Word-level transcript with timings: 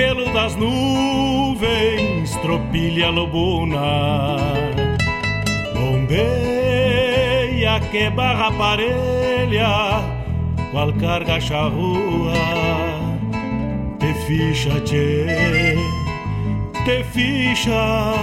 Pelo 0.00 0.32
das 0.32 0.56
nuvens, 0.56 2.34
tropilha 2.36 3.10
lobuna. 3.10 4.38
Bombeia 5.74 7.78
que 7.90 8.08
barra 8.08 8.50
parelha, 8.52 10.00
qual 10.70 10.90
carga 10.94 11.38
charrua. 11.38 12.32
Te 13.98 14.14
ficha, 14.24 14.80
tchê, 14.86 15.26
te 16.86 17.04
ficha, 17.12 18.14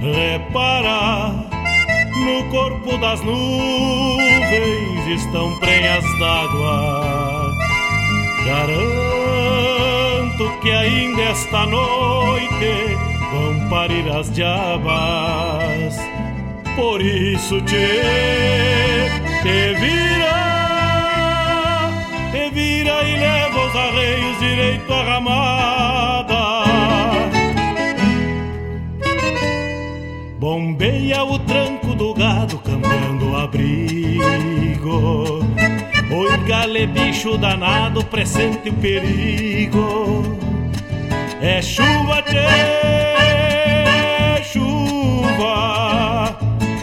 repara. 0.00 1.50
No 2.24 2.44
corpo 2.50 2.96
das 2.98 3.20
nuvens 3.22 5.06
estão 5.08 5.58
prenhas 5.58 6.04
d'água 6.20 7.50
Garanto 8.44 8.91
que 10.62 10.70
ainda 10.70 11.22
esta 11.22 11.66
noite 11.66 12.96
vão 13.32 13.68
parir 13.68 14.08
as 14.08 14.32
diabas. 14.32 15.98
Por 16.76 17.02
isso 17.02 17.60
te, 17.62 17.88
te 19.42 19.74
vira, 19.80 21.90
te 22.30 22.48
vira 22.54 23.02
e 23.02 23.16
leva 23.18 23.66
os 23.66 23.76
arreios 23.76 24.38
direito 24.38 24.92
à 24.92 25.02
ramada. 25.02 26.62
Bombeia 30.38 31.24
o 31.24 31.40
tranco 31.40 31.92
do 31.94 32.14
gado 32.14 32.58
cambiando 32.58 33.30
o 33.30 33.36
abrigo 33.36 35.42
Oi, 36.14 36.36
gale, 36.46 36.86
bicho 36.86 37.38
danado, 37.38 38.04
presente 38.04 38.68
o 38.68 38.74
perigo. 38.74 40.22
É 41.44 41.60
chuva, 41.60 42.22
tchê, 42.22 42.38
chuva. 44.44 46.38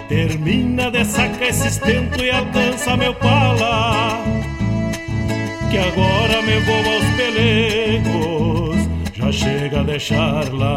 Termina 0.09 0.92
de 0.92 1.06
sacar 1.06 1.47
esse 1.47 1.70
estento 1.70 2.22
e 2.22 2.30
alcança 2.30 2.98
meu 2.98 3.14
pala. 3.14 4.22
Que 5.72 5.78
agora 5.78 6.42
me 6.42 6.59
vou 6.59 6.75
aos 6.75 7.06
pelegos, 7.16 8.90
já 9.14 9.31
chega 9.31 9.80
a 9.80 9.84
deixar 9.84 10.53
lá. 10.53 10.75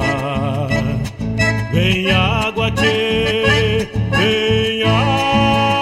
Vem 1.72 2.08
água, 2.12 2.70
tchê, 2.70 3.88
vem 4.12 4.84
água. 4.84 5.81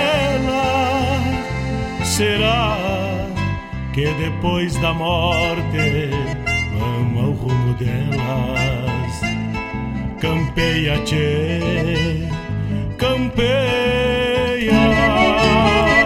Será 2.21 2.77
que 3.93 4.05
depois 4.13 4.75
da 4.75 4.93
morte 4.93 6.11
vamos 6.77 7.23
ao 7.23 7.31
rumo 7.31 7.73
delas? 7.73 9.21
Campeia, 10.21 11.03
tchê, 11.03 12.27
campeia. 12.99 14.71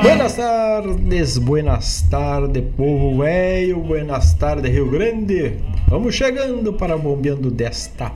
Buenas 0.01 0.35
tardes, 0.35 1.37
buenas 1.37 2.01
tardes, 2.03 2.63
povo 2.77 3.17
velho, 3.21 3.81
buenas 3.81 4.33
tardes, 4.35 4.71
Rio 4.71 4.89
Grande. 4.89 5.55
Vamos 5.89 6.15
chegando 6.15 6.71
para 6.71 6.97
bombeando 6.97 7.51
desta 7.51 8.13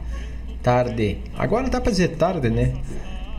tarde. 0.64 1.18
Agora 1.38 1.70
dá 1.70 1.82
pra 1.82 1.92
dizer 1.92 2.16
tarde, 2.16 2.50
né? 2.50 2.76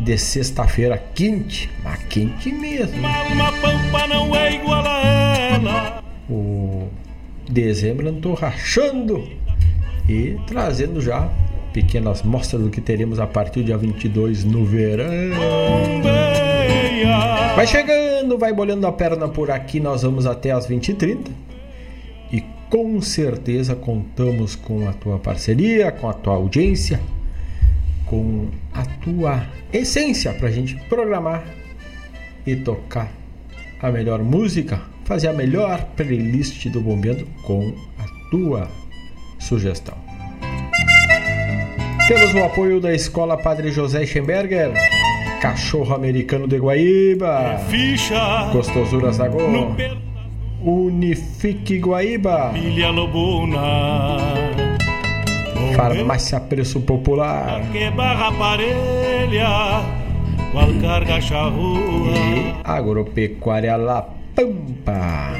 De 0.01 0.17
sexta-feira 0.17 0.97
quente, 1.15 1.71
mas 1.85 2.03
quente 2.05 2.51
mesmo. 2.51 2.99
Uma 2.99 3.53
pampa 3.53 4.07
não 4.09 4.35
é 4.35 4.55
igual 4.55 4.85
a 4.85 5.37
ela. 5.37 6.03
O 6.29 6.89
dezembro 7.49 8.09
eu 8.09 8.15
tô 8.15 8.35
rachando 8.35 9.29
e 10.09 10.39
trazendo 10.47 11.01
já 11.01 11.29
pequenas 11.73 12.23
mostras 12.23 12.63
do 12.63 12.71
que 12.71 12.81
teremos 12.81 13.21
a 13.21 13.27
partir 13.27 13.61
do 13.61 13.67
dia 13.67 13.77
22 13.77 14.45
no 14.45 14.65
verão. 14.65 15.11
Vai 17.55 17.67
chegando, 17.67 18.39
vai 18.39 18.53
bolhando 18.53 18.87
a 18.87 18.93
perna 18.93 19.29
por 19.29 19.51
aqui, 19.51 19.81
nós 19.81 20.03
vamos 20.03 20.25
até 20.25 20.51
as 20.51 20.67
20h30 20.67 21.29
e 22.33 22.43
com 22.71 23.03
certeza 23.03 23.75
contamos 23.75 24.57
com 24.57 24.89
a 24.89 24.93
tua 24.93 25.19
parceria, 25.19 25.93
com 25.93 26.09
a 26.09 26.13
tua 26.13 26.35
audiência, 26.35 27.01
com 28.11 28.49
a 28.75 28.85
tua 28.85 29.47
essência 29.73 30.33
para 30.35 30.49
a 30.49 30.51
gente 30.51 30.75
programar 30.89 31.45
e 32.45 32.57
tocar 32.57 33.09
a 33.81 33.89
melhor 33.93 34.21
música, 34.21 34.81
fazer 35.05 35.29
a 35.29 35.33
melhor 35.33 35.85
playlist 35.97 36.67
do 36.71 36.81
Bombeando 36.81 37.25
com 37.43 37.73
a 37.99 38.31
tua 38.31 38.69
sugestão. 39.39 39.97
Temos 42.09 42.35
o 42.35 42.43
apoio 42.43 42.81
da 42.81 42.93
Escola 42.93 43.37
Padre 43.37 43.71
José 43.71 44.05
Schemberger, 44.05 44.73
Cachorro 45.41 45.95
Americano 45.95 46.49
de 46.49 46.59
Guaíba, 46.59 47.61
Gostosuras 48.53 49.19
da 49.19 49.29
Go, 49.29 49.41
Unifique 50.61 51.79
Guaíba, 51.79 52.53
Farmácia 55.75 56.41
Preço 56.41 56.81
Popular, 56.81 57.63
e 57.75 57.91
Agropecuária 62.65 63.77
La 63.77 64.09
Pampa. 64.35 65.31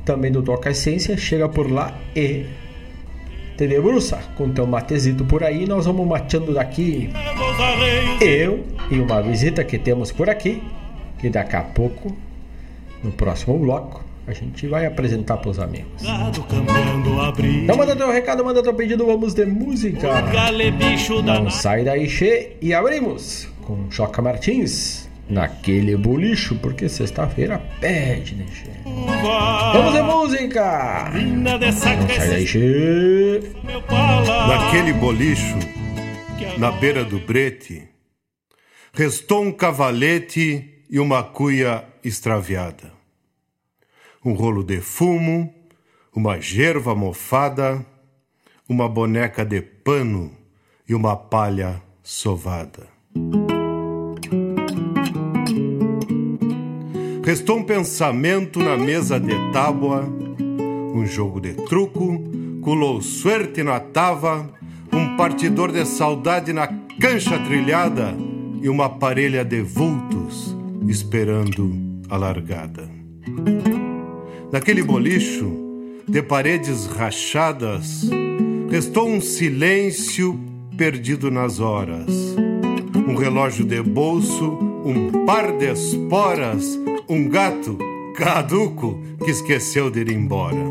também 0.06 0.30
do 0.30 0.40
Toca 0.40 0.70
Essência, 0.70 1.16
chega 1.16 1.48
por 1.48 1.70
lá 1.70 1.92
e 2.14 2.46
te 3.58 3.66
debruça 3.66 4.20
com 4.36 4.50
teu 4.50 4.66
matezito 4.66 5.24
por 5.24 5.42
aí. 5.42 5.66
Nós 5.66 5.84
vamos 5.84 6.06
mateando 6.06 6.54
daqui. 6.54 7.10
Eu 8.20 8.64
e 8.90 9.00
uma 9.00 9.20
visita 9.20 9.64
que 9.64 9.78
temos 9.78 10.12
por 10.12 10.30
aqui 10.30 10.62
que 11.18 11.28
daqui 11.28 11.56
a 11.56 11.62
pouco, 11.62 12.16
no 13.02 13.10
próximo 13.10 13.58
bloco, 13.58 14.04
a 14.26 14.32
gente 14.32 14.66
vai 14.66 14.86
apresentar 14.86 15.38
para 15.38 15.50
os 15.50 15.58
amigos. 15.58 16.02
Então 17.62 17.76
manda 17.76 17.96
teu 17.96 18.10
recado, 18.10 18.44
manda 18.44 18.62
teu 18.62 18.74
pedido, 18.74 19.06
vamos 19.06 19.34
de 19.34 19.46
música. 19.46 20.08
Não 21.40 21.50
sai 21.50 21.84
daí, 21.84 22.08
che, 22.08 22.56
e 22.60 22.74
abrimos 22.74 23.48
com 23.62 23.90
Joca 23.90 24.20
Martins 24.20 25.05
naquele 25.28 25.96
bolicho, 25.96 26.56
porque 26.56 26.88
sexta-feira 26.88 27.58
pede, 27.80 28.34
né, 28.34 28.46
che? 28.46 28.70
Vamos 28.84 29.92
de 29.94 30.02
música! 30.02 31.10
Não 31.14 31.72
sai 31.72 31.96
daí, 32.06 32.46
che. 32.46 33.52
Naquele 34.48 34.92
bolicho, 34.92 35.58
na 36.58 36.70
beira 36.70 37.04
do 37.04 37.18
brete, 37.18 37.88
restou 38.92 39.42
um 39.42 39.52
cavalete 39.52 40.84
e 40.88 40.98
uma 41.00 41.22
cuia 41.22 41.84
extraviada. 42.04 42.92
Um 44.24 44.32
rolo 44.32 44.62
de 44.62 44.80
fumo, 44.80 45.52
uma 46.14 46.40
gerva 46.40 46.94
mofada, 46.94 47.84
uma 48.68 48.88
boneca 48.88 49.44
de 49.44 49.60
pano 49.60 50.32
e 50.88 50.94
uma 50.94 51.16
palha 51.16 51.82
sovada. 52.02 52.86
Restou 57.26 57.56
um 57.56 57.64
pensamento 57.64 58.60
na 58.60 58.76
mesa 58.76 59.18
de 59.18 59.34
tábua, 59.52 60.08
um 60.94 61.04
jogo 61.04 61.40
de 61.40 61.54
truco, 61.54 62.22
colou 62.62 63.02
suerte 63.02 63.64
na 63.64 63.80
tava, 63.80 64.48
um 64.92 65.16
partidor 65.16 65.72
de 65.72 65.84
saudade 65.84 66.52
na 66.52 66.68
cancha 67.00 67.36
trilhada 67.40 68.14
e 68.62 68.68
uma 68.68 68.88
parelha 68.88 69.44
de 69.44 69.60
vultos 69.60 70.56
esperando 70.86 71.74
a 72.08 72.16
largada. 72.16 72.88
Naquele 74.52 74.84
bolicho, 74.84 75.52
de 76.06 76.22
paredes 76.22 76.86
rachadas, 76.86 78.08
restou 78.70 79.08
um 79.08 79.20
silêncio 79.20 80.38
perdido 80.76 81.28
nas 81.28 81.58
horas. 81.58 82.06
Um 83.08 83.16
relógio 83.16 83.64
de 83.64 83.82
bolso, 83.82 84.44
um 84.84 85.26
par 85.26 85.50
de 85.58 85.72
esporas, 85.72 86.85
um 87.08 87.28
gato 87.28 87.78
caduco 88.14 89.00
que 89.24 89.30
esqueceu 89.30 89.90
de 89.90 90.00
ir 90.00 90.10
embora. 90.10 90.64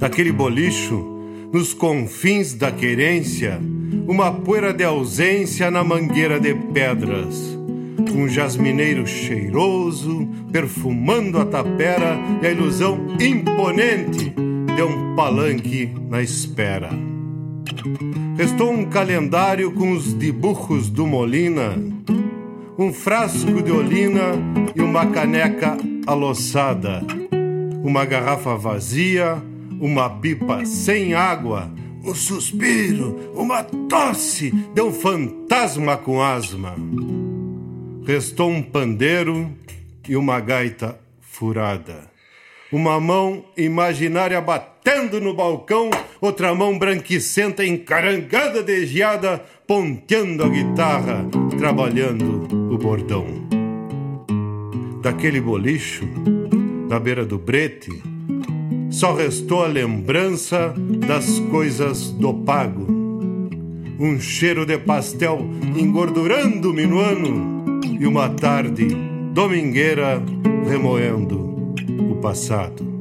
Naquele 0.00 0.32
bolicho, 0.32 1.04
nos 1.52 1.72
confins 1.72 2.54
da 2.54 2.70
querência, 2.70 3.60
uma 4.06 4.32
poeira 4.32 4.72
de 4.72 4.84
ausência 4.84 5.70
na 5.70 5.82
mangueira 5.82 6.38
de 6.38 6.54
pedras 6.54 7.56
um 8.16 8.28
jasmineiro 8.28 9.06
cheiroso, 9.06 10.28
perfumando 10.50 11.38
a 11.38 11.44
tapera 11.44 12.18
e 12.42 12.46
a 12.46 12.50
ilusão 12.50 12.98
imponente 13.20 14.32
de 14.74 14.82
um 14.82 15.14
palanque 15.14 15.92
na 16.08 16.22
espera. 16.22 16.90
Restou 18.36 18.70
um 18.70 18.86
calendário 18.86 19.70
com 19.72 19.92
os 19.92 20.16
dibujos 20.18 20.88
do 20.88 21.06
Molina, 21.06 21.74
um 22.78 22.92
frasco 22.92 23.62
de 23.62 23.72
olina 23.72 24.32
e 24.74 24.82
uma 24.82 25.06
caneca 25.06 25.78
aloçada, 26.06 27.02
uma 27.82 28.04
garrafa 28.04 28.54
vazia, 28.54 29.42
uma 29.80 30.10
pipa 30.10 30.64
sem 30.66 31.14
água, 31.14 31.70
um 32.04 32.14
suspiro, 32.14 33.32
uma 33.34 33.64
tosse 33.64 34.50
de 34.50 34.82
um 34.82 34.92
fantasma 34.92 35.96
com 35.96 36.22
asma. 36.22 36.74
Restou 38.06 38.50
um 38.50 38.62
pandeiro 38.62 39.50
e 40.06 40.14
uma 40.14 40.38
gaita 40.38 40.98
furada. 41.20 42.14
Uma 42.70 43.00
mão 43.00 43.44
imaginária 43.56 44.40
batendo 44.40 45.20
no 45.20 45.34
balcão, 45.34 45.88
outra 46.20 46.54
mão 46.54 46.78
branquicenta 46.78 47.64
encarangada 47.64 48.62
de 48.62 48.86
geada, 48.86 49.42
ponteando 49.66 50.44
a 50.44 50.48
guitarra, 50.48 51.24
trabalhando 51.58 52.55
o 52.70 52.78
bordão. 52.78 53.26
Daquele 55.02 55.40
bolicho, 55.40 56.04
na 56.88 56.98
beira 56.98 57.24
do 57.24 57.38
brete, 57.38 57.90
só 58.90 59.14
restou 59.14 59.64
a 59.64 59.66
lembrança 59.66 60.74
das 61.06 61.38
coisas 61.50 62.10
do 62.10 62.32
pago. 62.32 62.86
Um 63.98 64.18
cheiro 64.20 64.64
de 64.64 64.78
pastel 64.78 65.40
engordurando 65.76 66.70
o 66.70 66.74
minuano 66.74 67.80
e 68.00 68.06
uma 68.06 68.28
tarde 68.30 68.88
domingueira 69.32 70.22
remoendo 70.68 71.74
o 72.10 72.16
passado. 72.16 72.95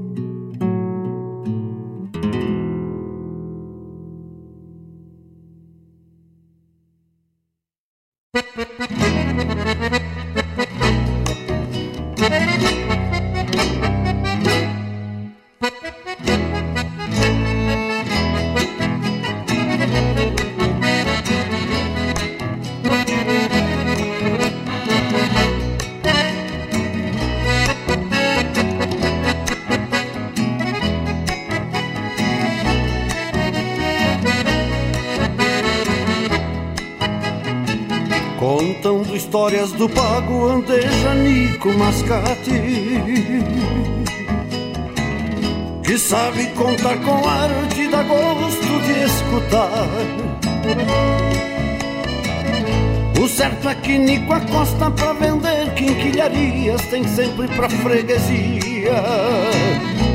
Certo 53.85 53.91
é 53.91 53.91
que 53.93 53.97
Nico 53.97 54.33
Acosta 54.33 54.91
pra 54.91 55.13
vender 55.13 55.73
quinquilharias 55.75 56.81
tem 56.87 57.07
sempre 57.07 57.47
pra 57.47 57.69
freguesia 57.69 59.03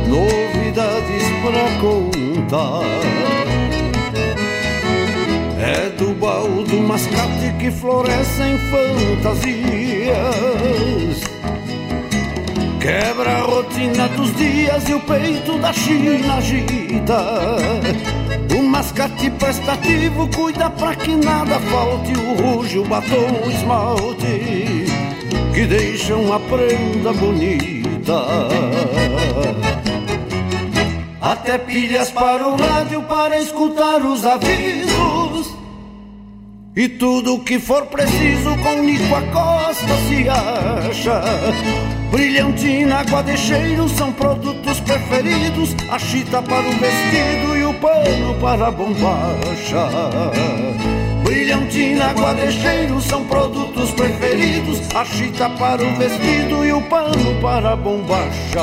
novidades 0.07 1.23
pra 1.43 1.71
contar. 1.81 2.83
É 5.59 5.91
do 5.91 6.15
baú 6.15 6.65
do 6.65 6.81
mascate 6.81 7.55
que 7.59 7.71
florescem 7.71 8.59
fantasias. 8.71 10.11
Quebra 12.81 13.31
a 13.31 13.43
rotina 13.43 14.09
dos 14.09 14.35
dias 14.37 14.89
e 14.89 14.95
o 14.95 15.01
peito 15.01 15.59
da 15.59 15.73
China 15.73 16.35
agita. 16.35 17.51
Mascate 18.81 19.29
prestativo 19.33 20.27
cuida 20.29 20.71
pra 20.71 20.97
que 20.97 21.15
nada 21.15 21.61
falte 21.61 22.13
o 22.13 22.33
ruge, 22.35 22.79
o 22.79 22.85
batom, 22.87 23.45
o 23.45 23.51
esmalte 23.51 24.87
que 25.53 25.67
deixam 25.67 26.23
uma 26.23 26.41
prenda 26.41 27.13
bonita. 27.13 28.15
Até 31.21 31.59
pilhas 31.59 32.11
para 32.11 32.49
o 32.49 32.57
rádio 32.57 33.03
para 33.03 33.39
escutar 33.39 34.01
os 34.01 34.25
avisos. 34.25 35.55
E 36.75 36.89
tudo 36.89 37.39
que 37.41 37.59
for 37.59 37.85
preciso 37.85 38.57
com 38.63 38.81
Nico 38.81 39.15
Acosta 39.15 39.95
se 40.09 40.27
acha. 40.27 42.00
Brilhantina, 42.11 43.03
guadecheiro 43.03 43.89
são 43.89 44.13
produtos 44.13 44.81
preferidos. 44.81 45.77
A 45.89 45.99
chita 45.99 46.43
para 46.43 46.67
o 46.67 46.73
vestido 46.73 47.57
e 47.57 47.65
o 47.65 47.75
pano 47.75 48.35
para 48.41 48.67
a 48.67 48.71
bombacha. 48.71 49.89
Brilhantina, 51.23 52.13
guadecheiro 52.13 53.01
são 53.01 53.25
produtos 53.25 53.93
preferidos. 53.93 54.81
A 54.95 55.05
chita 55.05 55.49
para 55.51 55.83
o 55.83 55.95
vestido 55.97 56.65
e 56.65 56.73
o 56.73 56.83
pano 56.83 57.41
para 57.41 57.73
a 57.73 57.77
bombacha. 57.77 58.61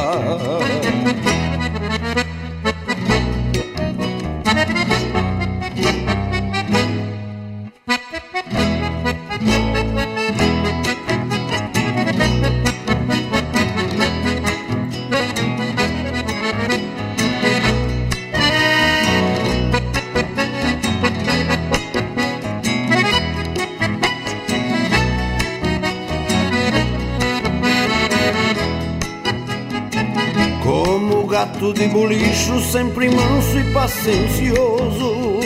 Gato 31.37 31.71
de 31.71 31.87
bolicho, 31.89 32.59
sempre 32.61 33.11
manso 33.11 33.59
e 33.59 33.71
paciencioso. 33.71 35.39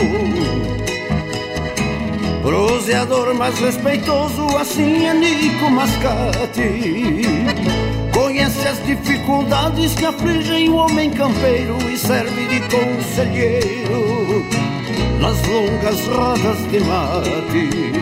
Proseador 2.41 3.35
mais 3.35 3.59
respeitoso, 3.59 4.55
assim 4.55 5.05
é 5.05 5.13
Nico 5.13 5.69
Mascate. 5.69 7.23
Conhece 8.13 8.65
as 8.69 8.85
dificuldades 8.85 9.93
que 9.93 10.05
afligem 10.05 10.69
o 10.69 10.75
homem 10.75 11.09
campeiro 11.09 11.75
e 11.91 11.97
serve 11.97 12.45
de 12.47 12.61
conselheiro 12.73 14.45
nas 15.19 15.45
longas 15.45 16.07
rodas 16.07 16.71
de 16.71 16.79
mate. 16.79 18.00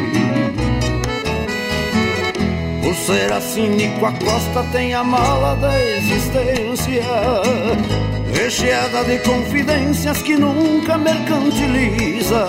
Ser 3.09 3.33
assim, 3.33 3.69
Nico 3.69 4.05
Acosta 4.05 4.63
tem 4.71 4.93
a 4.93 5.03
mala 5.03 5.55
da 5.55 5.81
existência, 5.97 7.03
recheada 8.31 9.03
de 9.03 9.17
confidências 9.19 10.21
que 10.21 10.35
nunca 10.35 10.95
mercantiliza. 10.95 12.45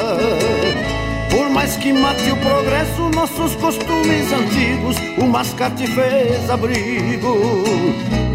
Por 1.30 1.48
mais 1.48 1.76
que 1.76 1.94
mate 1.94 2.30
o 2.30 2.36
progresso, 2.36 3.08
nossos 3.14 3.54
costumes 3.56 4.32
antigos, 4.32 4.96
o 5.16 5.24
mascate 5.24 5.86
fez 5.86 6.50
abrigo 6.50 7.64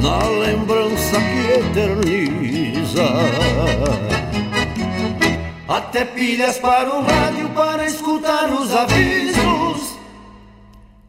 na 0.02 0.18
lembrança 0.28 1.18
que 1.20 1.60
eterniza. 1.60 3.06
Até 5.68 6.06
pilhas 6.06 6.58
para 6.58 6.90
o 6.90 7.04
rádio 7.04 7.50
para 7.50 7.86
escutar 7.86 8.50
os 8.50 8.76
avisos 8.76 9.35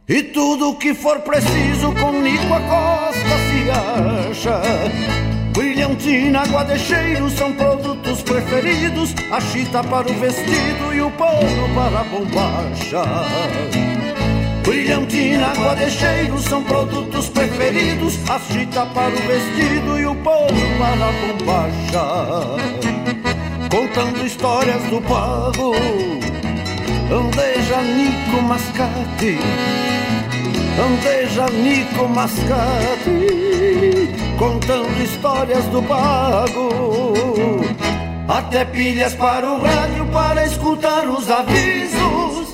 e 0.07 0.23
tudo 0.23 0.75
que 0.75 0.93
for 0.93 1.19
preciso 1.19 1.91
com 1.99 2.13
Nico 2.13 2.53
Acosta 2.53 3.35
se 3.49 3.69
acha. 3.69 4.61
Brilhantina, 5.51 6.43
guadecheiro 6.43 7.29
são 7.29 7.51
produtos 7.51 8.21
preferidos. 8.21 9.13
A 9.29 9.41
chita 9.41 9.83
para 9.83 10.09
o 10.09 10.13
vestido 10.13 10.93
e 10.93 11.01
o 11.01 11.11
pano 11.11 11.75
para 11.75 11.99
a 11.99 12.03
bombacha. 12.05 13.03
Brilhantina, 14.63 15.53
guadecheiro 15.55 16.39
são 16.39 16.63
produtos 16.63 17.27
preferidos. 17.27 18.17
A 18.29 18.39
chita 18.39 18.85
para 18.85 19.13
o 19.13 19.27
vestido 19.27 19.99
e 19.99 20.05
o 20.05 20.15
pano 20.15 20.77
para 20.79 21.09
a 21.09 21.11
bombacha. 21.11 22.03
Contando 23.69 24.25
histórias 24.25 24.81
do 24.83 25.01
pago, 25.01 25.75
andeja 27.11 27.81
Nico 27.81 28.41
Mascate 28.43 29.86
Andeja 30.79 31.45
Nico 31.47 32.07
Mascate 32.07 33.17
Contando 34.37 35.01
histórias 35.01 35.65
do 35.65 35.81
pago. 35.81 36.69
Até 38.27 38.63
pilhas 38.65 39.15
para 39.15 39.49
o 39.51 39.59
rádio 39.59 40.05
Para 40.07 40.45
escutar 40.45 41.07
os 41.09 41.29
avisos 41.31 42.46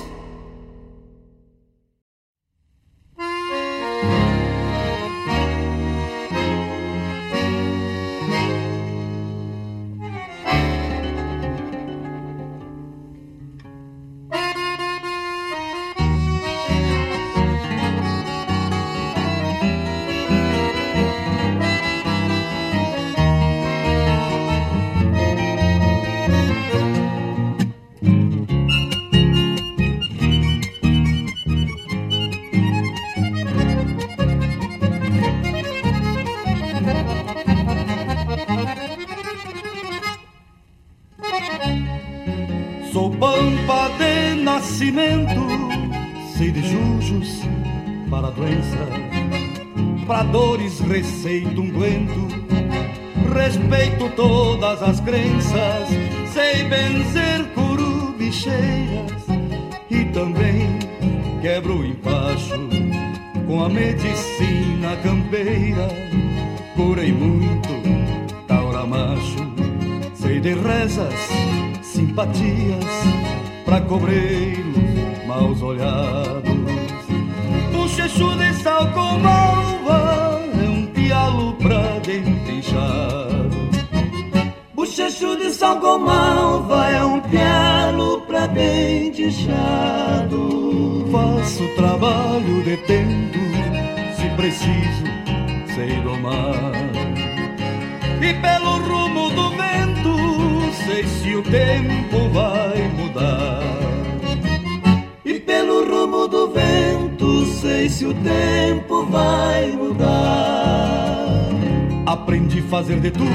Aprendi 112.24 112.60
a 112.60 112.62
fazer 112.62 113.00
de 113.00 113.10
tudo, 113.10 113.28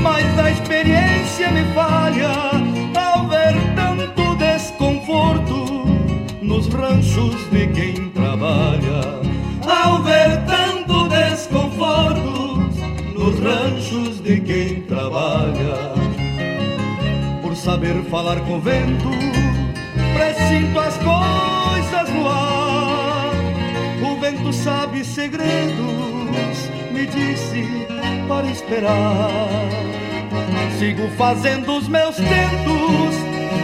mas 0.00 0.38
a 0.38 0.48
experiência 0.52 1.50
me 1.50 1.64
falha 1.74 2.30
ao 2.94 3.26
ver 3.26 3.56
tanto 3.74 4.36
desconforto 4.36 5.84
nos 6.40 6.68
ranchos 6.68 7.34
de 7.50 7.66
quem 7.66 8.10
trabalha. 8.10 9.20
Ao 9.66 10.00
ver 10.04 10.40
tanto 10.46 11.08
desconforto 11.08 12.60
nos 13.12 13.40
ranchos 13.40 14.20
de 14.20 14.40
quem 14.40 14.82
trabalha. 14.82 15.94
Por 17.42 17.56
saber 17.56 18.04
falar 18.04 18.40
com 18.42 18.60
vento, 18.60 19.10
presinto 20.14 20.78
as 20.78 20.96
coisas 20.98 22.08
no 22.14 22.28
ar. 22.28 23.32
O 24.00 24.20
vento 24.20 24.52
sabe 24.52 25.04
segredos, 25.04 26.51
me 26.92 27.06
disse 27.06 27.86
para 28.28 28.46
esperar. 28.48 29.68
Sigo 30.78 31.08
fazendo 31.16 31.76
os 31.78 31.88
meus 31.88 32.16
tentos, 32.16 33.14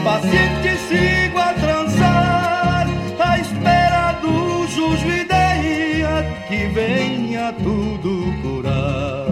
paciente 0.05 0.77
sigo 0.89 1.39
a 1.39 1.53
trançar, 1.55 2.87
à 3.19 3.39
espera 3.39 4.13
do 4.21 4.67
jujo 4.69 5.09
ideia 5.09 6.25
que 6.49 6.67
venha 6.69 7.53
tudo 7.53 8.33
curar. 8.43 9.27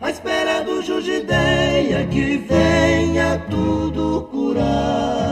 À 0.00 0.10
espera 0.10 0.62
do 0.62 0.82
jujo 0.82 1.10
ideia 1.10 2.06
que 2.06 2.38
venha 2.38 3.38
tudo 3.50 4.28
curar. 4.30 5.27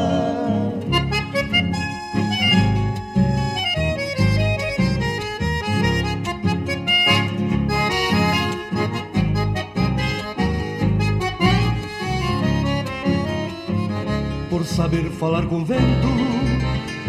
Saber 14.76 15.04
falar 15.04 15.46
com 15.46 15.64
vento, 15.64 16.08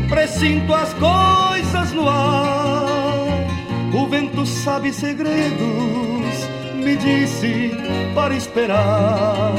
presinto 0.08 0.74
as 0.74 0.94
coisas 0.94 1.92
no 1.92 2.08
ar. 2.08 3.28
O 3.94 4.08
vento 4.08 4.46
sabe 4.46 4.94
segredos, 4.94 6.48
me 6.76 6.96
disse 6.96 7.72
para 8.16 8.34
esperar. 8.34 9.54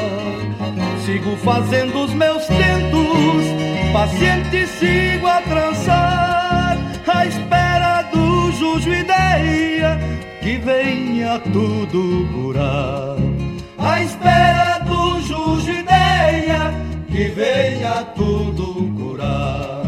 Sigo 1.05 1.37
fazendo 1.37 2.05
os 2.05 2.15
meus 2.15 2.47
tentos, 2.47 3.45
paciente 3.93 4.67
sigo 4.67 5.27
a 5.27 5.43
trançar, 5.43 6.79
à 7.07 7.27
espera 7.27 8.03
do 8.11 8.51
jujo 8.53 8.89
ideia 8.89 9.99
que 10.41 10.57
venha 10.57 11.39
tudo 11.41 12.27
curar. 12.33 13.17
À 13.77 14.03
espera 14.03 14.68
que 17.19 17.31
venha 17.31 18.05
tudo 18.15 18.95
curar. 18.97 19.83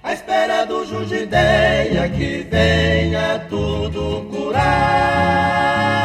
À 0.00 0.12
espera 0.12 0.64
do 0.64 0.86
jujo 0.86 1.12
ideia 1.12 2.08
que 2.08 2.46
venha 2.48 3.40
tudo 3.50 4.24
curar. 4.30 5.97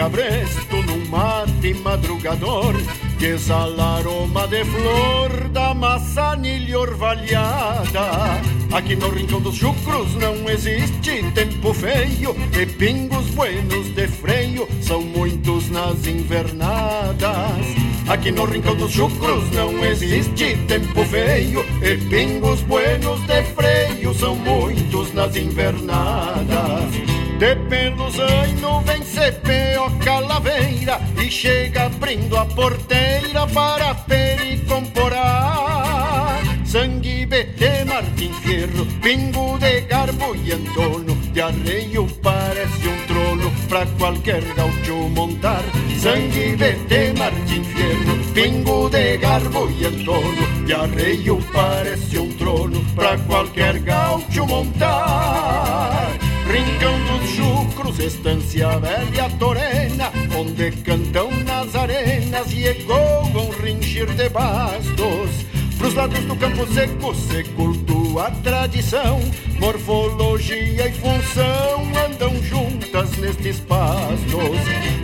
Acabresto 0.00 0.76
num 0.82 1.06
mate 1.08 1.74
madrugador 1.74 2.74
Que 3.18 3.26
exala 3.26 3.98
aroma 3.98 4.48
de 4.48 4.64
flor 4.64 5.48
da 5.50 5.74
maçanilha 5.74 6.78
orvalhada. 6.78 8.40
Aqui 8.72 8.96
no 8.96 9.10
rincão 9.10 9.42
dos 9.42 9.56
chucros 9.56 10.14
não 10.14 10.48
existe 10.48 11.22
tempo 11.34 11.74
feio 11.74 12.34
E 12.58 12.64
pingos 12.64 13.26
buenos 13.30 13.94
de 13.94 14.08
freio 14.08 14.66
são 14.80 15.02
muitos 15.02 15.68
nas 15.68 16.06
invernadas. 16.06 17.66
Aqui 18.08 18.30
no 18.30 18.46
rincão 18.46 18.74
dos 18.76 18.92
chucros 18.92 19.50
não 19.50 19.84
existe 19.84 20.56
tempo 20.66 21.04
feio 21.04 21.62
E 21.82 21.96
pingos 22.08 22.62
buenos 22.62 23.20
de 23.26 23.42
freio 23.42 24.14
são 24.14 24.34
muitos 24.34 25.12
nas 25.12 25.36
invernadas 25.36 27.09
pelos 27.40 28.18
anos 28.18 28.84
vem 28.84 29.00
CPO 29.00 29.98
Calaveira 30.04 31.00
E 31.18 31.30
chega 31.30 31.86
abrindo 31.86 32.36
a 32.36 32.44
porteira 32.44 33.46
para 33.46 33.94
pericomporar 33.94 36.42
Sangue 36.66 37.24
BT 37.24 37.86
Martim 37.86 38.30
Fierro, 38.34 38.84
pingo 39.02 39.58
de 39.58 39.80
garbo 39.80 40.36
e 40.36 40.52
antono 40.52 41.16
De 41.32 41.40
arreio 41.40 42.06
parece 42.22 42.86
um 42.86 43.06
trono 43.06 43.50
pra 43.68 43.86
qualquer 43.98 44.42
gaúcho 44.54 45.08
montar. 45.08 45.64
Sangue 45.98 46.56
BT 46.56 47.14
Martim 47.18 47.64
Fierro, 47.64 48.18
pingo 48.34 48.90
de 48.90 49.16
garbo 49.16 49.70
e 49.70 49.86
antono 49.86 50.66
De 50.66 50.74
arreio 50.74 51.38
parece 51.52 52.18
um 52.18 52.28
trono 52.34 52.84
pra 52.94 53.16
qualquer 53.18 53.78
gaúcho 53.80 54.46
montar 54.46 56.29
Rincão 56.50 56.98
dos 57.04 57.30
Chucros, 57.30 57.98
estância 58.00 58.76
velha 58.80 59.30
torena, 59.38 60.10
onde 60.36 60.72
cantam 60.82 61.30
nas 61.44 61.76
arenas 61.76 62.52
e 62.52 62.66
ecoam 62.66 63.50
ringir 63.62 64.06
de 64.06 64.28
bastos. 64.30 65.46
Pros 65.78 65.94
lados 65.94 66.18
do 66.24 66.34
campo 66.34 66.66
seco 66.74 67.14
se 67.14 67.44
cultua 67.54 68.26
a 68.26 68.30
tradição, 68.32 69.20
morfologia 69.60 70.88
e 70.88 70.92
função 70.92 71.84
andam 72.04 72.42
juntas 72.42 73.16
nestes 73.18 73.60
pastos. 73.60 74.58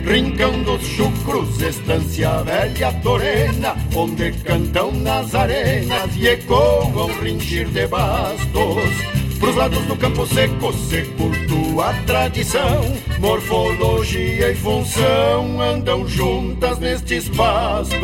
Rincão 0.05 0.61
dos 0.63 0.83
Chucros, 0.83 1.61
estância 1.61 2.43
velha 2.43 2.91
torena, 3.01 3.73
onde 3.95 4.33
cantam 4.43 4.91
nas 4.91 5.33
arenas 5.33 6.13
e 6.17 6.27
ecoam 6.27 7.07
ringir 7.21 7.69
de 7.69 7.87
bastos. 7.87 9.26
Pros 9.39 9.55
lados 9.55 9.83
do 9.85 9.95
campo 9.95 10.25
seco 10.25 10.73
se 10.73 11.03
cultua 11.17 11.89
a 11.89 11.93
tradição. 12.03 12.81
Morfologia 13.19 14.51
e 14.51 14.55
função 14.55 15.61
andam 15.61 16.07
juntas 16.07 16.79
nestes 16.79 17.29
pastos. 17.29 17.97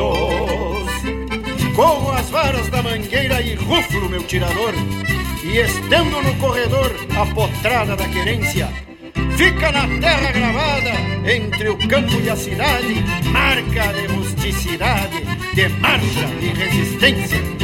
Corro 1.76 2.12
as 2.12 2.30
varas 2.30 2.70
da 2.70 2.84
mangueira 2.84 3.42
e 3.42 3.56
rufo 3.56 4.08
meu 4.08 4.22
tirador 4.24 4.74
E 5.44 5.58
estendo 5.58 6.22
no 6.22 6.36
corredor 6.36 6.96
a 7.20 7.26
potrada 7.34 7.96
da 7.96 8.08
querência 8.10 8.70
Fica 9.36 9.72
na 9.72 9.88
terra 10.00 10.32
gravada 10.32 10.92
entre 11.26 11.70
o 11.70 11.78
campo 11.88 12.14
e 12.24 12.30
a 12.30 12.36
cidade 12.36 13.04
Marca 13.32 13.92
de 13.92 14.06
rusticidade, 14.06 15.24
de 15.56 15.68
marcha 15.70 16.30
e 16.42 16.48
resistência 16.48 17.63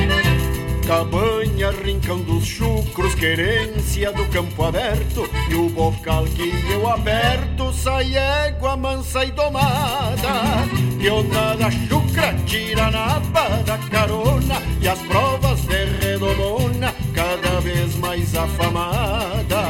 Cabanha, 0.90 1.70
rincão 1.70 2.18
dos 2.18 2.44
chucros, 2.44 3.14
querência 3.14 4.12
do 4.12 4.26
campo 4.30 4.64
aberto 4.64 5.30
E 5.48 5.54
o 5.54 5.70
bocal 5.70 6.26
que 6.26 6.52
eu 6.68 6.90
aperto 6.90 7.72
sai 7.72 8.18
égua 8.18 8.76
mansa 8.76 9.24
e 9.24 9.30
domada. 9.30 10.66
Pionada 10.98 11.70
chucra 11.70 12.34
tira 12.48 12.90
na 12.90 13.20
da 13.68 13.78
carona 13.78 14.56
E 14.82 14.88
as 14.88 14.98
provas 15.02 15.62
de 15.62 15.86
redomona 15.86 16.96
cada 17.14 17.60
vez 17.62 17.96
mais 17.98 18.36
afamada. 18.36 19.62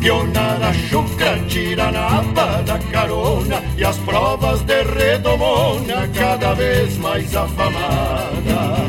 Pionada 0.00 0.72
chucra 0.72 1.38
tira 1.48 1.92
na 1.92 2.22
da 2.62 2.78
carona 2.90 3.62
E 3.76 3.84
as 3.84 3.98
provas 3.98 4.62
de 4.62 4.82
redomona 4.84 6.08
cada 6.14 6.54
vez 6.54 6.96
mais 6.96 7.36
afamada 7.36 8.85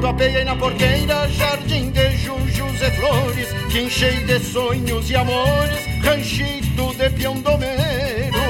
quando 0.00 0.14
apeiei 0.14 0.44
na 0.44 0.56
porteira, 0.56 1.28
jardim 1.28 1.90
de 1.90 2.16
jujus 2.16 2.80
e 2.80 2.90
flores, 2.92 3.48
que 3.70 3.80
enchei 3.80 4.24
de 4.24 4.38
sonhos 4.38 5.10
e 5.10 5.14
amores, 5.14 5.78
ranchito 6.02 6.94
de 6.94 7.10
piondomeiro. 7.10 8.40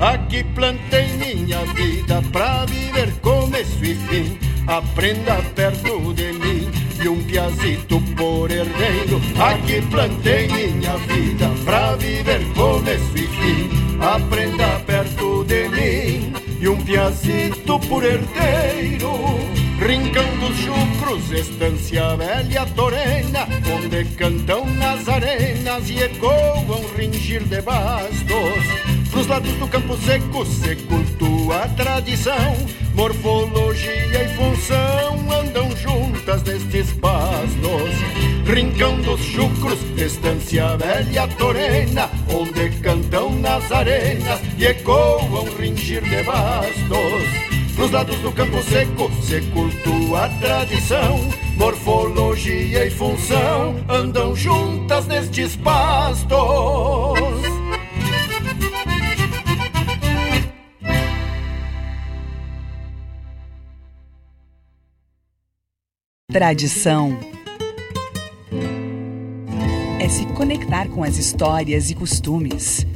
Aqui 0.00 0.42
plantei 0.42 1.06
minha 1.12 1.64
vida 1.74 2.20
pra 2.32 2.64
viver 2.64 3.12
começo 3.20 3.84
e 3.84 3.94
fim. 3.94 4.36
Aprenda 4.66 5.36
perto 5.54 6.12
de 6.14 6.32
mim 6.32 6.68
e 7.00 7.08
um 7.08 7.22
piazito 7.22 8.00
por 8.16 8.50
herdeiro. 8.50 9.20
Aqui 9.38 9.80
plantei 9.82 10.48
minha 10.48 10.96
vida 10.96 11.48
pra 11.64 11.94
viver 11.94 12.44
começo 12.54 13.16
e 13.16 13.28
fim. 13.28 13.70
aprenda 14.00 14.80
perto 14.84 15.44
de 15.44 15.68
mim 15.68 16.32
e 16.60 16.68
um 16.68 16.76
piazito 16.78 17.78
por 17.78 18.02
herdeiro. 18.04 19.61
Rincão 19.84 20.38
dos 20.38 20.56
chucros, 20.58 21.32
estância 21.32 22.14
velha 22.14 22.64
torena, 22.66 23.48
onde 23.74 24.04
cantam 24.14 24.64
nas 24.64 25.08
arenas 25.08 25.90
e 25.90 26.04
ecoam 26.04 26.84
ringir 26.96 27.42
de 27.42 27.60
bastos. 27.60 29.10
Pros 29.10 29.26
lados 29.26 29.52
do 29.54 29.66
campo 29.66 29.96
seco 29.96 30.46
se 30.46 30.76
cultua 30.76 31.64
a 31.64 31.68
tradição, 31.70 32.56
morfologia 32.94 34.22
e 34.22 34.28
função 34.36 35.32
andam 35.40 35.76
juntas 35.76 36.44
nestes 36.44 36.92
pastos. 36.92 37.90
Rincão 38.46 39.00
dos 39.00 39.20
chucros, 39.20 39.80
estância 39.96 40.76
velha 40.76 41.26
torena, 41.36 42.08
onde 42.28 42.70
cantam 42.80 43.34
nas 43.40 43.72
arenas 43.72 44.40
e 44.56 44.64
ecoam 44.64 45.44
ringir 45.58 46.02
de 46.02 46.22
bastos. 46.22 47.51
Pros 47.74 47.90
lados 47.90 48.18
do 48.18 48.30
campo 48.32 48.62
seco 48.62 49.10
se 49.22 49.40
cultua 49.50 50.26
a 50.26 50.28
tradição, 50.38 51.18
morfologia 51.56 52.86
e 52.86 52.90
função 52.90 53.76
andam 53.88 54.36
juntas 54.36 55.06
nestes 55.06 55.56
pastos. 55.56 56.32
Tradição 66.32 67.18
é 70.00 70.08
se 70.08 70.24
conectar 70.34 70.88
com 70.88 71.04
as 71.04 71.18
histórias 71.18 71.90
e 71.90 71.94
costumes, 71.94 72.86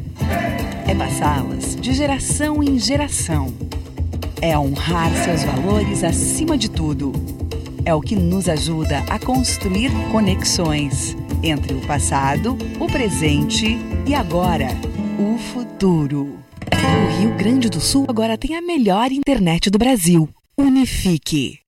é 0.88 0.94
passá-las 0.94 1.76
de 1.76 1.92
geração 1.92 2.62
em 2.62 2.78
geração, 2.78 3.54
é 4.40 4.58
honrar 4.58 5.10
seus 5.24 5.42
valores 5.42 6.04
acima 6.04 6.56
de 6.56 6.70
tudo. 6.70 7.12
É 7.84 7.94
o 7.94 8.00
que 8.00 8.16
nos 8.16 8.48
ajuda 8.48 8.98
a 9.08 9.18
construir 9.18 9.90
conexões 10.10 11.16
entre 11.42 11.74
o 11.74 11.86
passado, 11.86 12.56
o 12.80 12.86
presente 12.86 13.78
e 14.06 14.14
agora, 14.14 14.68
o 15.18 15.38
futuro. 15.38 16.38
O 16.72 17.20
Rio 17.20 17.36
Grande 17.36 17.68
do 17.68 17.80
Sul 17.80 18.06
agora 18.08 18.36
tem 18.36 18.56
a 18.56 18.62
melhor 18.62 19.12
internet 19.12 19.70
do 19.70 19.78
Brasil. 19.78 20.28
Unifique. 20.58 21.65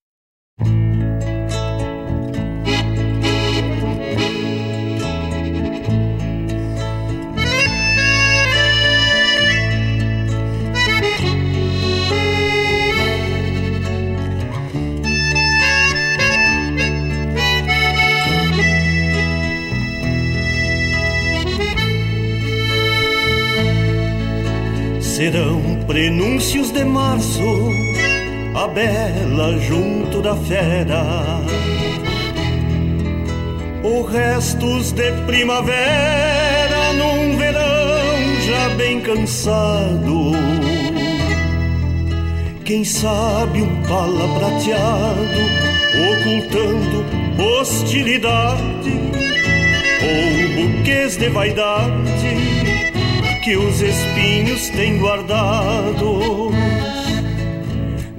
Serão 25.19 25.61
prenúncios 25.85 26.71
de 26.71 26.85
março, 26.85 27.43
a 28.55 28.69
bela 28.69 29.59
junto 29.59 30.23
da 30.23 30.37
fera. 30.37 31.03
Ou 33.83 34.05
restos 34.05 34.93
de 34.93 35.11
primavera 35.27 36.93
num 36.93 37.37
verão 37.37 38.43
já 38.47 38.69
bem 38.77 39.01
cansado. 39.01 40.35
Quem 42.65 42.85
sabe 42.85 43.63
um 43.63 43.83
pala 43.89 44.29
prateado 44.39 45.41
ocultando 46.13 47.05
hostilidade 47.43 48.93
ou 50.01 50.63
buquês 50.63 51.17
de 51.17 51.29
vaidade 51.29 52.48
que 53.49 53.57
os 53.57 53.81
espinhos 53.81 54.69
têm 54.69 54.99
guardados. 54.99 56.53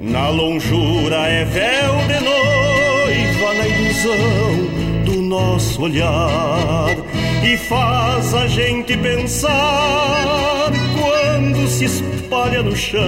Na 0.00 0.28
longura 0.28 1.28
é 1.28 1.44
véu 1.44 1.94
de 2.08 2.18
noiva 2.24 3.54
na 3.54 3.68
ilusão 3.68 5.04
do 5.04 5.22
nosso 5.22 5.82
olhar 5.82 6.96
e 7.44 7.56
faz 7.56 8.34
a 8.34 8.48
gente 8.48 8.96
pensar 8.96 10.72
quando 10.98 11.68
se 11.68 11.84
espalha 11.84 12.60
no 12.64 12.74
chão 12.74 13.00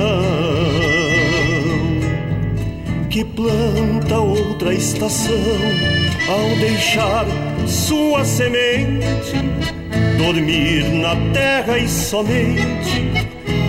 que 3.11 3.25
planta 3.25 4.17
outra 4.17 4.73
estação 4.73 5.35
ao 6.29 6.57
deixar 6.61 7.27
sua 7.67 8.25
semente 8.25 9.82
dormir 10.23 10.85
na 11.03 11.17
terra 11.33 11.79
e 11.79 11.89
somente 11.89 13.11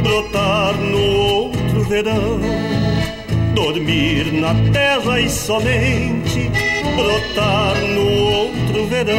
brotar 0.03 0.75
no 0.75 0.99
outro 0.99 1.83
verão. 1.85 2.39
Dormir 3.55 4.31
na 4.33 4.53
terra 4.71 5.19
e 5.19 5.27
somente 5.29 6.51
brotar 6.95 7.75
no 7.95 8.07
outro 8.37 8.85
verão. 8.85 9.17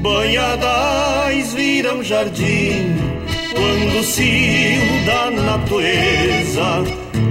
Banhadas 0.00 1.52
viram 1.54 2.04
jardim 2.04 2.94
quando 3.52 3.98
o 3.98 4.04
cio 4.04 5.04
da 5.06 5.28
natureza 5.32 6.84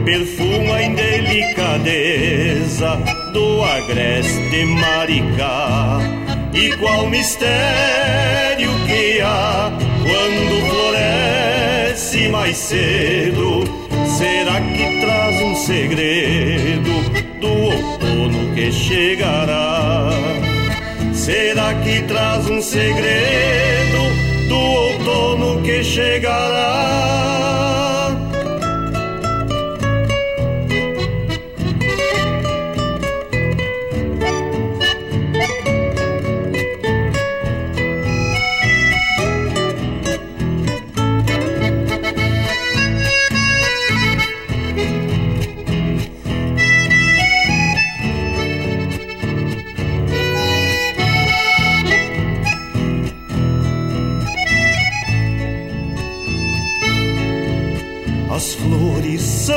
perfuma 0.04 0.84
em 0.84 0.96
delicadeza 0.96 3.00
do 3.32 3.64
agreste 3.64 4.66
maricá. 4.66 6.00
E 6.54 6.76
qual 6.78 7.08
mistério 7.08 8.70
que 8.86 9.22
há 9.22 9.72
quando 10.02 10.70
floresce 10.70 12.28
mais 12.30 12.58
cedo? 12.58 13.64
Será 14.18 14.60
que 14.60 15.00
traz 15.00 15.42
um 15.42 15.56
segredo 15.56 16.92
do 17.40 17.48
outono 17.48 18.54
que 18.56 18.72
chegará? 18.72 20.10
Será 21.14 21.74
que 21.76 22.02
traz 22.04 22.50
um 22.50 22.62
segredo 22.62 24.48
do 24.48 24.58
outono 24.58 25.62
que 25.62 25.84
chegará? 25.84 27.79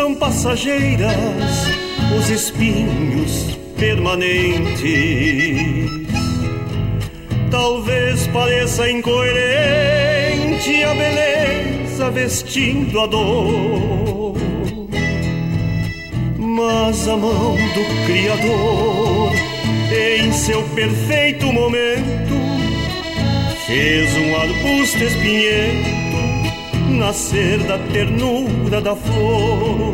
São 0.03 0.15
passageiras 0.17 1.69
os 2.19 2.29
espinhos 2.29 3.57
permanentes. 3.79 4.83
Talvez 7.49 8.27
pareça 8.27 8.91
incoerente 8.91 10.83
a 10.83 10.93
beleza 10.93 12.11
vestindo 12.11 12.99
a 12.99 13.07
dor, 13.07 14.35
mas 16.37 17.07
a 17.07 17.17
mão 17.17 17.55
do 17.55 18.05
Criador, 18.05 19.33
em 20.19 20.33
seu 20.33 20.65
perfeito 20.71 21.47
momento, 21.53 22.35
fez 23.69 24.17
um 24.17 24.35
arbusto 24.35 25.05
espinhento 25.05 26.02
nascer 27.03 27.59
da 27.65 27.79
ternura 27.93 28.81
da 28.81 28.95
flor. 28.95 29.93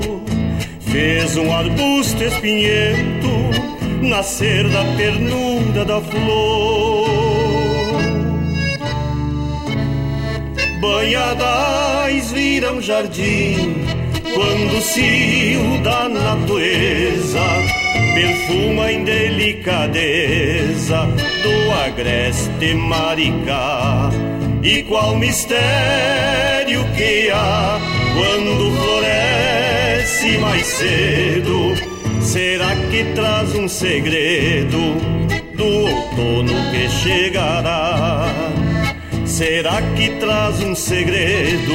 Fez 0.80 1.38
um 1.38 1.50
arbusto 1.50 2.22
espinhento 2.22 3.30
nascer 4.02 4.68
da 4.68 4.84
ternura 4.94 5.86
da 5.86 6.02
flor. 6.02 7.08
Banhadas 10.82 12.30
viram 12.30 12.82
jardim 12.82 13.86
quando 14.34 14.76
o 14.76 14.82
cio 14.82 15.78
da 15.82 16.10
natureza 16.10 17.40
perfuma 18.14 18.92
em 18.92 19.04
delicadeza 19.04 21.08
do 21.42 21.72
agreste 21.86 22.74
maricá. 22.74 24.10
E 24.62 24.82
qual 24.82 25.16
mistério 25.16 26.84
que 26.96 27.30
há 27.30 27.80
quando 28.14 28.72
floresce 28.76 30.38
mais 30.38 30.66
cedo? 30.66 31.74
Será 32.20 32.74
que 32.90 33.04
traz 33.14 33.54
um 33.54 33.68
segredo 33.68 34.78
do 35.54 35.64
outono 35.64 36.52
que 36.72 36.88
chegará? 36.88 38.26
Será 39.24 39.80
que 39.96 40.08
traz 40.18 40.60
um 40.60 40.74
segredo 40.74 41.74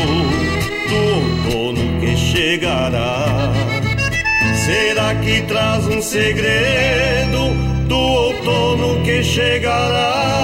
do 0.89 0.96
outono 1.56 2.00
que 2.02 2.17
chegará? 2.17 3.54
Será 4.65 5.15
que 5.15 5.41
traz 5.43 5.88
um 5.88 6.02
segredo 6.02 7.54
do 7.88 7.98
outono 7.98 9.02
que 9.04 9.24
chegará? 9.24 10.43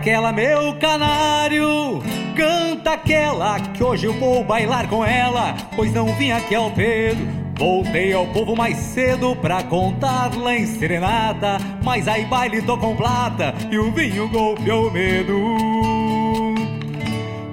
Aquela, 0.00 0.32
meu 0.32 0.74
canário, 0.76 2.02
canta 2.34 2.92
aquela 2.92 3.60
que 3.60 3.84
hoje 3.84 4.06
eu 4.06 4.14
vou 4.14 4.42
bailar 4.42 4.88
com 4.88 5.04
ela, 5.04 5.54
pois 5.76 5.92
não 5.92 6.06
vim 6.14 6.30
aqui 6.30 6.54
ao 6.54 6.70
Pedro. 6.70 7.28
Voltei 7.58 8.10
ao 8.14 8.26
povo 8.28 8.56
mais 8.56 8.78
cedo 8.78 9.36
pra 9.36 9.62
contar-la 9.62 10.56
em 10.56 10.64
serenata, 10.64 11.58
mas 11.84 12.08
aí 12.08 12.24
baile 12.24 12.62
tô 12.62 12.78
com 12.78 12.96
plata 12.96 13.54
e 13.70 13.76
o 13.76 13.92
vinho 13.92 14.26
golpeou 14.30 14.90
medo. 14.90 15.36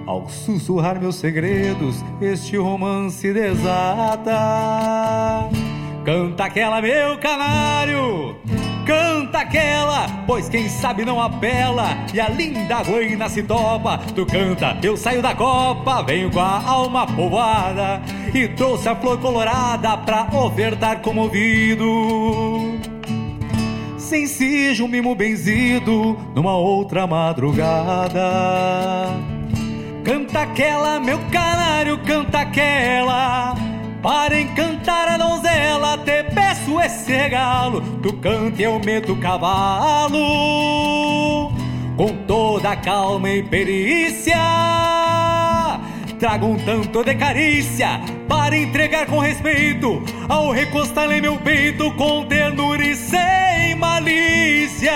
Ao 0.06 0.30
sussurrar 0.30 1.02
meus 1.02 1.18
segredos, 1.18 1.98
este 2.22 2.56
romance 2.56 3.34
desata. 3.34 4.40
Canta 6.06 6.46
aquela, 6.46 6.80
meu 6.80 7.18
canário, 7.18 8.38
Canta 8.88 9.40
aquela, 9.40 10.08
pois 10.26 10.48
quem 10.48 10.70
sabe 10.70 11.04
não 11.04 11.22
apela 11.22 11.90
E 12.14 12.22
a 12.22 12.30
linda 12.30 12.78
ruína 12.78 13.28
se 13.28 13.44
topa 13.44 13.98
Tu 14.16 14.26
canta, 14.26 14.78
eu 14.82 14.96
saio 14.96 15.22
da 15.22 15.36
copa 15.36 16.04
Venho 16.04 16.32
com 16.32 16.40
a 16.40 16.64
alma 16.66 17.06
povoada 17.06 18.02
E 18.34 18.48
trouxe 18.48 18.88
a 18.88 18.96
flor 18.96 19.20
colorada 19.20 19.98
Pra 19.98 20.30
ofertar 20.32 21.02
comovido 21.02 22.80
Sensijo 23.98 24.86
um 24.86 24.88
mimo 24.88 25.14
benzido 25.14 26.18
Numa 26.34 26.56
outra 26.56 27.06
madrugada. 27.06 28.22
Canta 30.06 30.44
aquela, 30.44 30.98
meu 31.02 31.20
canário, 31.30 31.98
canta 32.06 32.40
aquela 32.40 33.54
para 34.08 34.40
encantar 34.40 35.10
a 35.10 35.18
donzela, 35.18 35.98
te 35.98 36.24
peço 36.34 36.80
esse 36.80 37.12
regalo. 37.12 37.82
Tu 38.02 38.14
cante, 38.14 38.64
eu 38.64 38.80
meto 38.80 39.12
o 39.12 39.18
cavalo. 39.18 40.22
Com 41.98 42.16
toda 42.26 42.74
calma 42.78 43.30
e 43.30 43.44
perícia. 43.44 44.38
Trago 46.18 46.46
um 46.46 46.56
tanto 46.56 47.04
de 47.04 47.16
carícia 47.16 48.00
para 48.30 48.58
entregar 48.58 49.08
com 49.08 49.20
respeito. 49.20 50.02
Ao 50.30 50.52
recostar 50.52 51.12
em 51.12 51.20
meu 51.20 51.36
peito, 51.36 51.92
com 51.96 52.24
ternura 52.28 52.86
e 52.86 52.96
sem 52.96 53.76
malícia. 53.76 54.94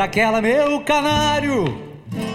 Canta 0.00 0.12
aquela, 0.12 0.40
meu 0.40 0.80
canário, 0.80 1.76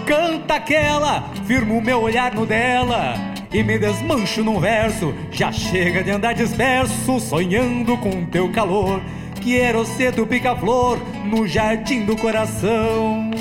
canta 0.06 0.54
aquela, 0.54 1.22
firmo 1.48 1.82
meu 1.82 2.00
olhar 2.00 2.32
no 2.32 2.46
dela 2.46 3.14
e 3.52 3.60
me 3.60 3.76
desmancho 3.76 4.44
num 4.44 4.60
verso. 4.60 5.12
Já 5.32 5.50
chega 5.50 6.04
de 6.04 6.12
andar 6.12 6.32
disperso, 6.32 7.18
sonhando 7.18 7.96
com 7.96 8.24
teu 8.26 8.52
calor. 8.52 9.02
Quero 9.42 9.84
ser 9.84 10.14
tu 10.14 10.24
pica-flor 10.24 10.96
no 11.24 11.44
jardim 11.44 12.04
do 12.04 12.16
coração. 12.16 13.32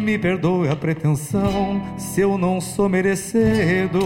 Me 0.00 0.16
perdoe 0.16 0.68
a 0.68 0.76
pretensão 0.76 1.82
se 1.98 2.20
eu 2.20 2.38
não 2.38 2.60
sou 2.60 2.88
merecedor. 2.88 4.00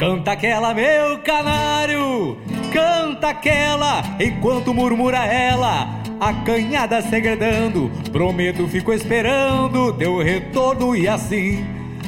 Canta 0.00 0.32
aquela, 0.32 0.74
meu 0.74 1.20
canário, 1.20 2.36
canta 2.72 3.28
aquela, 3.28 4.02
enquanto 4.18 4.74
murmura 4.74 5.24
ela, 5.24 6.02
acanhada 6.28 7.02
segredando. 7.02 7.90
Prometo, 8.12 8.66
fico 8.68 8.92
esperando 8.92 9.92
teu 9.94 10.22
retorno 10.22 10.96
e 10.96 11.08
assim, 11.08 11.64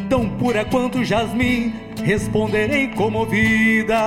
tão 0.08 0.28
pura 0.28 0.64
quanto 0.64 1.04
jasmim, 1.04 1.74
responderei 2.04 2.88
comovida. 2.88 3.98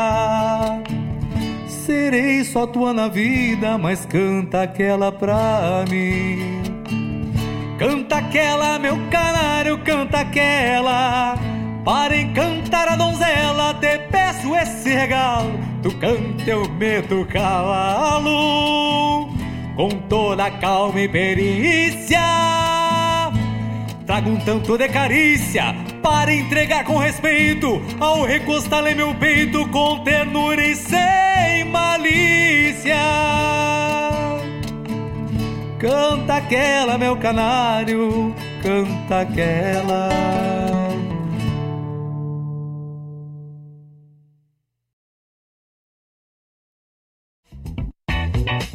Serei 1.67 2.43
só 2.43 2.67
tua 2.67 2.93
na 2.93 3.07
vida, 3.07 3.77
mas 3.77 4.05
canta 4.05 4.63
aquela 4.63 5.11
pra 5.11 5.85
mim. 5.89 6.61
Canta 7.77 8.17
aquela, 8.17 8.77
meu 8.77 8.97
canário, 9.09 9.77
canta 9.79 10.19
aquela. 10.19 11.35
Para 11.83 12.15
encantar 12.17 12.89
a 12.89 12.95
donzela, 12.95 13.73
te 13.75 13.97
peço 14.11 14.55
esse 14.55 14.89
regalo. 14.89 15.57
Tu 15.81 15.89
canta, 15.95 16.43
eu 16.45 16.69
meto 16.73 17.25
cavalo. 17.25 18.29
Com 19.79 19.87
toda 20.09 20.51
calma 20.51 20.99
e 20.99 21.07
perícia. 21.07 22.19
Trago 24.05 24.31
um 24.31 24.35
tanto 24.35 24.77
de 24.77 24.89
carícia 24.89 25.73
para 26.03 26.33
entregar 26.33 26.83
com 26.83 26.97
respeito. 26.97 27.81
Ao 27.97 28.25
recostar 28.25 28.85
em 28.87 28.95
meu 28.95 29.15
peito 29.15 29.65
com 29.69 30.03
ternura 30.03 30.61
e 30.61 30.75
sem 30.75 31.63
malícia. 31.71 32.97
Canta 35.79 36.35
aquela, 36.35 36.97
meu 36.97 37.15
canário, 37.15 38.35
canta 38.61 39.21
aquela. 39.21 40.48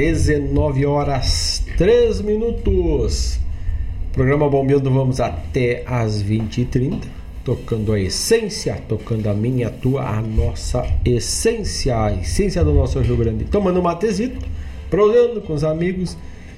19 0.00 0.86
horas 0.86 1.62
3 1.76 2.22
minutos. 2.22 3.38
Programa 4.14 4.48
Bombeando, 4.48 4.90
vamos 4.90 5.20
até 5.20 5.82
as 5.84 6.24
20h30. 6.24 7.02
Tocando 7.44 7.92
a 7.92 8.00
essência, 8.00 8.80
tocando 8.88 9.28
a 9.28 9.34
minha, 9.34 9.66
a 9.66 9.70
tua, 9.70 10.08
a 10.08 10.22
nossa 10.22 10.86
essência, 11.04 12.02
a 12.02 12.14
essência 12.14 12.64
do 12.64 12.72
nosso 12.72 12.98
Rio 13.00 13.18
Grande. 13.18 13.44
Tomando 13.44 13.78
um 13.78 13.82
matezito, 13.82 14.40
prosando 14.88 15.42
com 15.42 15.52
os 15.52 15.64
amigos 15.64 16.16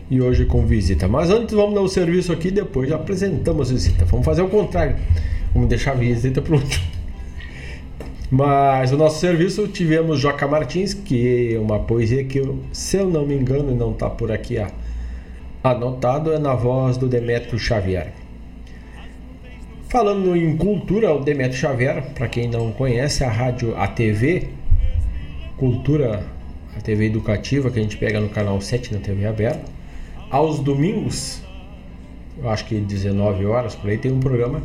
e 0.09 0.21
hoje 0.21 0.45
com 0.45 0.65
visita. 0.65 1.09
Mas 1.09 1.29
antes 1.29 1.53
vamos 1.53 1.75
dar 1.75 1.81
o 1.81 1.89
serviço 1.89 2.33
aqui, 2.33 2.49
depois 2.49 2.89
já 2.89 2.95
apresentamos 2.95 3.71
a 3.71 3.75
visita. 3.75 4.05
Vamos 4.05 4.25
fazer 4.25 4.43
o 4.43 4.49
contrário, 4.49 4.95
vamos 5.53 5.69
deixar 5.69 5.93
a 5.93 5.95
visita 5.95 6.41
para 6.41 6.55
último. 6.55 6.92
Mas 8.35 8.91
o 8.91 8.97
nosso 8.97 9.21
serviço 9.21 9.69
tivemos 9.69 10.19
Joca 10.19 10.49
Martins, 10.49 10.95
que 10.95 11.55
é 11.55 11.59
uma 11.59 11.81
poesia 11.81 12.25
que, 12.25 12.39
eu, 12.39 12.61
se 12.73 12.97
eu 12.97 13.07
não 13.07 13.27
me 13.27 13.35
engano, 13.35 13.75
não 13.75 13.93
está 13.93 14.09
por 14.09 14.33
aqui 14.33 14.57
ah, 14.57 14.73
anotado, 15.63 16.33
é 16.33 16.39
na 16.39 16.55
voz 16.55 16.97
do 16.97 17.07
Demetrio 17.07 17.59
Xavier. 17.59 18.11
Falando 19.87 20.35
em 20.35 20.57
cultura, 20.57 21.13
o 21.13 21.23
Demetrio 21.23 21.61
Xavier, 21.61 22.03
para 22.15 22.27
quem 22.27 22.49
não 22.49 22.73
conhece, 22.73 23.23
a 23.23 23.31
rádio, 23.31 23.77
a 23.77 23.87
TV, 23.87 24.49
Cultura, 25.59 26.25
a 26.75 26.81
TV 26.81 27.05
educativa 27.05 27.71
que 27.71 27.79
a 27.79 27.83
gente 27.83 27.99
pega 27.99 28.19
no 28.19 28.31
canal 28.31 28.59
7 28.63 28.95
na 28.95 29.01
TV 29.01 29.27
aberta, 29.27 29.71
aos 30.31 30.59
domingos, 30.59 31.43
eu 32.39 32.49
acho 32.49 32.65
que 32.65 32.81
19 32.81 33.45
horas 33.45 33.75
por 33.75 33.91
aí, 33.91 33.99
tem 33.99 34.11
um 34.11 34.21
programa 34.21 34.63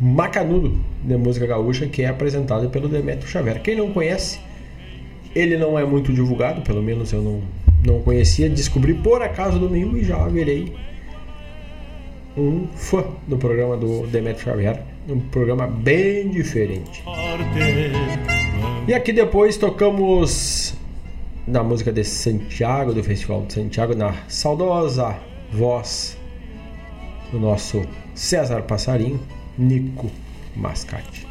macanudo 0.00 0.78
de 1.02 1.16
música 1.16 1.46
gaúcha 1.46 1.86
que 1.86 2.02
é 2.02 2.08
apresentado 2.08 2.68
pelo 2.70 2.88
Demetrio 2.88 3.28
Xavier. 3.28 3.60
Quem 3.62 3.76
não 3.76 3.92
conhece, 3.92 4.40
ele 5.34 5.56
não 5.56 5.78
é 5.78 5.84
muito 5.84 6.12
divulgado, 6.12 6.62
pelo 6.62 6.82
menos 6.82 7.12
eu 7.12 7.22
não, 7.22 7.42
não 7.84 8.02
conhecia, 8.02 8.48
descobri 8.48 8.94
por 8.94 9.22
acaso 9.22 9.58
domingo 9.58 9.96
e 9.96 10.04
já 10.04 10.26
virei 10.28 10.74
um 12.36 12.66
fã 12.74 13.04
do 13.28 13.36
programa 13.36 13.76
do 13.76 14.06
Demetrio 14.08 14.44
Xavier, 14.44 14.82
um 15.08 15.20
programa 15.20 15.66
bem 15.66 16.28
diferente. 16.28 17.02
E 18.86 18.92
aqui 18.92 19.12
depois 19.12 19.56
tocamos 19.56 20.74
na 21.46 21.62
música 21.62 21.92
de 21.92 22.04
Santiago, 22.04 22.92
do 22.92 23.02
Festival 23.02 23.44
de 23.46 23.54
Santiago, 23.54 23.94
na 23.94 24.14
saudosa 24.28 25.16
voz 25.52 26.18
do 27.30 27.38
nosso 27.38 27.82
César 28.14 28.62
Passarinho, 28.62 29.20
Nico 29.58 30.10
Mascate. 30.56 31.26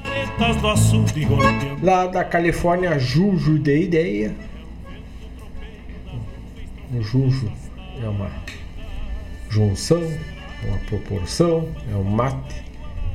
Lá 1.82 2.08
da 2.08 2.24
Califórnia, 2.24 2.98
Juju 3.00 3.60
de 3.60 3.84
Ideia. 3.84 4.36
O 6.94 7.02
Juju 7.02 7.52
é 8.02 8.08
uma 8.08 8.30
junção, 9.50 10.02
é 10.02 10.68
uma 10.68 10.78
proporção, 10.80 11.68
é 11.92 11.96
um 11.96 12.04
mate, 12.04 12.64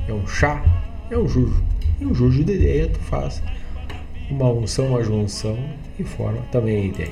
é 0.07 0.13
um 0.13 0.25
chá, 0.27 0.63
é 1.09 1.17
um 1.17 1.27
Juju. 1.27 1.63
E 1.99 2.05
o 2.05 2.13
Juju 2.13 2.43
de 2.43 2.53
Ideia 2.53 2.87
tu 2.87 2.99
faz 2.99 3.41
uma 4.29 4.49
unção, 4.49 4.87
uma 4.87 5.03
junção 5.03 5.57
e 5.97 6.03
forma 6.03 6.41
também 6.51 6.75
a 6.77 6.85
ideia. 6.85 7.11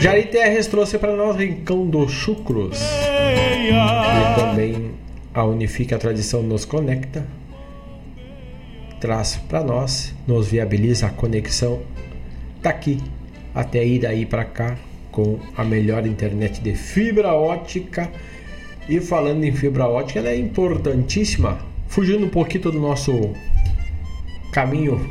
Jari 0.00 0.26
Terres 0.26 0.66
trouxe 0.66 0.98
para 0.98 1.14
nós 1.16 1.36
Rincão 1.36 1.86
dos 1.86 2.10
Chucros. 2.12 2.80
E 2.80 4.40
também 4.40 4.92
a 5.38 5.44
Unifica 5.44 5.94
a 5.94 5.98
Tradição 6.00 6.42
nos 6.42 6.64
conecta. 6.64 7.24
Traz 9.00 9.36
para 9.48 9.62
nós, 9.62 10.12
nos 10.26 10.48
viabiliza 10.48 11.06
a 11.06 11.10
conexão 11.10 11.80
daqui 12.60 13.00
até 13.54 13.86
ir 13.86 14.00
daí 14.00 14.26
para 14.26 14.44
cá 14.44 14.76
com 15.12 15.38
a 15.56 15.62
melhor 15.62 16.04
internet 16.08 16.60
de 16.60 16.74
fibra 16.74 17.34
ótica. 17.34 18.10
E 18.88 18.98
falando 18.98 19.44
em 19.44 19.52
fibra 19.52 19.86
ótica, 19.86 20.18
ela 20.18 20.30
é 20.30 20.36
importantíssima. 20.36 21.60
Fugindo 21.86 22.26
um 22.26 22.28
pouquinho 22.28 22.64
do 22.64 22.80
nosso 22.80 23.32
caminho 24.50 25.08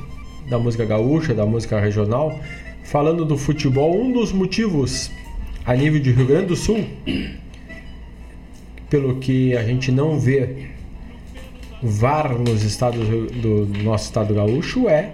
da 0.50 0.60
música 0.60 0.84
gaúcha, 0.84 1.34
da 1.34 1.46
música 1.46 1.80
regional, 1.80 2.38
falando 2.84 3.24
do 3.24 3.38
futebol, 3.38 3.98
um 3.98 4.12
dos 4.12 4.34
motivos 4.34 5.10
a 5.66 5.74
nível 5.74 6.02
de 6.02 6.12
Rio 6.12 6.26
Grande 6.26 6.48
do 6.48 6.56
Sul, 6.58 6.86
pelo 8.90 9.18
que 9.18 9.56
a 9.56 9.64
gente 9.64 9.92
não 9.92 10.20
vê 10.20 10.68
VAR 11.82 12.38
nos 12.38 12.64
estados 12.64 13.08
do 13.08 13.68
nosso 13.84 14.06
estado 14.06 14.34
gaúcho 14.34 14.90
é 14.90 15.14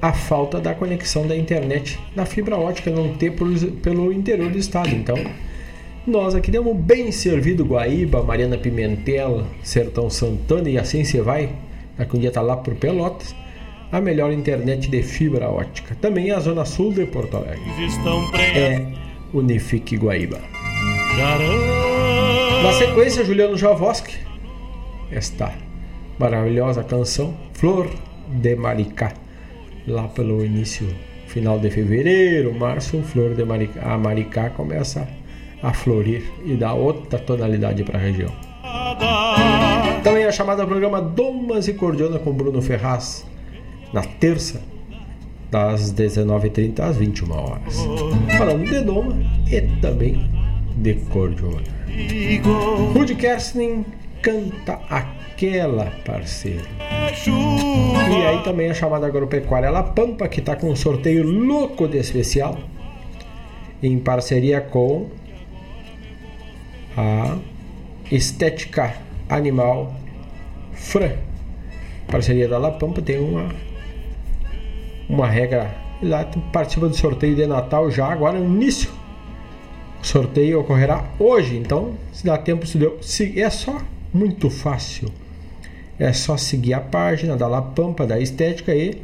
a 0.00 0.12
falta 0.12 0.60
da 0.60 0.74
conexão 0.74 1.26
da 1.26 1.34
internet 1.34 1.98
na 2.14 2.26
fibra 2.26 2.56
ótica 2.56 2.90
não 2.90 3.14
ter 3.14 3.32
pelo 3.32 4.12
interior 4.12 4.50
do 4.50 4.58
estado. 4.58 4.90
Então, 4.90 5.16
nós 6.06 6.34
aqui 6.34 6.50
demos 6.50 6.76
bem 6.76 7.10
servido 7.10 7.64
Guaíba, 7.64 8.22
Mariana 8.22 8.58
Pimentel, 8.58 9.46
Sertão 9.62 10.10
Santana 10.10 10.68
e 10.68 10.76
assim 10.76 11.02
você 11.02 11.22
vai. 11.22 11.54
Daqui 11.96 12.16
um 12.16 12.20
dia 12.20 12.30
tá 12.30 12.42
lá 12.42 12.56
por 12.56 12.74
Pelotas. 12.74 13.34
A 13.90 14.00
melhor 14.00 14.32
internet 14.32 14.90
de 14.90 15.02
fibra 15.02 15.48
ótica. 15.48 15.96
Também 16.00 16.32
a 16.32 16.40
zona 16.40 16.66
sul 16.66 16.92
de 16.92 17.06
Porto 17.06 17.38
Alegre. 17.38 17.62
É 18.54 18.86
Unifique 19.32 19.96
Guaíba. 19.96 20.40
Na 22.62 22.72
sequência, 22.72 23.24
Juliano 23.24 23.56
Javoski. 23.56 24.16
Esta 25.12 25.52
maravilhosa 26.18 26.82
canção 26.82 27.34
Flor 27.52 27.88
de 28.28 28.56
Maricá. 28.56 29.12
Lá 29.86 30.08
pelo 30.08 30.44
início, 30.44 30.88
final 31.28 31.60
de 31.60 31.70
fevereiro, 31.70 32.52
março, 32.52 33.00
Flor 33.02 33.34
de 33.34 33.44
Maricá, 33.44 33.92
a 33.92 33.96
Maricá 33.96 34.50
começa 34.50 35.06
a 35.62 35.72
florir 35.72 36.24
e 36.44 36.54
dá 36.56 36.72
outra 36.72 37.18
tonalidade 37.18 37.84
para 37.84 37.98
a 37.98 38.02
região. 38.02 38.32
Também 40.02 40.24
a 40.24 40.32
chamada 40.32 40.66
programa 40.66 41.00
Domas 41.00 41.68
e 41.68 41.74
Cordiona 41.74 42.18
com 42.18 42.32
Bruno 42.32 42.60
Ferraz, 42.60 43.24
na 43.92 44.02
terça, 44.02 44.60
das 45.48 45.94
19h30 45.94 46.80
às 46.80 46.96
21 46.96 47.30
horas. 47.30 47.76
Falando 48.36 48.64
de 48.68 48.80
Doma 48.80 49.16
e 49.48 49.60
também 49.80 50.33
de 50.76 50.94
Cordiona. 51.10 51.62
Rudy 52.94 53.14
Kerstin 53.14 53.84
canta 54.22 54.80
aquela 54.88 55.92
parceira. 56.04 56.64
E 58.10 58.26
aí 58.26 58.42
também 58.42 58.70
a 58.70 58.74
chamada 58.74 59.06
agropecuária 59.06 59.70
La 59.70 59.82
Pampa, 59.82 60.28
que 60.28 60.40
está 60.40 60.56
com 60.56 60.70
um 60.70 60.76
sorteio 60.76 61.24
louco 61.24 61.86
de 61.86 61.98
especial, 61.98 62.58
em 63.82 63.98
parceria 63.98 64.60
com 64.60 65.08
a 66.96 67.36
Estética 68.10 68.94
Animal 69.28 69.94
Fran. 70.72 71.12
Parceria 72.06 72.48
da 72.48 72.58
La 72.58 72.70
Pampa 72.70 73.02
tem 73.02 73.18
uma, 73.18 73.48
uma 75.08 75.26
regra. 75.26 75.74
Lá 76.02 76.24
participa 76.52 76.88
do 76.88 76.96
sorteio 76.96 77.34
de 77.34 77.46
Natal 77.46 77.90
já 77.90 78.06
agora 78.06 78.38
no 78.38 78.54
início. 78.54 78.90
Sorteio 80.04 80.60
ocorrerá 80.60 81.02
hoje, 81.18 81.56
então 81.56 81.94
se 82.12 82.26
dá 82.26 82.36
tempo, 82.36 82.66
se 82.66 82.76
deu. 82.76 82.98
Se, 83.00 83.40
é 83.40 83.48
só 83.48 83.80
muito 84.12 84.50
fácil. 84.50 85.10
É 85.98 86.12
só 86.12 86.36
seguir 86.36 86.74
a 86.74 86.80
página 86.80 87.38
da 87.38 87.48
La 87.48 87.62
Pampa 87.62 88.06
da 88.06 88.20
Estética 88.20 88.74
e 88.74 89.00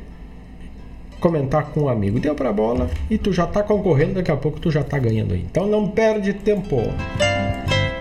comentar 1.19 1.71
com 1.71 1.85
um 1.85 1.89
amigo. 1.89 2.21
Deu 2.21 2.35
pra 2.35 2.53
bola 2.53 2.91
e 3.09 3.17
tu 3.17 3.33
já 3.33 3.47
tá 3.47 3.63
concorrendo, 3.63 4.15
daqui 4.15 4.31
a 4.31 4.37
pouco 4.37 4.61
tu 4.61 4.71
já 4.71 4.85
tá 4.85 4.99
ganhando 4.99 5.33
aí. 5.33 5.41
Então 5.41 5.67
não 5.67 5.89
perde 5.89 6.35
tempo. 6.35 6.77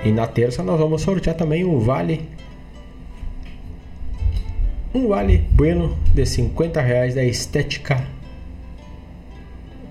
E 0.04 0.12
na 0.12 0.28
terça 0.28 0.62
nós 0.62 0.78
vamos 0.78 1.02
sortear 1.02 1.38
também 1.38 1.64
um 1.64 1.80
vale 1.80 2.28
um 4.94 5.08
vale 5.08 5.38
bueno 5.52 5.98
de 6.14 6.26
50 6.26 6.82
reais 6.82 7.16
da 7.16 7.24
Estética 7.24 8.06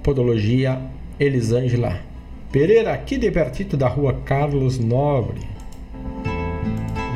Podologia 0.02 0.78
Elisângela 1.18 2.07
Pereira, 2.50 2.92
aqui 2.92 3.18
de 3.18 3.30
pertito 3.30 3.76
da 3.76 3.88
rua 3.88 4.14
Carlos 4.24 4.78
Nobre. 4.78 5.40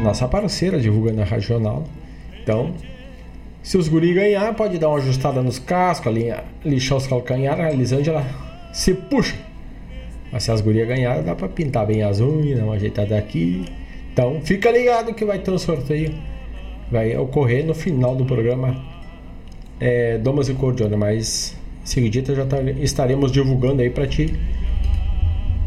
Nossa 0.03 0.29
parceira 0.29 0.79
divulgando 0.79 1.23
a 1.23 1.25
regional. 1.25 1.85
Então, 2.43 2.75
se 3.63 3.79
os 3.79 3.89
guri 3.89 4.13
ganhar, 4.13 4.55
pode 4.55 4.79
dar 4.79 4.89
uma 4.89 4.99
ajustada 4.99 5.43
nos 5.43 5.59
cascos, 5.59 6.09
ali, 6.09 6.35
lixar 6.65 6.99
os 6.99 7.07
calcanhares, 7.07 7.65
a 7.65 7.73
Elisângela 7.73 8.27
se 8.73 8.93
puxa. 8.93 9.37
Mas 10.31 10.43
se 10.43 10.51
as 10.51 10.61
gurias 10.61 10.87
ganharem, 10.87 11.23
dá 11.23 11.35
pra 11.35 11.49
pintar 11.49 11.87
bem 11.87 12.03
as 12.03 12.21
unhas, 12.21 12.59
dar 12.59 12.65
uma 12.65 12.75
ajeitada 12.75 13.17
aqui. 13.17 13.65
Então, 14.13 14.41
fica 14.43 14.71
ligado 14.71 15.15
que 15.15 15.25
vai 15.25 15.39
ter 15.39 15.51
um 15.51 15.59
sorteio 15.59 16.15
vai 16.93 17.17
ocorrer 17.17 17.65
no 17.65 17.75
final 17.75 18.15
do 18.15 18.27
programa 18.27 18.77
é, 19.81 20.19
Domas 20.19 20.51
e 20.51 20.55
Cordiona, 20.55 20.95
mas 20.95 21.57
seguidita 21.83 22.35
já 22.35 22.45
tá, 22.45 22.61
estaremos 22.83 23.33
divulgando 23.33 23.81
aí 23.81 23.89
para 23.89 24.07
ti 24.07 24.39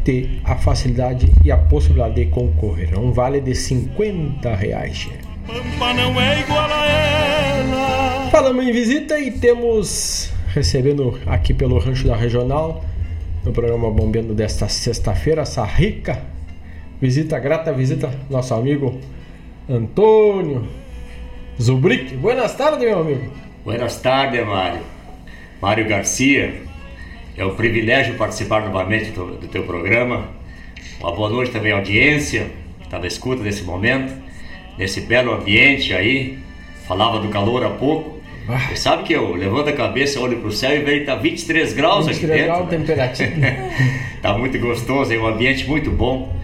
ter 0.06 0.40
a 0.44 0.54
facilidade 0.54 1.32
e 1.44 1.50
a 1.50 1.58
possibilidade 1.58 2.14
de 2.14 2.26
concorrer. 2.26 2.94
É 2.94 2.98
um 2.98 3.10
vale 3.10 3.40
de 3.40 3.56
50 3.56 4.54
reais. 4.54 5.08
Pampa 5.44 5.92
não 5.94 6.20
é 6.20 6.40
igual 6.40 6.70
a 6.70 6.86
ela. 6.86 8.30
Falamos 8.30 8.64
em 8.64 8.72
visita 8.72 9.18
e 9.18 9.32
temos 9.32 10.32
recebendo 10.54 11.18
aqui 11.26 11.52
pelo 11.52 11.78
Rancho 11.78 12.06
da 12.06 12.14
Regional 12.14 12.84
no 13.44 13.52
programa 13.52 13.90
Bombeando 13.90 14.32
desta 14.32 14.68
sexta-feira 14.68 15.42
essa 15.42 15.64
rica 15.64 16.22
visita 17.00 17.38
grata 17.38 17.72
visita 17.72 18.10
nosso 18.30 18.54
amigo 18.54 18.98
Antônio 19.68 20.66
Zubrick. 21.60 22.16
Buenas 22.16 22.54
tardes, 22.54 22.80
meu 22.80 23.00
amigo. 23.00 23.32
Buenas 23.64 24.00
tardes, 24.00 24.46
Mário. 24.46 24.80
Mário 25.60 25.88
Garcia. 25.88 26.65
É 27.38 27.44
um 27.44 27.54
privilégio 27.54 28.14
participar 28.14 28.62
novamente 28.62 29.10
do, 29.10 29.36
do 29.36 29.46
teu 29.46 29.62
programa. 29.64 30.30
Uma 30.98 31.12
boa 31.12 31.28
noite 31.28 31.52
também 31.52 31.70
à 31.70 31.76
audiência, 31.76 32.46
que 32.78 32.84
está 32.84 32.98
na 32.98 33.06
escuta 33.06 33.42
nesse 33.42 33.62
momento, 33.62 34.10
nesse 34.78 35.02
belo 35.02 35.34
ambiente 35.34 35.92
aí. 35.92 36.38
Falava 36.88 37.20
do 37.20 37.28
calor 37.28 37.62
há 37.62 37.68
pouco. 37.68 38.16
Você 38.68 38.76
sabe 38.76 39.02
que 39.02 39.12
eu 39.12 39.34
levanto 39.34 39.68
a 39.68 39.72
cabeça, 39.74 40.18
olho 40.18 40.38
para 40.38 40.48
o 40.48 40.52
céu 40.52 40.74
e 40.74 40.78
vejo 40.78 40.96
que 40.96 41.02
está 41.02 41.16
23 41.16 41.72
graus 41.74 42.06
23 42.06 42.40
aqui 42.40 42.48
dentro. 42.48 42.66
23 42.70 42.98
graus 42.98 43.18
temperatura. 43.18 43.70
Está 44.14 44.32
muito 44.38 44.58
gostoso, 44.58 45.12
é 45.12 45.18
um 45.18 45.26
ambiente 45.26 45.68
muito 45.68 45.90
bom. 45.90 46.34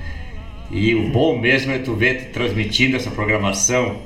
E 0.70 0.94
o 0.94 1.08
bom 1.08 1.38
mesmo 1.38 1.72
é 1.72 1.78
tu 1.78 1.94
ver 1.94 2.30
transmitindo 2.32 2.96
essa 2.96 3.10
programação 3.10 3.96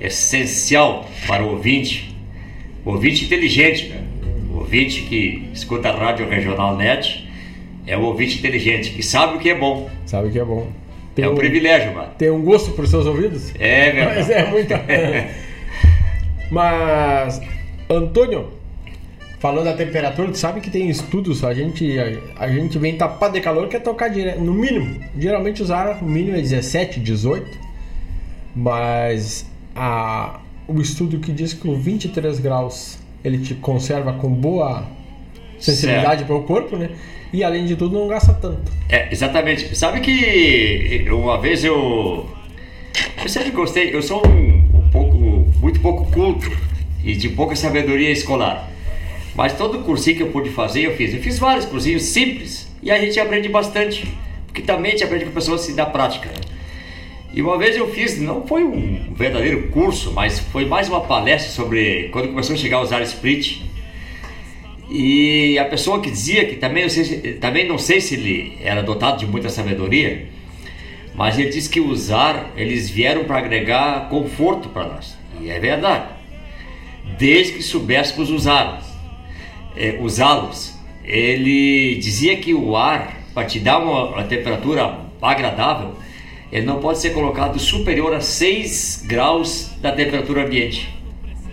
essencial 0.00 1.08
para 1.26 1.44
o 1.44 1.50
ouvinte, 1.50 2.16
o 2.84 2.90
ouvinte 2.90 3.26
inteligente, 3.26 3.88
né? 3.88 4.11
Ouvinte 4.72 5.02
que 5.02 5.50
escuta 5.52 5.90
a 5.90 5.92
Rádio 5.92 6.26
Regional 6.26 6.74
Net, 6.78 7.28
é 7.86 7.94
o 7.94 8.04
ouvinte 8.04 8.38
inteligente, 8.38 8.88
que 8.92 9.02
sabe 9.02 9.36
o 9.36 9.38
que 9.38 9.50
é 9.50 9.54
bom. 9.54 9.90
Sabe 10.06 10.28
o 10.28 10.32
que 10.32 10.38
é 10.38 10.44
bom. 10.44 10.66
Tem 11.14 11.26
é 11.26 11.28
um, 11.28 11.32
um 11.32 11.34
privilégio, 11.34 11.92
mano. 11.92 12.08
Tem 12.16 12.30
um 12.30 12.40
gosto 12.40 12.70
por 12.70 12.88
seus 12.88 13.04
ouvidos? 13.04 13.52
É, 13.58 13.92
verdade. 13.92 14.16
Mas 14.16 14.30
é 14.30 14.50
muita. 14.50 14.82
Mas, 16.50 17.42
Antônio, 17.86 18.48
falando 19.40 19.66
da 19.66 19.74
temperatura, 19.74 20.30
tu 20.30 20.38
sabe 20.38 20.62
que 20.62 20.70
tem 20.70 20.88
estudos, 20.88 21.44
a 21.44 21.52
gente, 21.52 21.98
a, 21.98 22.44
a 22.44 22.48
gente 22.48 22.78
vem 22.78 22.96
tapado 22.96 23.34
de 23.34 23.42
calor, 23.42 23.68
quer 23.68 23.80
tocar 23.80 24.08
direto, 24.08 24.40
no 24.40 24.54
mínimo. 24.54 24.98
Geralmente 25.18 25.62
usar 25.62 25.98
o 26.00 26.04
mínimo 26.06 26.38
é 26.38 26.40
17, 26.40 26.98
18. 26.98 27.58
Mas 28.56 29.44
a, 29.76 30.40
o 30.66 30.80
estudo 30.80 31.18
que 31.18 31.30
diz 31.30 31.52
que 31.52 31.68
o 31.68 31.76
23 31.76 32.40
graus 32.40 33.01
ele 33.24 33.38
te 33.38 33.54
conserva 33.54 34.12
com 34.14 34.28
boa 34.28 34.86
sensibilidade 35.58 36.24
para 36.24 36.34
o 36.34 36.42
corpo, 36.42 36.76
né? 36.76 36.90
E 37.32 37.42
além 37.42 37.64
de 37.64 37.76
tudo 37.76 37.98
não 37.98 38.08
gasta 38.08 38.34
tanto. 38.34 38.70
É, 38.88 39.10
exatamente. 39.12 39.74
Sabe 39.76 40.00
que 40.00 41.06
uma 41.10 41.40
vez 41.40 41.64
eu 41.64 42.28
eu 43.22 43.28
sempre 43.28 43.50
gostei, 43.50 43.94
eu 43.94 44.02
sou 44.02 44.26
um, 44.26 44.78
um 44.78 44.90
pouco 44.90 45.16
muito 45.60 45.80
pouco 45.80 46.10
culto 46.10 46.50
e 47.04 47.14
de 47.14 47.28
pouca 47.30 47.56
sabedoria 47.56 48.10
escolar. 48.10 48.68
Mas 49.34 49.56
todo 49.56 49.78
cursinho 49.78 50.16
que 50.16 50.22
eu 50.22 50.30
pude 50.30 50.50
fazer, 50.50 50.82
eu 50.82 50.96
fiz. 50.96 51.14
Eu 51.14 51.20
fiz 51.20 51.38
vários 51.38 51.64
cursinhos 51.64 52.02
simples 52.02 52.70
e 52.82 52.90
a 52.90 52.98
gente 52.98 53.18
aprende 53.18 53.48
bastante, 53.48 54.06
porque 54.46 54.60
também 54.60 54.90
a 54.90 54.94
gente 54.94 55.04
aprende 55.04 55.24
com 55.24 55.30
pessoas 55.30 55.62
assim, 55.62 55.74
da 55.74 55.86
prática. 55.86 56.28
E 57.34 57.40
uma 57.40 57.56
vez 57.56 57.76
eu 57.76 57.88
fiz, 57.88 58.20
não 58.20 58.46
foi 58.46 58.62
um 58.62 59.14
verdadeiro 59.14 59.68
curso, 59.68 60.12
mas 60.12 60.38
foi 60.38 60.66
mais 60.66 60.88
uma 60.88 61.00
palestra 61.00 61.50
sobre 61.50 62.10
quando 62.12 62.28
começou 62.28 62.54
a 62.54 62.58
chegar 62.58 62.76
a 62.76 62.82
usar 62.82 63.00
split. 63.02 63.62
E 64.90 65.58
a 65.58 65.64
pessoa 65.64 66.02
que 66.02 66.10
dizia 66.10 66.44
que 66.44 66.56
também 66.56 66.82
não 66.82 66.90
sei 66.90 67.04
se, 67.04 67.16
também 67.34 67.66
não 67.66 67.78
sei 67.78 68.02
se 68.02 68.14
ele 68.14 68.58
era 68.62 68.82
dotado 68.82 69.18
de 69.18 69.26
muita 69.26 69.48
sabedoria, 69.48 70.26
mas 71.14 71.38
ele 71.38 71.48
disse 71.48 71.70
que 71.70 71.80
usar, 71.80 72.52
eles 72.54 72.90
vieram 72.90 73.24
para 73.24 73.38
agregar 73.38 74.10
conforto 74.10 74.68
para 74.68 74.86
nós. 74.88 75.16
E 75.40 75.48
é 75.48 75.58
verdade. 75.58 76.08
Desde 77.18 77.54
que 77.54 77.62
soubéssemos 77.62 78.28
usá-los. 78.28 78.84
É, 79.74 79.96
usá-los. 80.02 80.78
Ele 81.02 81.96
dizia 81.96 82.36
que 82.36 82.52
o 82.52 82.76
ar, 82.76 83.22
para 83.32 83.46
te 83.46 83.58
dar 83.58 83.78
uma, 83.78 84.10
uma 84.10 84.24
temperatura 84.24 84.98
agradável, 85.22 85.94
ele 86.52 86.66
não 86.66 86.80
pode 86.80 86.98
ser 86.98 87.10
colocado 87.10 87.58
superior 87.58 88.14
a 88.14 88.20
6 88.20 89.04
graus 89.06 89.70
da 89.80 89.90
temperatura 89.90 90.44
ambiente, 90.44 90.94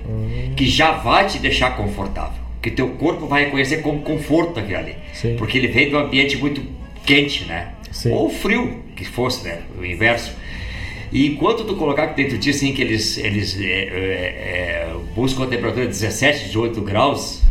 hum. 0.06 0.52
que 0.58 0.68
já 0.68 0.91
vai 0.91 1.26
te 1.26 1.39
deixar 1.39 1.78
confortável, 1.78 2.38
que 2.62 2.70
teu 2.70 2.89
corpo 2.89 3.26
vai 3.26 3.45
reconhecer 3.45 3.78
como 3.78 4.02
conforto 4.02 4.60
aquilo 4.60 4.78
ali, 4.78 4.95
Sim. 5.14 5.38
porque 5.38 5.58
ele 5.58 5.70
vem 5.70 5.88
de 5.88 5.95
um 5.95 6.00
ambiente 6.00 6.38
muito 6.38 6.62
quente, 7.06 7.45
né? 7.45 7.70
Sim. 7.91 8.12
Ou 8.12 8.30
frio, 8.30 8.84
que 8.93 9.06
fosse, 9.06 9.45
né? 9.45 9.62
O 9.80 9.86
inverso. 9.86 10.34
E 11.14 11.28
enquanto 11.28 11.64
tu 11.64 11.76
colocar 11.76 12.08
dentro 12.08 12.38
de 12.38 12.43
ti 12.43 12.50
assim 12.50 12.74
que 12.74 12.82
eles, 12.82 13.18
eles 13.18 13.58
é, 13.60 13.64
é, 13.64 13.88
é, 13.89 14.95
buscam 15.16 15.45
a 15.45 15.47
temperatura 15.47 15.86
de 15.86 15.91
17, 15.93 16.47
18 16.47 16.82
graus, 16.82 17.41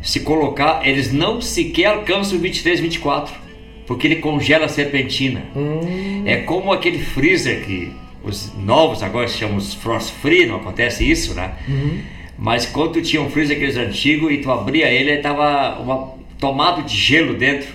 se 0.00 0.20
colocar, 0.20 0.86
eles 0.86 1.12
não 1.12 1.40
sequer 1.40 1.86
alcançam 1.86 2.38
23, 2.38 2.78
24 2.78 3.45
porque 3.86 4.06
ele 4.06 4.16
congela 4.16 4.66
a 4.66 4.68
serpentina. 4.68 5.44
Hum. 5.54 6.22
É 6.24 6.38
como 6.38 6.72
aquele 6.72 6.98
freezer 6.98 7.64
que 7.64 7.92
os 8.22 8.52
novos 8.56 9.02
agora 9.02 9.28
chamam 9.28 9.60
frost 9.60 10.12
free, 10.14 10.46
não 10.46 10.56
acontece 10.56 11.08
isso, 11.08 11.34
né? 11.34 11.52
Uhum. 11.68 12.00
Mas 12.36 12.66
quando 12.66 13.00
tinha 13.00 13.22
um 13.22 13.30
freezer 13.30 13.56
aqueles 13.56 13.76
antigos 13.76 14.32
e 14.32 14.38
tu 14.38 14.50
abria 14.50 14.90
ele, 14.90 15.12
ele 15.12 15.22
tava 15.22 15.80
uma, 15.80 16.14
tomado 16.38 16.82
de 16.82 16.96
gelo 16.96 17.34
dentro. 17.34 17.68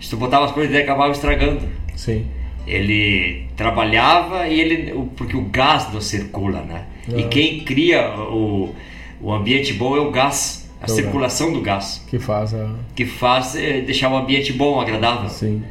Se 0.00 0.10
tu 0.10 0.16
botava 0.16 0.46
as 0.46 0.52
coisas 0.52 0.72
dentro, 0.72 0.90
acabava 0.90 1.12
estragando. 1.12 1.68
Sim. 1.94 2.26
Ele 2.66 3.46
trabalhava 3.56 4.48
e 4.48 4.58
ele 4.58 5.08
porque 5.16 5.36
o 5.36 5.42
gás 5.42 5.92
não 5.92 6.00
circula, 6.00 6.62
né? 6.62 6.84
Uhum. 7.06 7.20
E 7.20 7.24
quem 7.24 7.60
cria 7.60 8.08
o, 8.18 8.74
o 9.20 9.32
ambiente 9.32 9.74
bom 9.74 9.96
é 9.96 10.00
o 10.00 10.10
gás 10.10 10.63
a 10.84 10.88
circulação 10.88 11.52
do 11.52 11.60
gás. 11.60 12.04
Que 12.08 12.18
faz 12.18 12.54
a... 12.54 12.70
Que 12.94 13.04
faz 13.04 13.56
é, 13.56 13.80
deixar 13.80 14.10
o 14.10 14.16
ambiente 14.16 14.52
bom, 14.52 14.80
agradável. 14.80 15.28
Sim. 15.28 15.62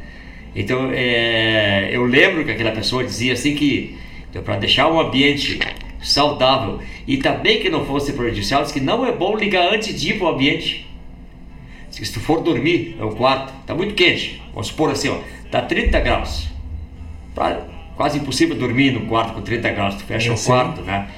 Então, 0.54 0.90
é, 0.92 1.90
eu 1.92 2.04
lembro 2.04 2.44
que 2.44 2.50
aquela 2.50 2.72
pessoa 2.72 3.02
dizia 3.02 3.32
assim 3.32 3.54
que 3.54 3.96
então, 4.34 4.42
para 4.42 4.56
deixar 4.56 4.88
o 4.88 4.98
ambiente 4.98 5.60
saudável 6.02 6.80
e 7.06 7.18
também 7.18 7.60
que 7.60 7.70
não 7.70 7.86
fosse 7.86 8.12
prejudicial, 8.12 8.64
diz 8.64 8.72
que 8.72 8.80
não 8.80 9.06
é 9.06 9.12
bom 9.12 9.36
ligar 9.36 9.72
antes 9.72 10.00
de 10.00 10.10
ir 10.10 10.18
para 10.18 10.26
o 10.26 10.30
ambiente. 10.30 10.90
Se 11.88 12.12
tu 12.12 12.18
for 12.18 12.42
dormir 12.42 12.96
no 12.98 13.14
quarto, 13.14 13.54
está 13.60 13.76
muito 13.76 13.94
quente, 13.94 14.42
vamos 14.52 14.66
supor 14.66 14.90
assim, 14.90 15.08
ó, 15.08 15.18
tá 15.52 15.62
30 15.62 16.00
graus. 16.00 16.48
Pra, 17.32 17.62
quase 17.96 18.18
impossível 18.18 18.56
dormir 18.56 18.92
no 18.92 19.06
quarto 19.06 19.34
com 19.34 19.40
30 19.40 19.70
graus, 19.70 19.94
tu 19.96 20.04
fecha 20.04 20.30
é, 20.30 20.34
o 20.34 20.38
quarto, 20.38 20.82
né? 20.82 21.08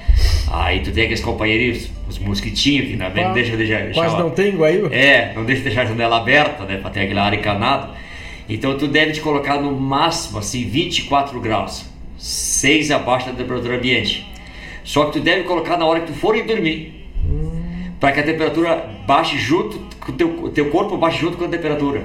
Aí 0.51 0.79
tu 0.81 0.91
tem 0.91 1.03
aqueles 1.03 1.21
companheiros, 1.21 1.89
os 2.07 2.19
mosquitinhos 2.19 2.87
que 2.87 2.95
não, 2.95 3.09
não 3.09 3.33
deixa, 3.33 3.57
deixa, 3.57 3.77
deixa 3.79 3.93
Quase 3.93 4.17
não 4.17 4.29
tem 4.29 4.55
guaíba. 4.55 4.93
É, 4.93 5.33
não 5.35 5.43
deixa 5.43 5.63
deixar 5.63 5.81
a 5.81 5.85
janela 5.85 6.17
aberta, 6.17 6.63
né? 6.65 6.77
Pra 6.77 6.89
ter 6.89 7.01
aquele 7.01 7.19
ar 7.19 7.33
encanado. 7.33 7.93
Então 8.47 8.77
tu 8.77 8.87
deve 8.87 9.11
te 9.11 9.21
colocar 9.21 9.59
no 9.59 9.71
máximo 9.71 10.39
assim 10.39 10.63
24 10.63 11.39
graus, 11.39 11.85
6 12.17 12.91
abaixo 12.91 13.27
da 13.27 13.33
temperatura 13.33 13.75
ambiente. 13.75 14.25
Só 14.83 15.05
que 15.05 15.13
tu 15.13 15.19
deve 15.19 15.43
colocar 15.43 15.77
na 15.77 15.85
hora 15.85 15.99
que 15.99 16.07
tu 16.07 16.13
for 16.13 16.35
ir 16.35 16.43
dormir. 16.43 17.09
Hum. 17.25 17.91
Para 17.99 18.13
que 18.13 18.19
a 18.21 18.23
temperatura 18.23 18.89
baixe 19.05 19.37
junto, 19.37 19.81
o 20.07 20.13
teu, 20.13 20.49
teu 20.49 20.69
corpo 20.69 20.95
baixe 20.95 21.19
junto 21.19 21.37
com 21.37 21.43
a 21.43 21.49
temperatura. 21.49 22.03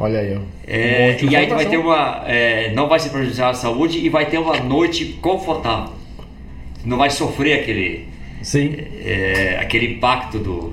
Olha 0.00 0.20
aí. 0.20 0.38
É, 0.66 1.16
e 1.22 1.36
aí 1.36 1.46
vai 1.46 1.66
ter 1.66 1.76
uma. 1.76 2.24
É, 2.26 2.72
não 2.72 2.88
vai 2.88 2.98
se 2.98 3.10
prejudiciar 3.10 3.50
a 3.50 3.54
saúde 3.54 3.98
e 3.98 4.08
vai 4.08 4.26
ter 4.26 4.38
uma 4.38 4.58
noite 4.58 5.18
confortável 5.20 6.00
não 6.84 6.96
vai 6.96 7.10
sofrer 7.10 7.60
aquele, 7.60 8.08
Sim. 8.42 8.76
É, 9.04 9.58
aquele 9.60 9.94
impacto 9.94 10.38
do, 10.38 10.72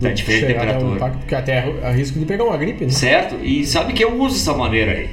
da 0.00 0.10
diferente 0.10 0.46
temperatura. 0.46 0.92
Um 0.92 0.96
impacto, 0.96 1.18
porque 1.18 1.34
até 1.34 1.58
há 1.82 1.90
risco 1.90 2.18
de 2.18 2.24
pegar 2.24 2.44
uma 2.44 2.56
gripe, 2.56 2.84
né? 2.84 2.90
Certo, 2.90 3.36
e 3.42 3.64
sabe 3.66 3.92
que 3.92 4.04
eu 4.04 4.20
uso 4.20 4.36
essa 4.36 4.54
maneira 4.56 4.92
aí. 4.92 5.08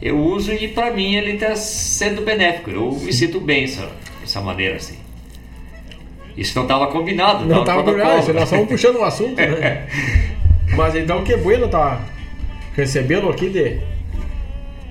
Eu 0.00 0.18
uso 0.18 0.52
e 0.52 0.68
para 0.68 0.90
mim 0.90 1.14
ele 1.14 1.32
está 1.32 1.56
sendo 1.56 2.22
benéfico. 2.22 2.70
Eu 2.70 2.92
Sim. 2.92 3.06
me 3.06 3.12
sinto 3.12 3.40
bem 3.40 3.64
essa, 3.64 3.88
essa 4.22 4.40
maneira 4.40 4.76
assim. 4.76 4.96
Isso 6.36 6.54
não 6.54 6.64
estava 6.64 6.88
combinado. 6.88 7.46
Não 7.46 7.60
estava 7.60 7.82
combinado, 7.82 8.32
nós 8.34 8.44
estamos 8.44 8.68
puxando 8.68 8.96
o 8.96 9.00
um 9.00 9.04
assunto, 9.04 9.36
né? 9.36 9.86
Mas 10.76 10.94
então 10.94 11.24
que 11.24 11.34
bueno 11.36 11.68
tá 11.68 12.00
recebendo 12.76 13.28
aqui 13.28 13.48
de, 13.48 13.78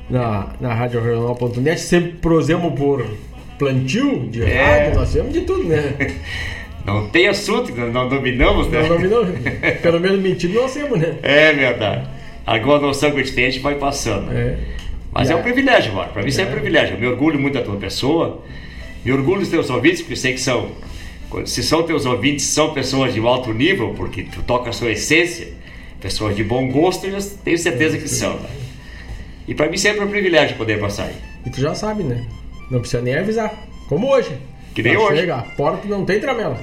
na, 0.09 0.49
na 0.59 0.73
Rádio 0.73 1.01
Regional.net. 1.01 1.79
Sempre 1.79 2.13
prosemos 2.13 2.77
por 2.77 3.05
plantio 3.57 4.27
de 4.27 4.43
é. 4.43 4.63
rádio, 4.63 4.99
nós 4.99 5.13
temos 5.13 5.31
de 5.31 5.41
tudo, 5.41 5.63
né? 5.63 5.93
Não 6.85 7.09
tem 7.09 7.27
assunto, 7.27 7.73
não 7.73 8.07
dominamos, 8.07 8.69
né? 8.69 8.83
Não 8.83 8.89
dominamos. 8.89 9.39
Pelo 9.81 9.99
menos 9.99 10.19
mentindo 10.19 10.53
nós 10.53 10.71
temos, 10.71 10.99
né? 10.99 11.17
É 11.23 11.51
verdade. 11.51 12.07
Alguma 12.45 12.77
noção 12.77 13.09
que 13.09 13.21
a 13.21 13.23
gente 13.23 13.33
tem, 13.33 13.47
a 13.47 13.49
gente 13.49 13.63
vai 13.63 13.73
passando. 13.73 14.31
É. 14.31 14.59
Mas 15.11 15.31
é, 15.31 15.33
é 15.33 15.35
um 15.35 15.41
privilégio, 15.41 15.93
mano. 15.93 16.11
Para 16.13 16.21
mim 16.21 16.29
isso 16.29 16.39
é. 16.39 16.43
é 16.43 16.47
um 16.47 16.51
privilégio. 16.51 16.93
Eu 16.93 16.99
me 16.99 17.07
orgulho 17.07 17.39
muito 17.39 17.55
da 17.55 17.63
tua 17.63 17.77
pessoa. 17.77 18.43
Me 19.03 19.11
orgulho 19.11 19.39
dos 19.39 19.49
teus 19.49 19.67
ouvintes, 19.71 20.01
porque 20.01 20.15
sei 20.15 20.33
que 20.33 20.39
são. 20.39 20.73
Se 21.45 21.63
são 21.63 21.81
teus 21.81 22.05
ouvintes, 22.05 22.45
são 22.45 22.71
pessoas 22.71 23.15
de 23.15 23.19
alto 23.19 23.51
nível, 23.51 23.95
porque 23.97 24.21
tu 24.21 24.43
toca 24.43 24.69
a 24.69 24.73
sua 24.73 24.91
essência, 24.91 25.47
pessoas 26.05 26.35
de 26.35 26.43
bom 26.43 26.67
gosto, 26.67 27.07
eu 27.07 27.19
tenho 27.43 27.57
certeza 27.57 27.97
que 27.97 28.07
são. 28.07 28.39
E 29.47 29.55
para 29.55 29.67
mim 29.67 29.75
sempre 29.75 30.01
é 30.01 30.03
um 30.03 30.07
privilégio 30.07 30.55
poder 30.55 30.79
passar 30.79 31.05
aí. 31.05 31.15
E 31.43 31.49
tu 31.49 31.59
já 31.59 31.73
sabe, 31.73 32.03
né? 32.03 32.23
Não 32.69 32.79
precisa 32.79 33.01
nem 33.01 33.15
avisar. 33.15 33.51
Como 33.89 34.07
hoje. 34.07 34.37
Que 34.75 34.83
nem 34.83 34.95
hoje. 34.95 35.21
Chega, 35.21 35.37
a 35.37 35.41
porta 35.41 35.87
não 35.87 36.05
tem 36.05 36.19
tramela. 36.19 36.59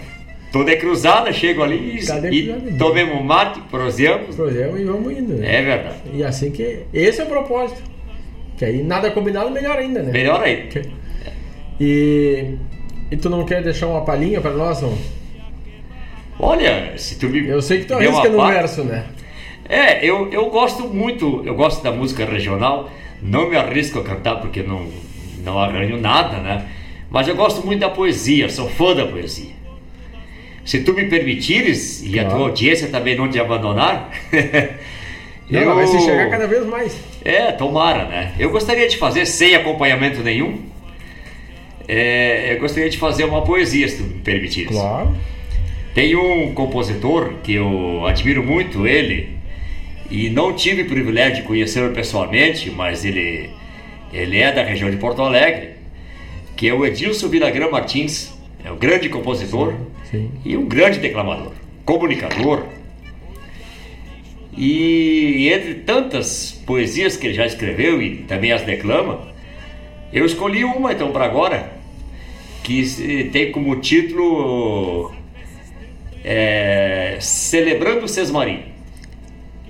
Toda 0.52 0.70
é 0.70 0.76
cruzada, 0.76 1.32
chego 1.32 1.64
ali 1.64 1.98
e, 1.98 2.36
e 2.36 2.72
tomemos 2.78 3.20
mate, 3.24 3.60
prosemos. 3.68 4.36
Prosemos 4.36 4.80
e 4.80 4.84
vamos 4.84 5.12
indo. 5.12 5.34
Né? 5.34 5.56
É 5.56 5.62
verdade. 5.62 5.96
E 6.12 6.22
assim 6.22 6.52
que. 6.52 6.84
Esse 6.94 7.20
é 7.20 7.24
o 7.24 7.26
propósito. 7.26 7.82
Que 8.56 8.64
aí 8.64 8.80
nada 8.80 9.10
combinado, 9.10 9.50
melhor 9.50 9.76
ainda, 9.76 10.04
né? 10.04 10.12
Melhor 10.12 10.40
ainda. 10.40 10.82
E. 11.80 12.54
E 13.10 13.16
tu 13.16 13.28
não 13.28 13.44
quer 13.44 13.60
deixar 13.60 13.88
uma 13.88 14.04
palhinha 14.04 14.40
para 14.40 14.52
nós, 14.52 14.80
não? 14.80 14.96
Olha, 16.38 16.96
se 16.96 17.18
tu 17.18 17.28
me. 17.28 17.48
Eu 17.48 17.60
sei 17.60 17.80
que 17.80 17.86
tu 17.86 17.94
arrisca 17.94 18.28
no 18.28 18.36
parte... 18.36 18.54
verso, 18.54 18.84
né? 18.84 19.04
É, 19.68 20.04
eu, 20.04 20.30
eu 20.32 20.50
gosto 20.50 20.88
muito, 20.88 21.42
eu 21.44 21.54
gosto 21.54 21.82
da 21.82 21.90
música 21.90 22.24
regional, 22.24 22.90
não 23.22 23.48
me 23.48 23.56
arrisco 23.56 24.00
a 24.00 24.02
cantar 24.02 24.36
porque 24.36 24.62
não, 24.62 24.86
não 25.44 25.58
arranho 25.58 26.00
nada, 26.00 26.38
né? 26.38 26.66
Mas 27.10 27.28
eu 27.28 27.36
gosto 27.36 27.64
muito 27.64 27.80
da 27.80 27.90
poesia, 27.90 28.48
sou 28.48 28.68
fã 28.68 28.94
da 28.94 29.06
poesia. 29.06 29.52
Se 30.64 30.82
tu 30.82 30.94
me 30.94 31.04
permitires, 31.06 32.02
e 32.02 32.12
claro. 32.12 32.28
a 32.28 32.30
tua 32.30 32.40
audiência 32.48 32.88
também 32.88 33.16
não 33.16 33.28
te 33.28 33.38
abandonar, 33.38 34.10
não, 35.50 35.60
eu... 35.60 35.74
vai 35.74 35.86
se 35.86 36.00
chegar 36.00 36.30
cada 36.30 36.46
vez 36.46 36.66
mais. 36.66 36.98
É, 37.24 37.52
tomara, 37.52 38.06
né? 38.06 38.34
Eu 38.38 38.50
gostaria 38.50 38.88
de 38.88 38.96
fazer 38.96 39.26
sem 39.26 39.54
acompanhamento 39.54 40.22
nenhum. 40.22 40.60
É, 41.88 42.54
eu 42.54 42.60
gostaria 42.60 42.88
de 42.88 42.96
fazer 42.96 43.24
uma 43.24 43.42
poesia, 43.42 43.88
se 43.88 43.98
tu 43.98 44.04
me 44.04 44.20
permitires. 44.20 44.70
Claro. 44.70 45.14
Tem 45.94 46.16
um 46.16 46.54
compositor 46.54 47.34
que 47.42 47.54
eu 47.54 48.06
admiro 48.06 48.42
muito 48.42 48.86
ele, 48.86 49.28
e 50.12 50.28
não 50.28 50.52
tive 50.52 50.82
o 50.82 50.86
privilégio 50.86 51.36
de 51.36 51.42
conhecê-lo 51.44 51.90
pessoalmente, 51.94 52.70
mas 52.70 53.02
ele 53.02 53.48
ele 54.12 54.38
é 54.38 54.52
da 54.52 54.62
região 54.62 54.90
de 54.90 54.98
Porto 54.98 55.22
Alegre, 55.22 55.70
que 56.54 56.68
é 56.68 56.74
o 56.74 56.84
Edilson 56.84 57.28
Vilagrã 57.28 57.70
Martins, 57.70 58.30
é 58.62 58.70
um 58.70 58.76
grande 58.76 59.08
compositor 59.08 59.72
sim, 60.10 60.28
sim. 60.28 60.30
e 60.44 60.54
um 60.54 60.66
grande 60.66 60.98
declamador, 60.98 61.52
comunicador. 61.86 62.66
E 64.54 65.50
entre 65.50 65.76
tantas 65.76 66.62
poesias 66.66 67.16
que 67.16 67.28
ele 67.28 67.34
já 67.34 67.46
escreveu 67.46 68.02
e 68.02 68.16
também 68.24 68.52
as 68.52 68.60
declama, 68.60 69.32
eu 70.12 70.26
escolhi 70.26 70.62
uma 70.62 70.92
então 70.92 71.10
para 71.10 71.24
agora, 71.24 71.72
que 72.62 73.30
tem 73.32 73.50
como 73.50 73.76
título 73.76 75.10
é, 76.22 77.16
Celebrando 77.18 78.06
Sesmarim. 78.06 78.71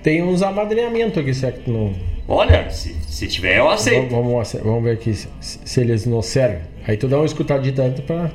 Tem 0.02 0.22
uns 0.22 0.42
amadrinhamento 0.42 1.20
aqui, 1.20 1.32
será 1.32 1.52
é 1.56 1.58
que 1.58 1.70
não. 1.70 1.94
Olha, 2.26 2.68
se, 2.70 2.94
se 3.06 3.28
tiver, 3.28 3.58
eu 3.58 3.70
aceito. 3.70 4.10
Vamos, 4.10 4.32
vamos, 4.32 4.52
vamos 4.64 4.82
ver 4.82 4.92
aqui 4.92 5.14
se, 5.14 5.28
se, 5.40 5.80
eles 5.80 6.04
não 6.06 6.20
servem. 6.20 6.62
Aí 6.86 6.96
tu 6.96 7.06
dá 7.06 7.18
uma 7.18 7.26
escutadita 7.26 7.82
antes 7.82 8.04
pra, 8.04 8.32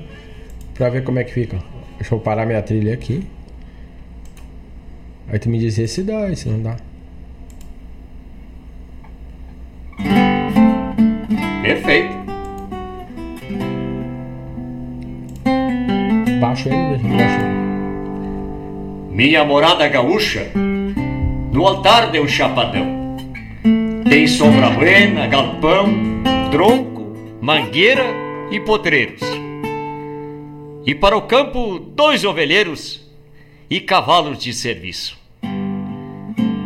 pra 0.73 0.89
ver 0.89 1.03
como 1.03 1.19
é 1.19 1.25
que 1.25 1.33
fica. 1.33 1.59
Deixa 1.99 2.15
eu 2.15 2.19
parar 2.19 2.45
minha 2.45 2.61
trilha 2.61 2.93
aqui. 2.93 3.23
Aí 5.27 5.37
tu 5.39 5.49
me 5.49 5.59
diz 5.59 5.75
se 5.91 6.03
dá, 6.03 6.33
se 6.33 6.47
não 6.47 6.61
dá. 6.61 6.77
Perfeito. 11.61 12.15
Baixo 16.39 16.69
ele, 16.69 16.97
baixo 17.17 17.39
eu. 17.41 17.57
Minha 19.11 19.43
morada 19.43 19.85
gaúcha 19.89 20.49
no 21.57 21.65
altar 21.65 22.11
de 22.11 22.19
um 22.19 22.27
chapadão. 22.27 22.85
Tem 24.07 24.27
sombra 24.27 24.69
buena, 24.69 25.25
galpão, 25.25 25.87
tronco, 26.51 27.15
mangueira 27.41 28.05
e 28.51 28.59
potreiros. 28.59 29.21
E 30.85 30.93
para 30.93 31.17
o 31.17 31.23
campo, 31.23 31.79
dois 31.79 32.23
ovelheiros 32.23 33.03
e 33.71 33.79
cavalos 33.79 34.37
de 34.37 34.53
serviço. 34.53 35.17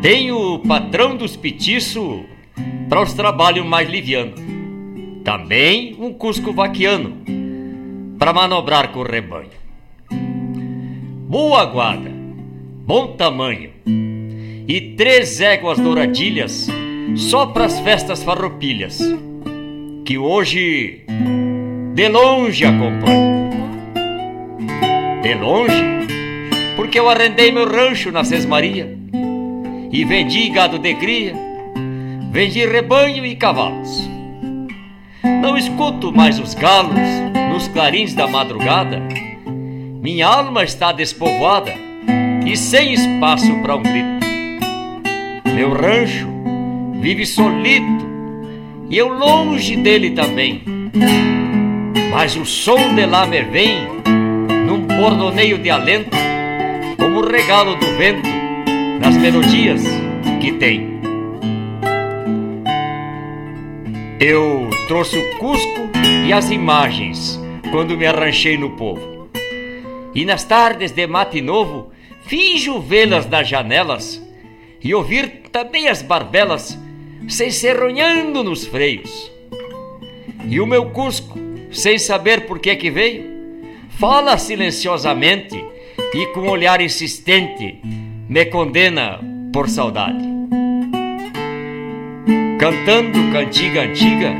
Tenho 0.01 0.55
o 0.55 0.59
patrão 0.59 1.15
dos 1.15 1.37
petiços 1.37 2.25
para 2.89 3.01
os 3.01 3.13
trabalhos 3.13 3.65
mais 3.65 3.89
livianos. 3.89 4.41
Também 5.23 5.95
um 6.01 6.13
cusco 6.13 6.51
vaquiano 6.51 7.15
para 8.19 8.33
manobrar 8.33 8.89
com 8.89 8.99
o 8.99 9.03
rebanho. 9.03 9.51
Boa 11.29 11.63
guarda, 11.63 12.11
bom 12.85 13.15
tamanho 13.15 13.70
e 14.67 14.81
três 14.95 15.41
éguas 15.41 15.79
douradilhas 15.79 16.67
só 17.15 17.45
para 17.47 17.65
as 17.65 17.79
festas 17.79 18.23
farroupilhas 18.23 18.99
que 20.05 20.17
hoje 20.17 21.01
de 21.93 22.07
longe 22.07 22.65
acompanho. 22.65 23.49
De 25.21 25.35
longe, 25.35 25.83
porque 26.75 26.99
eu 26.99 27.09
arrendei 27.09 27.51
meu 27.51 27.65
rancho 27.65 28.11
na 28.11 28.23
Sesmaria 28.23 28.97
e 29.91 30.03
vendi 30.03 30.49
gado 30.49 30.79
de 30.79 30.95
cria, 30.95 31.35
vendi 32.31 32.65
rebanho 32.65 33.25
e 33.25 33.35
cavalos. 33.35 34.09
Não 35.23 35.57
escuto 35.57 36.11
mais 36.11 36.39
os 36.39 36.53
galos 36.53 36.97
nos 37.51 37.67
clarins 37.67 38.13
da 38.13 38.27
madrugada. 38.27 39.01
Minha 40.01 40.27
alma 40.27 40.63
está 40.63 40.91
despovoada 40.91 41.73
e 42.45 42.57
sem 42.57 42.93
espaço 42.93 43.53
para 43.61 43.75
um 43.75 43.83
grito. 43.83 44.20
Meu 45.53 45.73
rancho 45.73 46.27
vive 47.01 47.25
solito 47.25 48.09
e 48.89 48.97
eu 48.97 49.09
longe 49.09 49.75
dele 49.75 50.11
também. 50.11 50.63
Mas 52.11 52.35
o 52.35 52.45
som 52.45 52.93
de 52.93 53.05
lá 53.05 53.25
me 53.25 53.41
vem 53.41 53.87
num 54.67 54.85
bordoneio 54.85 55.57
de 55.57 55.69
alento, 55.69 56.15
como 56.97 57.21
regalo 57.21 57.75
do 57.75 57.85
vento 57.97 58.29
nas 58.99 59.17
melodias 59.17 59.83
que 60.39 60.51
tem. 60.53 60.99
Eu 64.19 64.69
trouxe 64.87 65.17
o 65.17 65.37
Cusco 65.37 65.89
e 66.27 66.31
as 66.31 66.51
imagens 66.51 67.39
quando 67.71 67.97
me 67.97 68.05
arranchei 68.05 68.57
no 68.57 68.71
povo. 68.71 69.29
E 70.13 70.25
nas 70.25 70.43
tardes 70.43 70.91
de 70.91 71.07
mate 71.07 71.41
novo, 71.41 71.91
finjo 72.23 72.79
vê-las 72.79 73.27
nas 73.27 73.47
janelas 73.47 74.21
e 74.83 74.93
ouvir 74.93 75.43
também 75.51 75.87
as 75.87 76.01
barbelas 76.01 76.77
se 77.27 77.51
serronhando 77.51 78.43
nos 78.43 78.65
freios. 78.65 79.31
E 80.47 80.59
o 80.59 80.65
meu 80.65 80.89
Cusco, 80.89 81.37
sem 81.71 81.97
saber 81.97 82.47
por 82.47 82.59
que 82.59 82.75
que 82.75 82.89
veio, 82.89 83.23
fala 83.99 84.37
silenciosamente 84.37 85.63
e 86.13 86.25
com 86.27 86.47
olhar 86.47 86.81
insistente 86.81 87.79
me 88.27 88.45
condena 88.45 89.19
por 89.53 89.69
saudade 89.69 90.31
cantando 92.61 93.31
cantiga 93.31 93.81
antiga, 93.81 94.35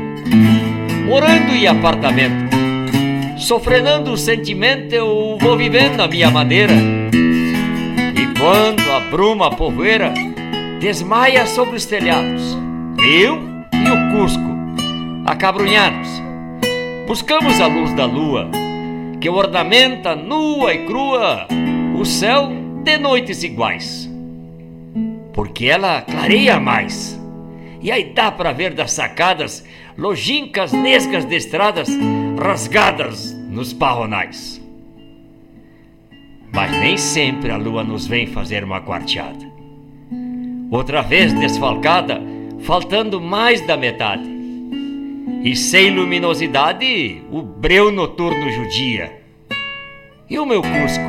morando 1.04 1.52
em 1.52 1.66
apartamento. 1.66 2.54
Sofrenando 3.36 4.12
o 4.12 4.16
sentimento, 4.16 4.94
eu 4.94 5.36
vou 5.40 5.56
vivendo 5.56 6.00
a 6.00 6.06
minha 6.06 6.30
maneira. 6.30 6.72
E 6.72 8.38
quando 8.38 8.88
a 8.92 9.00
bruma 9.10 9.50
povoeira 9.50 10.14
desmaia 10.82 11.46
sobre 11.46 11.76
os 11.76 11.86
telhados, 11.86 12.58
eu 12.98 13.36
e 13.72 13.88
o 13.88 14.18
Cusco, 14.18 14.42
acabrunhados, 15.24 16.08
buscamos 17.06 17.60
a 17.60 17.68
luz 17.68 17.94
da 17.94 18.04
lua, 18.04 18.50
que 19.20 19.28
ornamenta 19.28 20.16
nua 20.16 20.74
e 20.74 20.84
crua 20.84 21.46
o 21.96 22.04
céu 22.04 22.48
de 22.82 22.98
noites 22.98 23.44
iguais. 23.44 24.10
Porque 25.32 25.66
ela 25.66 26.02
clareia 26.02 26.58
mais 26.58 27.16
e 27.80 27.92
aí 27.92 28.12
dá 28.12 28.32
para 28.32 28.50
ver 28.50 28.74
das 28.74 28.90
sacadas 28.90 29.64
lojicas 29.96 30.72
nesgas 30.72 31.24
de 31.24 31.36
estradas 31.36 31.88
rasgadas 32.36 33.32
nos 33.48 33.72
parronais. 33.72 34.60
Mas 36.52 36.72
nem 36.72 36.96
sempre 36.96 37.52
a 37.52 37.56
lua 37.56 37.84
nos 37.84 38.04
vem 38.04 38.26
fazer 38.26 38.64
uma 38.64 38.80
quarteada. 38.80 39.51
Outra 40.72 41.02
vez 41.02 41.34
desfalcada, 41.34 42.18
faltando 42.60 43.20
mais 43.20 43.60
da 43.66 43.76
metade. 43.76 44.26
E 45.44 45.54
sem 45.54 45.90
luminosidade, 45.90 47.22
o 47.30 47.42
breu 47.42 47.92
noturno 47.92 48.50
judia. 48.50 49.12
E 50.30 50.38
o 50.38 50.46
meu 50.46 50.62
Cusco? 50.62 51.04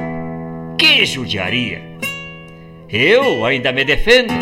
Que 0.78 1.05
judiaria! 1.05 1.82
Eu 2.89 3.45
ainda 3.45 3.72
me 3.72 3.86
defendo 3.86 4.34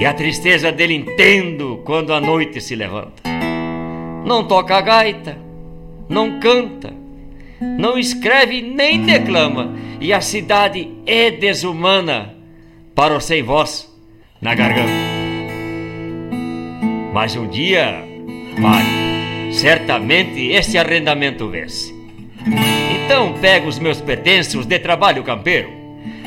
e 0.00 0.04
a 0.04 0.12
tristeza 0.12 0.72
dele 0.72 0.94
entendo 0.94 1.80
quando 1.84 2.12
a 2.12 2.20
noite 2.20 2.60
se 2.60 2.74
levanta. 2.74 3.22
Não 4.26 4.42
toca 4.42 4.76
a 4.76 4.80
gaita, 4.80 5.38
não 6.08 6.40
canta, 6.40 6.92
não 7.60 7.96
escreve 7.96 8.60
nem 8.60 9.02
declama, 9.02 9.72
e 10.00 10.12
a 10.12 10.20
cidade 10.20 10.90
é 11.06 11.30
desumana 11.30 12.37
para 12.98 13.16
o 13.16 13.20
sem 13.20 13.44
voz 13.44 13.88
na 14.40 14.56
garganta. 14.56 14.90
Mas 17.12 17.36
um 17.36 17.46
dia, 17.46 18.04
Mário, 18.58 19.52
certamente 19.52 20.48
este 20.48 20.76
arrendamento 20.76 21.48
vence. 21.48 21.94
Então 22.92 23.34
pego 23.34 23.68
os 23.68 23.78
meus 23.78 24.00
pertences 24.00 24.66
de 24.66 24.80
trabalho 24.80 25.22
campeiro, 25.22 25.70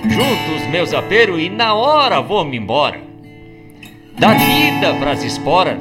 junto 0.10 0.56
os 0.56 0.66
meus 0.68 0.94
aperos 0.94 1.42
e 1.42 1.50
na 1.50 1.74
hora 1.74 2.22
vou-me 2.22 2.56
embora 2.56 3.02
dar 4.18 4.38
vida 4.38 4.94
para 4.98 5.12
as 5.12 5.26
esporas 5.26 5.78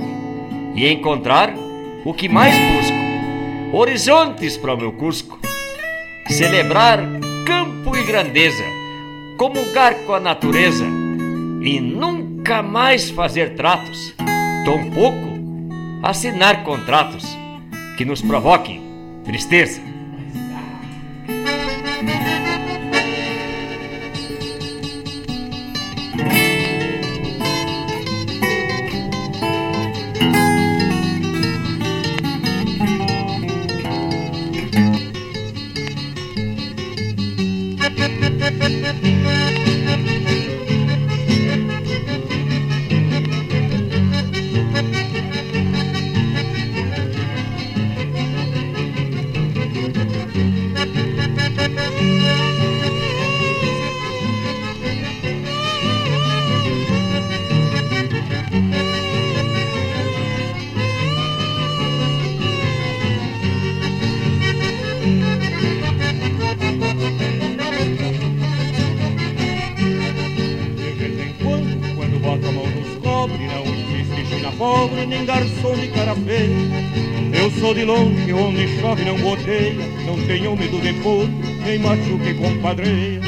e 0.75 0.89
encontrar 0.89 1.55
o 2.05 2.13
que 2.13 2.29
mais 2.29 2.57
busco: 2.73 3.77
horizontes 3.77 4.57
para 4.57 4.75
o 4.75 4.77
meu 4.77 4.91
Cusco, 4.91 5.39
celebrar 6.27 6.99
campo 7.47 7.97
e 7.97 8.03
grandeza, 8.03 8.80
comungar 9.41 9.95
com 10.05 10.13
a 10.13 10.21
natureza 10.21 10.85
e 11.63 11.81
nunca 11.81 12.63
mais 12.63 13.09
fazer 13.09 13.55
tratos, 13.55 14.15
tampouco 14.67 15.31
assinar 16.03 16.63
contratos 16.63 17.25
que 17.97 18.05
nos 18.05 18.21
provoquem 18.21 18.83
tristeza. 19.25 19.90
Longe, 77.91 78.33
onde 78.33 78.81
chove 78.81 79.05
não 79.05 79.19
goteia, 79.19 79.75
não 80.07 80.17
tenho 80.27 80.57
medo 80.57 80.79
de 80.79 80.93
potro, 80.95 81.33
nem 81.65 81.79
machuque 81.79 82.35
compadreia. 82.35 83.21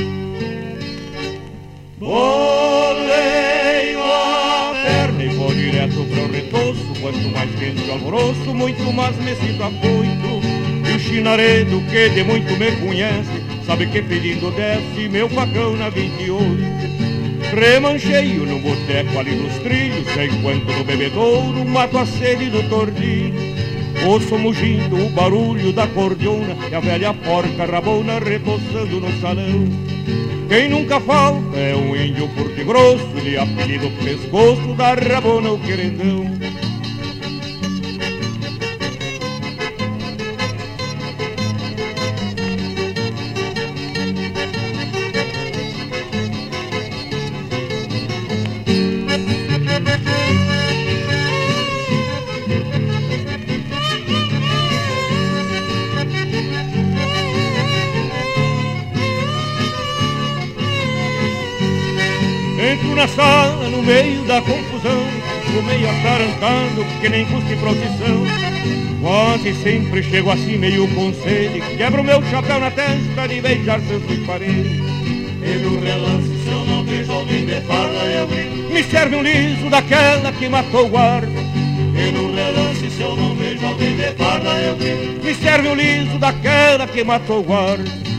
Boleio 1.98 4.02
a 4.02 4.72
perna 4.84 5.24
e 5.24 5.28
vou 5.30 5.52
direto 5.52 6.04
pro 6.04 6.30
retoço, 6.30 7.00
quanto 7.00 7.28
mais 7.30 7.50
quente 7.56 7.88
o 7.88 7.92
alvoroço, 7.92 8.54
muito 8.54 8.92
mais 8.92 9.16
me 9.16 9.34
sinto 9.34 9.62
afoito. 9.62 10.42
E 10.88 10.96
o 10.96 10.98
chinaredo 10.98 11.80
que 11.90 12.08
de 12.10 12.24
muito 12.24 12.58
me 12.58 12.72
conhece 12.72 13.30
Sabe 13.64 13.86
que 13.86 14.02
pedindo 14.02 14.50
desce 14.50 15.08
meu 15.08 15.28
facão 15.28 15.76
na 15.76 15.88
28 15.88 16.60
Remancheio 17.54 18.44
no 18.44 18.58
boteco 18.58 19.16
ali 19.16 19.36
nos 19.36 19.54
trilhos 19.58 20.08
Enquanto 20.08 20.76
no 20.76 20.84
bebedouro 20.84 21.64
mato 21.64 21.98
a 21.98 22.04
sede 22.04 22.50
do 22.50 22.68
tordilho 22.68 23.51
Ouço 24.07 24.36
mugindo 24.36 24.96
o 24.96 25.09
barulho 25.11 25.72
da 25.72 25.86
cordiona 25.86 26.57
E 26.70 26.74
a 26.74 26.80
velha 26.80 27.14
porca 27.14 27.64
rabona 27.64 28.18
retoçando 28.18 29.00
no 29.00 29.20
salão. 29.20 29.66
Quem 30.48 30.68
nunca 30.68 31.00
falta 31.00 31.57
é 31.57 31.74
um 31.74 31.94
índio 31.96 32.28
porte 32.30 32.64
grosso 32.64 33.07
De 33.22 33.38
apelido 33.38 33.90
pescoço 34.03 34.74
da 34.74 34.94
rabona 34.94 35.53
o 35.53 35.59
querendão 35.59 36.41
na 62.94 63.06
sala, 63.06 63.68
no 63.68 63.82
meio 63.82 64.22
da 64.24 64.40
confusão, 64.40 65.02
o 65.58 65.62
meio 65.62 65.90
atarantado, 65.90 66.84
que 67.00 67.08
nem 67.08 67.26
custa 67.26 67.52
em 67.52 67.58
procissão. 67.58 68.24
Quase 69.02 69.54
sempre 69.62 70.02
chego 70.02 70.30
assim 70.30 70.56
meio 70.56 70.88
com 70.94 71.12
sede, 71.12 71.60
quebro 71.76 72.02
meu 72.02 72.22
chapéu 72.30 72.60
na 72.60 72.70
testa 72.70 73.28
de 73.28 73.40
beijar 73.40 73.80
paredes. 74.26 74.80
E 75.44 75.58
no 75.58 75.80
relance, 75.80 76.28
se 76.44 76.48
eu 76.48 76.64
não 76.64 76.84
vejo 76.84 77.12
alguém 77.12 77.44
de 77.44 77.60
farda, 77.62 78.04
eu 78.04 78.26
grito. 78.26 78.72
Me 78.72 78.82
serve 78.84 79.16
um 79.16 79.22
liso 79.22 79.68
daquela 79.68 80.32
que 80.32 80.48
matou 80.48 80.86
o 80.86 80.88
guarda. 80.88 81.26
E 81.28 82.12
no 82.12 82.34
relance, 82.34 82.90
se 82.90 83.02
eu 83.02 83.16
não 83.16 83.34
vejo 83.34 83.66
alguém 83.66 83.96
de 83.96 84.12
farda, 84.12 84.48
eu 84.48 84.76
grito. 84.76 85.24
Me 85.24 85.34
serve 85.34 85.68
um 85.68 85.74
liso 85.74 86.18
daquela 86.18 86.86
que 86.86 87.04
matou 87.04 87.40
o 87.40 87.42
guarda. 87.42 88.11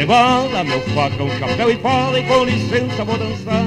De 0.00 0.06
bala 0.06 0.64
Meu 0.64 0.80
facão, 0.94 1.28
chapéu 1.38 1.70
e 1.70 1.76
fala 1.76 2.18
e 2.18 2.22
com 2.22 2.44
licença 2.44 3.04
vou 3.04 3.18
dançar. 3.18 3.66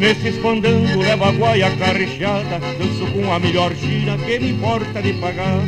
Nesse 0.00 0.28
espandango 0.28 0.98
levo 0.98 1.24
a 1.24 1.30
guaia 1.30 1.70
carrechada 1.76 2.58
Danço 2.58 3.06
com 3.12 3.32
a 3.32 3.38
melhor 3.38 3.72
gira 3.74 4.18
que 4.18 4.38
me 4.40 4.50
importa 4.50 5.00
de 5.00 5.12
pagar. 5.14 5.62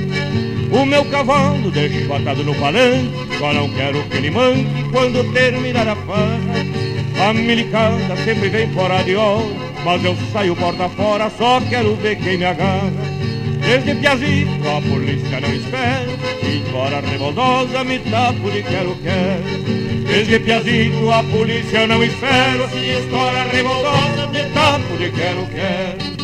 O 0.72 0.84
meu 0.84 1.04
cavalo 1.04 1.70
deixo 1.70 2.12
atado 2.12 2.42
no 2.42 2.54
palanque 2.56 3.38
Só 3.38 3.52
não 3.52 3.68
quero 3.70 4.02
que 4.04 4.16
ele 4.16 4.30
manque 4.30 4.90
quando 4.90 5.32
terminar 5.32 5.86
a 5.86 5.94
farra. 5.94 7.28
A 7.28 7.32
milicada 7.32 8.16
sempre 8.24 8.48
vem 8.48 8.68
fora 8.72 9.02
de 9.02 9.14
hora 9.14 9.46
Mas 9.84 10.04
eu 10.04 10.16
saio 10.32 10.56
porta 10.56 10.88
fora, 10.88 11.30
só 11.30 11.60
quero 11.60 11.94
ver 11.94 12.16
quem 12.16 12.38
me 12.38 12.44
agarra 12.44 13.05
Desde 13.66 13.96
Piazito 13.96 14.68
a 14.68 14.80
polícia 14.80 15.40
não 15.40 15.52
espera 15.52 16.06
Embora 16.40 17.00
revoltosa 17.00 17.82
me 17.82 17.98
tapo 17.98 18.48
de 18.48 18.62
quero-quero 18.62 19.42
Desde 20.06 20.38
Piazito 20.38 21.10
a 21.10 21.24
polícia 21.24 21.84
não 21.88 22.02
espera 22.04 22.68
Se 22.68 22.78
estoura 22.78 23.44
me 24.30 24.44
tapo 24.54 24.96
de 24.96 25.10
quero-quero 25.10 26.15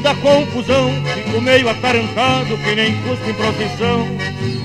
da 0.00 0.14
confusão, 0.14 0.90
fico 1.14 1.40
meio 1.40 1.68
atarantado 1.68 2.56
que 2.58 2.74
nem 2.74 2.94
custa 3.02 3.30
em 3.30 3.34
procissão. 3.34 4.08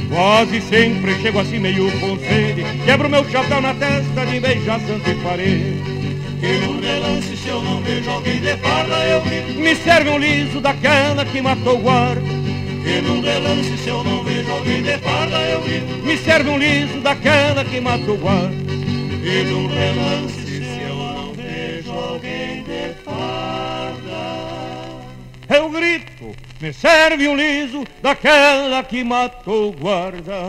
Quase 0.09 0.61
sempre 0.61 1.15
chego 1.21 1.39
assim 1.39 1.59
meio 1.59 1.91
com 1.99 2.17
sede, 2.17 2.63
quebro 2.85 3.09
meu 3.09 3.29
chapéu 3.29 3.61
na 3.61 3.73
testa 3.73 4.25
de 4.25 4.39
beijar 4.39 4.79
santo 4.81 5.09
e 5.09 5.15
parede. 5.15 5.95
E 6.41 6.65
no 6.65 6.79
relance, 6.79 7.35
se 7.37 7.47
eu 7.47 7.61
não 7.61 7.81
vejo 7.81 8.09
alguém 8.09 8.39
de 8.39 8.55
farda, 8.57 8.95
eu 9.07 9.21
grito. 9.21 9.59
Me 9.59 9.75
serve 9.75 10.09
um 10.09 10.17
liso 10.17 10.61
daquela 10.61 11.25
que 11.25 11.41
matou 11.41 11.75
o 11.75 11.81
guarda. 11.81 12.21
E 12.21 13.01
no 13.01 13.21
relance, 13.21 13.77
se 13.77 13.89
eu 13.89 14.03
não 14.03 14.23
vejo 14.23 14.51
alguém 14.51 14.83
de 14.83 14.97
farda, 14.99 15.37
eu 15.37 15.61
grito. 15.61 16.05
Me 16.05 16.17
serve 16.17 16.49
um 16.49 16.57
liso 16.57 16.99
daquela 17.01 17.65
que 17.65 17.79
matou 17.81 18.15
o 18.15 18.17
guarda. 18.17 18.55
E 19.23 19.43
no 19.43 19.67
relance, 19.67 20.44
me 26.61 26.73
serve 26.73 27.27
um 27.27 27.35
liso 27.35 27.83
daquela 28.01 28.83
que 28.83 29.03
matou 29.03 29.69
o 29.69 29.71
guarda. 29.71 30.47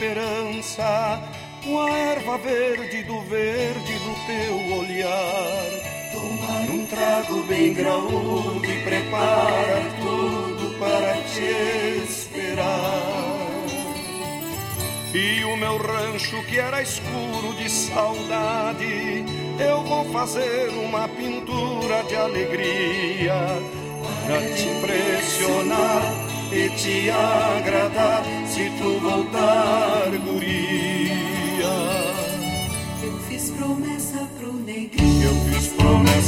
Esperança, 0.00 1.20
com 1.62 1.78
a 1.78 1.90
erva 1.90 2.38
verde 2.38 3.02
do 3.02 3.20
verde 3.20 3.92
do 3.98 4.14
teu 4.26 4.78
olhar. 4.78 5.66
Tomar 6.10 6.70
um 6.70 6.86
trago 6.86 7.42
bem 7.42 7.74
graúdo 7.74 8.64
e 8.64 8.82
prepara 8.82 9.82
tudo 10.00 10.78
para 10.78 11.22
te 11.24 12.02
esperar. 12.02 13.20
E 15.12 15.44
o 15.44 15.56
meu 15.58 15.76
rancho 15.76 16.42
que 16.46 16.58
era 16.58 16.80
escuro 16.80 17.52
de 17.58 17.68
saudade, 17.68 19.24
eu 19.58 19.82
vou 19.82 20.06
fazer 20.06 20.70
uma 20.82 21.08
pintura 21.08 22.02
de 22.04 22.16
alegria 22.16 23.34
para 24.24 24.54
te 24.54 24.66
impressionar 24.66 26.29
e 26.52 26.68
te 26.70 27.10
agradar 27.10 28.24
se 28.46 28.70
tu 28.78 28.98
voltar, 29.00 30.10
guria. 30.24 31.10
Eu 33.02 33.18
fiz 33.28 33.50
promessa 33.50 34.28
pro 34.38 34.52
negrinho. 34.54 35.22
Eu 35.22 35.34
fiz 35.52 35.68
promessa 35.68 36.19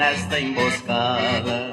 nesta 0.00 0.40
emboscada. 0.40 1.70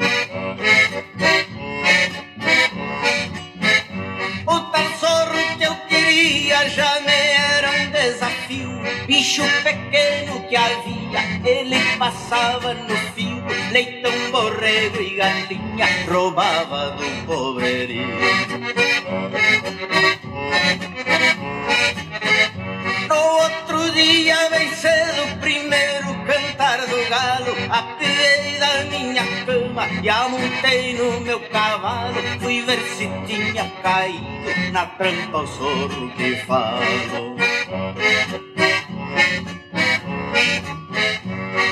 O 4.45 4.59
tal 4.59 4.91
sorro 4.99 5.57
que 5.57 5.63
eu 5.63 5.73
queria 5.87 6.69
já 6.69 6.99
me 6.99 7.13
era 7.13 7.71
um 7.71 7.89
desafio. 7.89 8.69
Bicho 9.07 9.43
pequeno 9.63 10.41
que 10.49 10.57
havia, 10.57 11.21
ele 11.45 11.79
passava 11.97 12.73
no 12.73 12.97
fio. 13.15 13.41
Leitão, 13.71 14.11
borrego 14.29 15.01
e 15.01 15.15
galinha, 15.15 15.87
roubava 16.09 16.91
do 16.91 17.25
pobrerio 17.25 18.17
No 23.07 23.15
outro 23.15 23.66
dia, 23.97 24.49
bem 24.51 24.69
cedo, 24.75 25.39
primeiro 25.39 26.13
cantar 26.25 26.85
do 26.85 27.09
galo 27.09 27.53
Apiei 27.69 28.59
da 28.59 28.83
minha 28.91 29.23
cama 29.43 29.87
e 30.03 30.09
amontei 30.09 30.93
no 30.93 31.19
meu 31.21 31.39
cavalo 31.49 32.15
Fui 32.39 32.61
ver 32.61 32.79
se 32.79 33.09
tinha 33.25 33.67
caído 33.81 34.71
na 34.71 34.85
trampa 34.85 35.39
o 35.39 35.47
sorro 35.47 36.11
que 36.15 36.35
falo 36.45 37.35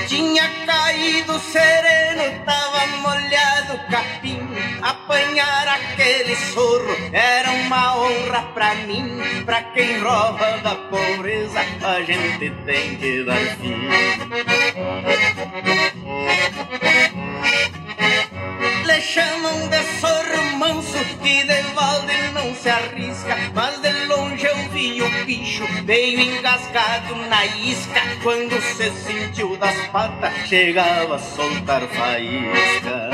Tinha 0.07 0.49
caído 0.65 1.39
sereno, 1.39 2.45
tava 2.45 2.88
molhado 2.97 3.73
o 3.73 3.91
capim. 3.91 4.45
Apanhar 4.86 5.68
aquele 5.68 6.36
sorro 6.36 6.96
era 7.12 7.50
uma 7.50 7.98
honra 7.98 8.44
pra 8.54 8.76
mim. 8.76 9.18
Pra 9.44 9.64
quem 9.64 9.98
rouba 9.98 10.60
da 10.60 10.76
pobreza, 10.76 11.60
a 11.84 12.04
gente 12.04 12.52
tem 12.68 12.96
que 12.96 13.24
dar 13.24 13.36
fim. 13.60 13.90
Le 18.86 19.02
chamam 19.02 19.68
de 19.70 19.84
sorro 20.00 20.58
manso 20.60 21.04
que 21.24 21.44
de 21.44 21.64
balde 21.74 22.14
não 22.36 22.54
se 22.54 22.70
arrisca 22.70 23.36
Mas 23.56 23.82
de 23.82 23.92
longe 24.06 24.46
eu 24.46 24.56
vi 24.70 25.02
o 25.02 25.26
bicho 25.26 25.64
meio 25.84 26.20
engasgado 26.20 27.16
na 27.28 27.46
isca 27.48 28.02
Quando 28.22 28.62
se 28.62 28.92
sentiu 28.92 29.58
das 29.58 29.76
patas 29.88 30.32
chegava 30.48 31.16
a 31.16 31.20
soltar 31.20 31.82
faísca 31.82 33.10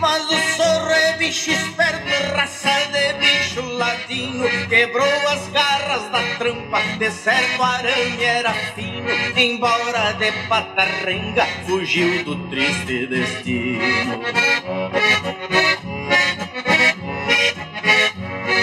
Mas 0.00 0.24
o 0.24 0.56
sorro 0.56 0.90
é 0.90 1.16
bicho 1.18 1.50
esperto, 1.50 2.34
raça 2.34 2.70
de 2.92 3.12
bicho 3.18 3.60
ladino 3.76 4.48
Quebrou 4.68 5.06
as 5.28 5.48
garras 5.48 6.10
da 6.10 6.22
trampa, 6.38 6.80
de 6.98 7.10
certo 7.10 7.62
aranha 7.62 8.26
era 8.26 8.52
fino. 8.74 9.08
Embora 9.36 10.12
de 10.12 10.32
pata 10.48 10.84
renga, 11.04 11.46
fugiu 11.66 12.24
do 12.24 12.36
triste 12.48 13.06
destino. 13.06 13.80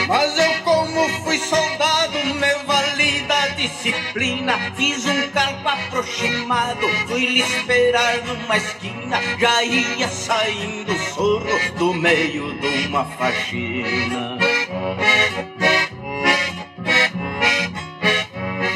Mas 0.07 0.37
eu 0.37 0.62
como 0.93 1.09
fui 1.23 1.37
soldado, 1.39 2.23
me 2.35 2.53
vali 2.65 3.21
da 3.21 3.47
disciplina. 3.49 4.57
Fiz 4.75 5.05
um 5.05 5.29
calco 5.31 5.67
aproximado, 5.67 6.87
fui 7.07 7.25
lhe 7.25 7.41
esperar 7.41 8.23
numa 8.25 8.57
esquina. 8.57 9.19
Já 9.39 9.63
ia 9.63 10.07
saindo 10.07 10.93
sorro 11.15 11.77
do 11.77 11.93
meio 11.93 12.53
de 12.59 12.87
uma 12.87 13.05
faxina 13.05 14.37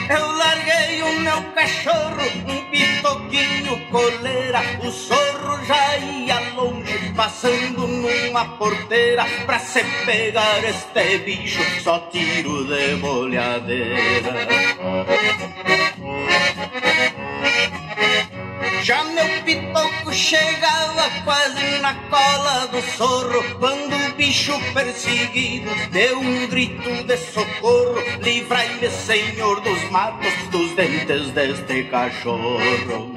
Eu 0.10 0.32
larguei 0.32 1.01
o 1.03 1.20
meu 1.20 1.41
cachorro, 1.53 2.24
um 2.47 2.64
pitoquinho 2.72 3.78
coleira. 3.91 4.62
O 4.84 4.91
sorro 4.91 5.66
já 5.66 5.97
ia 5.97 6.39
longe, 6.55 7.14
passando 7.16 7.88
numa 7.88 8.45
porteira. 8.58 9.26
Pra 9.45 9.60
se 9.60 9.84
pegar 10.05 10.64
este 10.64 11.18
bicho, 11.20 11.62
só 11.82 11.99
tiro 12.10 12.66
de 12.66 12.95
bolhadeira 12.95 14.47
Já 18.84 19.03
meu 19.03 19.43
pitoco 19.43 20.14
chegava 20.14 21.10
quase 21.24 21.80
na 21.80 21.93
cola 22.10 22.68
do 22.68 22.82
sorro 22.82 23.43
Quando 23.60 23.95
o 23.95 24.14
bicho 24.14 24.53
perseguido 24.74 25.70
deu 25.91 26.20
um 26.20 26.47
grito 26.47 27.03
de 27.03 27.18
socorro 27.18 28.01
Livrai-me, 28.22 28.89
senhor 28.89 29.62
dos 29.62 29.89
matos, 29.89 30.34
dos 30.51 30.72
dentes 30.76 31.32
deste 31.32 31.84
cachorro. 31.86 33.14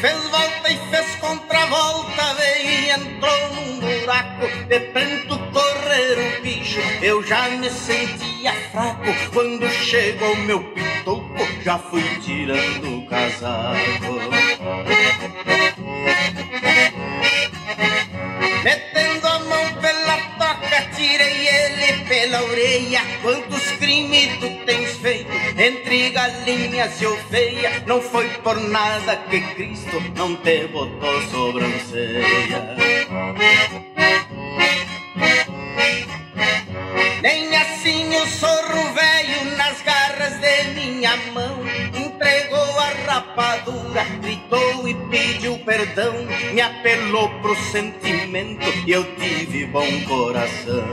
Fez 0.00 0.28
volta 0.28 0.70
e 0.70 0.78
fez 0.90 1.14
contravolta, 1.16 2.34
veio 2.34 2.70
e 2.70 2.90
entrou 2.90 3.54
num 3.54 3.80
buraco 3.80 4.46
De 4.68 4.80
bicho, 4.80 5.27
eu 7.02 7.22
já 7.22 7.48
me 7.50 7.70
sentia 7.70 8.52
fraco 8.72 9.04
Quando 9.32 9.68
chegou 9.70 10.36
meu 10.36 10.60
pitoco, 10.60 11.46
já 11.62 11.78
fui 11.78 12.02
tirando 12.20 12.98
o 12.98 13.06
casaco. 13.06 14.18
Metendo 18.64 19.26
a 19.26 19.38
mão 19.40 19.74
pela 19.80 20.16
toca, 20.38 20.82
tirei 20.94 21.48
ele 21.48 22.04
pela 22.04 22.42
orelha. 22.42 23.00
Quantos 23.22 23.70
crimes 23.72 24.38
tu 24.38 24.48
tens 24.64 24.96
feito 24.96 25.30
entre 25.56 26.10
galinhas 26.10 27.00
e 27.00 27.06
ovelha? 27.06 27.82
Não 27.86 28.00
foi 28.00 28.28
por 28.42 28.56
nada 28.60 29.16
que 29.30 29.40
Cristo 29.54 30.02
não 30.16 30.36
te 30.36 30.66
botou 30.68 31.22
sobrancelha. 31.30 32.76
Nem 37.22 37.56
assim 37.56 38.08
o 38.14 38.26
sorro 38.26 38.92
velho 38.92 39.56
nas 39.56 39.82
garras 39.82 40.34
de 40.40 40.64
minha 40.74 41.16
mão 41.32 41.64
entregou 41.92 42.78
a 42.78 43.12
rapadura, 43.12 44.04
gritou 44.22 44.88
e 44.88 44.94
pediu 45.10 45.58
perdão, 45.64 46.14
me 46.52 46.60
apelou 46.60 47.28
pro 47.40 47.56
sentimento 47.72 48.66
e 48.86 48.92
eu 48.92 49.04
tive 49.16 49.66
bom 49.66 49.86
coração. 50.06 50.84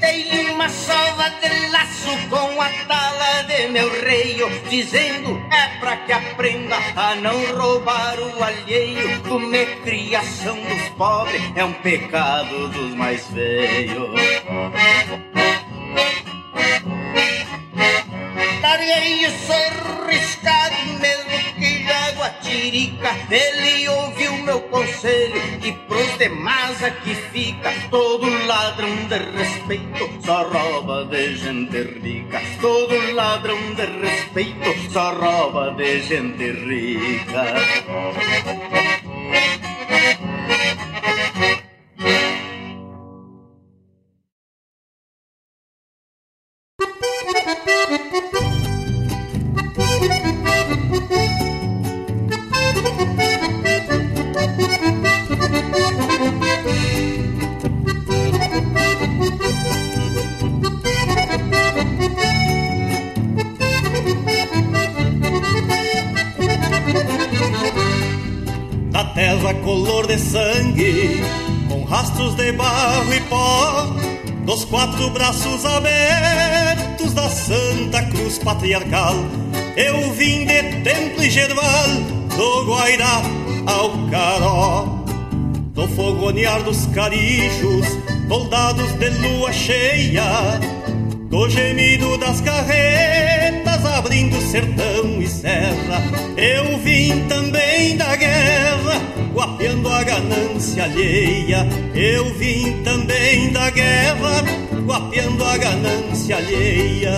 Dei 0.00 0.35
uma 0.66 0.68
sova 0.68 1.30
de 1.40 1.68
laço 1.68 2.28
com 2.28 2.60
a 2.60 2.68
tala 2.88 3.44
de 3.44 3.68
meu 3.68 3.88
reio, 4.02 4.48
dizendo 4.68 5.40
é 5.52 5.78
pra 5.78 5.96
que 5.98 6.12
aprenda 6.12 6.76
a 6.96 7.14
não 7.14 7.38
roubar 7.56 8.18
o 8.18 8.42
alheio. 8.42 9.22
Comer 9.22 9.80
criação 9.84 10.56
dos 10.56 10.88
pobres 10.96 11.40
é 11.54 11.64
um 11.64 11.72
pecado 11.72 12.68
dos 12.70 12.94
mais 12.96 13.24
feios. 13.28 14.10
Larguei 18.62 19.26
o 19.26 19.30
sorro 19.30 20.06
riscado 20.06 20.76
mesmo 21.00 21.54
que 21.58 21.84
jaguatirica 21.84 23.10
Ele 23.30 23.88
ouviu 23.88 24.32
meu 24.38 24.60
conselho 24.62 25.40
e 25.62 25.72
pros 25.72 26.18
demais 26.18 26.82
aqui 26.82 27.14
fica. 27.14 27.72
Todo 27.90 28.26
ladrão 28.46 28.94
de 29.08 29.18
respeito 29.36 30.10
só 30.24 30.42
rouba 30.42 31.04
de 31.04 31.36
gente 31.36 31.82
rica. 32.00 32.40
Todo 32.60 33.14
ladrão 33.14 33.58
de 33.74 33.86
respeito 33.86 34.92
só 34.92 35.12
rouba 35.14 35.72
de 35.72 36.00
gente 36.02 36.50
rica 36.52 37.44
dos 86.62 86.86
carijos, 86.88 87.86
soldados 88.28 88.92
de 88.94 89.10
lua 89.10 89.52
cheia, 89.52 90.58
do 91.28 91.48
gemido 91.48 92.16
das 92.18 92.40
carretas 92.40 93.84
abrindo 93.84 94.40
sertão 94.40 95.20
e 95.20 95.26
serra. 95.26 96.02
Eu 96.36 96.78
vim 96.78 97.26
também 97.28 97.96
da 97.96 98.16
guerra, 98.16 99.00
guapeando 99.32 99.88
a 99.88 100.02
ganância 100.02 100.84
alheia. 100.84 101.66
Eu 101.94 102.32
vim 102.34 102.82
também 102.82 103.50
da 103.52 103.70
guerra, 103.70 104.42
guapeando 104.84 105.44
a 105.44 105.56
ganância 105.56 106.36
alheia. 106.36 107.12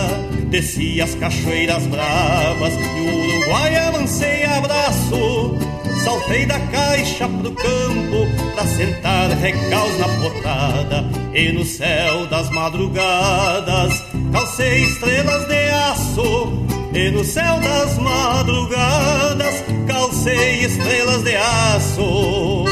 Desci 0.51 1.01
as 1.01 1.15
cachoeiras 1.15 1.87
bravas 1.87 2.73
e 2.75 3.01
o 3.01 3.37
Uruguai 3.37 3.77
avancei 3.77 4.45
abraço. 4.45 5.57
Saltei 6.03 6.47
da 6.47 6.59
caixa 6.59 7.29
pro 7.29 7.53
campo 7.53 8.38
sentar 8.67 9.31
recaus 9.31 9.99
na 9.99 10.09
potada 10.09 11.05
E 11.35 11.53
no 11.53 11.65
céu 11.65 12.27
das 12.27 12.51
madrugadas. 12.51 14.05
Calcei 14.33 14.83
estrelas 14.85 15.47
de 15.47 15.71
aço 15.71 16.65
E 16.95 17.11
no 17.11 17.25
céu 17.25 17.61
das 17.61 17.99
madrugadas. 17.99 19.65
Calcei 19.87 20.65
estrelas 20.65 21.23
de 21.23 21.37
aço 21.37 22.65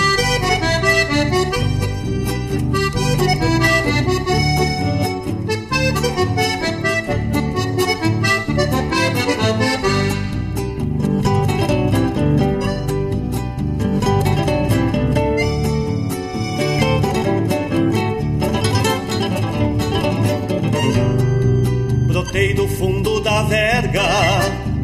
do 22.57 22.67
fundo 22.67 23.21
da 23.21 23.43
verga, 23.43 24.03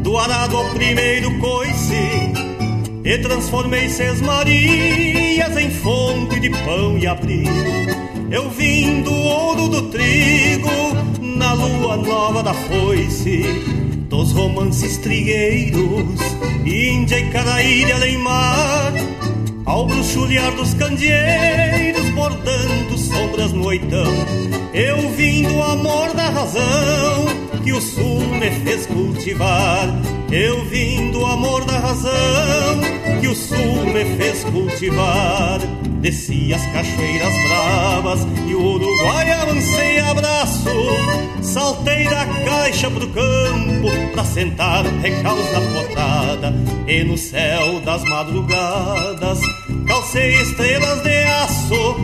do 0.03 0.15
arado 0.15 0.55
ao 0.55 0.69
primeiro 0.69 1.39
coice, 1.39 2.31
e 3.03 3.17
transformei 3.17 3.89
seis 3.89 4.21
marias 4.21 5.57
em 5.57 5.71
fonte 5.71 6.39
de 6.39 6.51
pão 6.51 6.99
e 6.99 7.07
abrigo. 7.07 7.49
Eu 8.29 8.47
vim 8.51 9.01
do 9.01 9.11
ouro 9.11 9.67
do 9.69 9.89
trigo, 9.89 10.69
na 11.19 11.53
lua 11.53 11.97
nova 11.97 12.43
da 12.43 12.53
foice, 12.53 13.43
dos 14.07 14.31
romances 14.31 14.99
trigueiros, 14.99 16.21
Índia 16.63 17.19
e 17.19 17.31
Caraíra 17.31 17.95
além 17.95 18.17
mar, 18.19 18.93
ao 19.65 19.87
bruxulear 19.87 20.51
dos 20.55 20.75
candeeiros, 20.75 22.07
bordando 22.11 22.97
sombras 22.99 23.51
no 23.51 23.65
oitão. 23.65 24.13
Eu 24.75 25.09
vim 25.09 25.41
do 25.43 25.61
amor 25.61 26.13
da 26.13 26.29
razão 26.29 27.42
que 27.63 27.71
o 27.71 27.81
sul 27.81 28.19
me 28.19 28.51
fez 28.51 28.85
cultivar. 28.85 29.87
Eu 30.31 30.65
vim 30.65 31.11
do 31.11 31.25
amor 31.25 31.63
da 31.65 31.79
razão 31.79 32.81
que 33.21 33.27
o 33.27 33.35
sul 33.35 33.85
me 33.85 34.03
fez 34.17 34.43
cultivar. 34.43 35.59
Desci 36.01 36.53
as 36.53 36.65
cachoeiras 36.73 37.33
bravas 37.47 38.27
e 38.47 38.53
o 38.53 38.61
Uruguai 38.61 39.31
avancei 39.31 39.99
abraço. 39.99 40.69
Saltei 41.41 42.03
da 42.05 42.25
caixa 42.25 42.91
pro 42.91 43.07
campo 43.07 43.89
pra 44.11 44.25
sentar 44.25 44.85
recaus 45.01 45.51
na 45.53 45.61
potrada. 45.61 46.53
E 46.85 47.03
no 47.05 47.17
céu 47.17 47.79
das 47.79 48.03
madrugadas 48.03 49.39
calcei 49.87 50.33
estrelas 50.41 51.01
de 51.03 51.23
aço. 51.23 51.95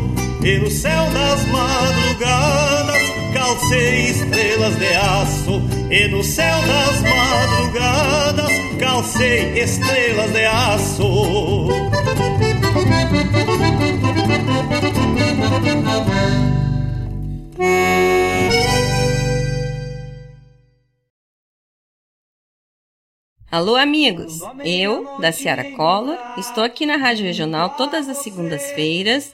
E 0.42 0.58
no 0.58 0.70
céu 0.70 1.10
das 1.12 1.46
madrugadas 1.48 3.19
calcei 3.34 4.10
estrelas 4.10 4.76
de 4.78 4.94
aço. 4.94 5.62
E 5.92 6.08
no 6.08 6.24
céu 6.24 6.58
das 6.62 7.02
madrugadas 7.02 8.52
calcei 8.80 9.60
estrelas 9.60 10.32
de 10.32 10.46
aço. 10.46 11.70
Alô, 23.52 23.76
amigos! 23.76 24.40
Eu, 24.64 25.18
da 25.20 25.32
Ciara 25.32 25.72
Cola, 25.72 26.36
estou 26.38 26.64
aqui 26.64 26.86
na 26.86 26.98
Rádio 26.98 27.26
Regional 27.26 27.72
todas 27.72 28.08
as 28.08 28.18
segundas-feiras, 28.18 29.34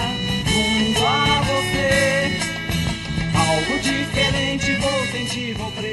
motivo 5.31 5.71
pra 5.71 5.87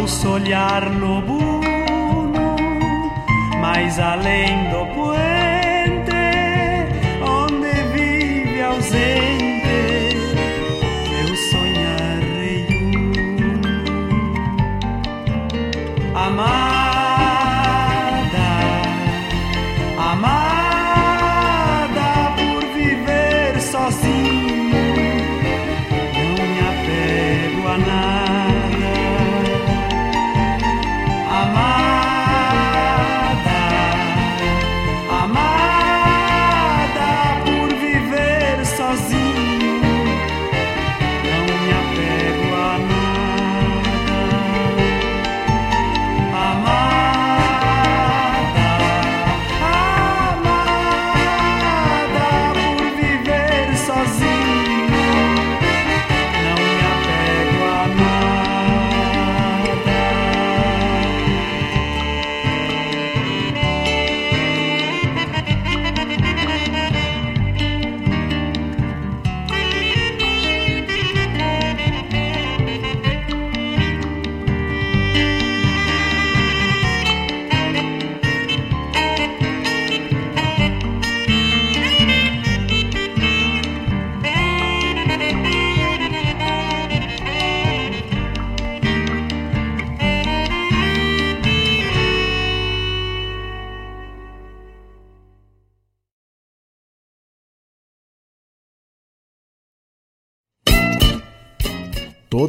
ao 0.00 0.08
solear 0.08 0.90
nobuno, 0.90 2.56
mais 3.60 3.98
além 3.98 4.70
do 4.70 4.86
puente, 4.94 6.14
onde 7.22 7.70
vive 7.92 8.62
ausente. 8.62 9.29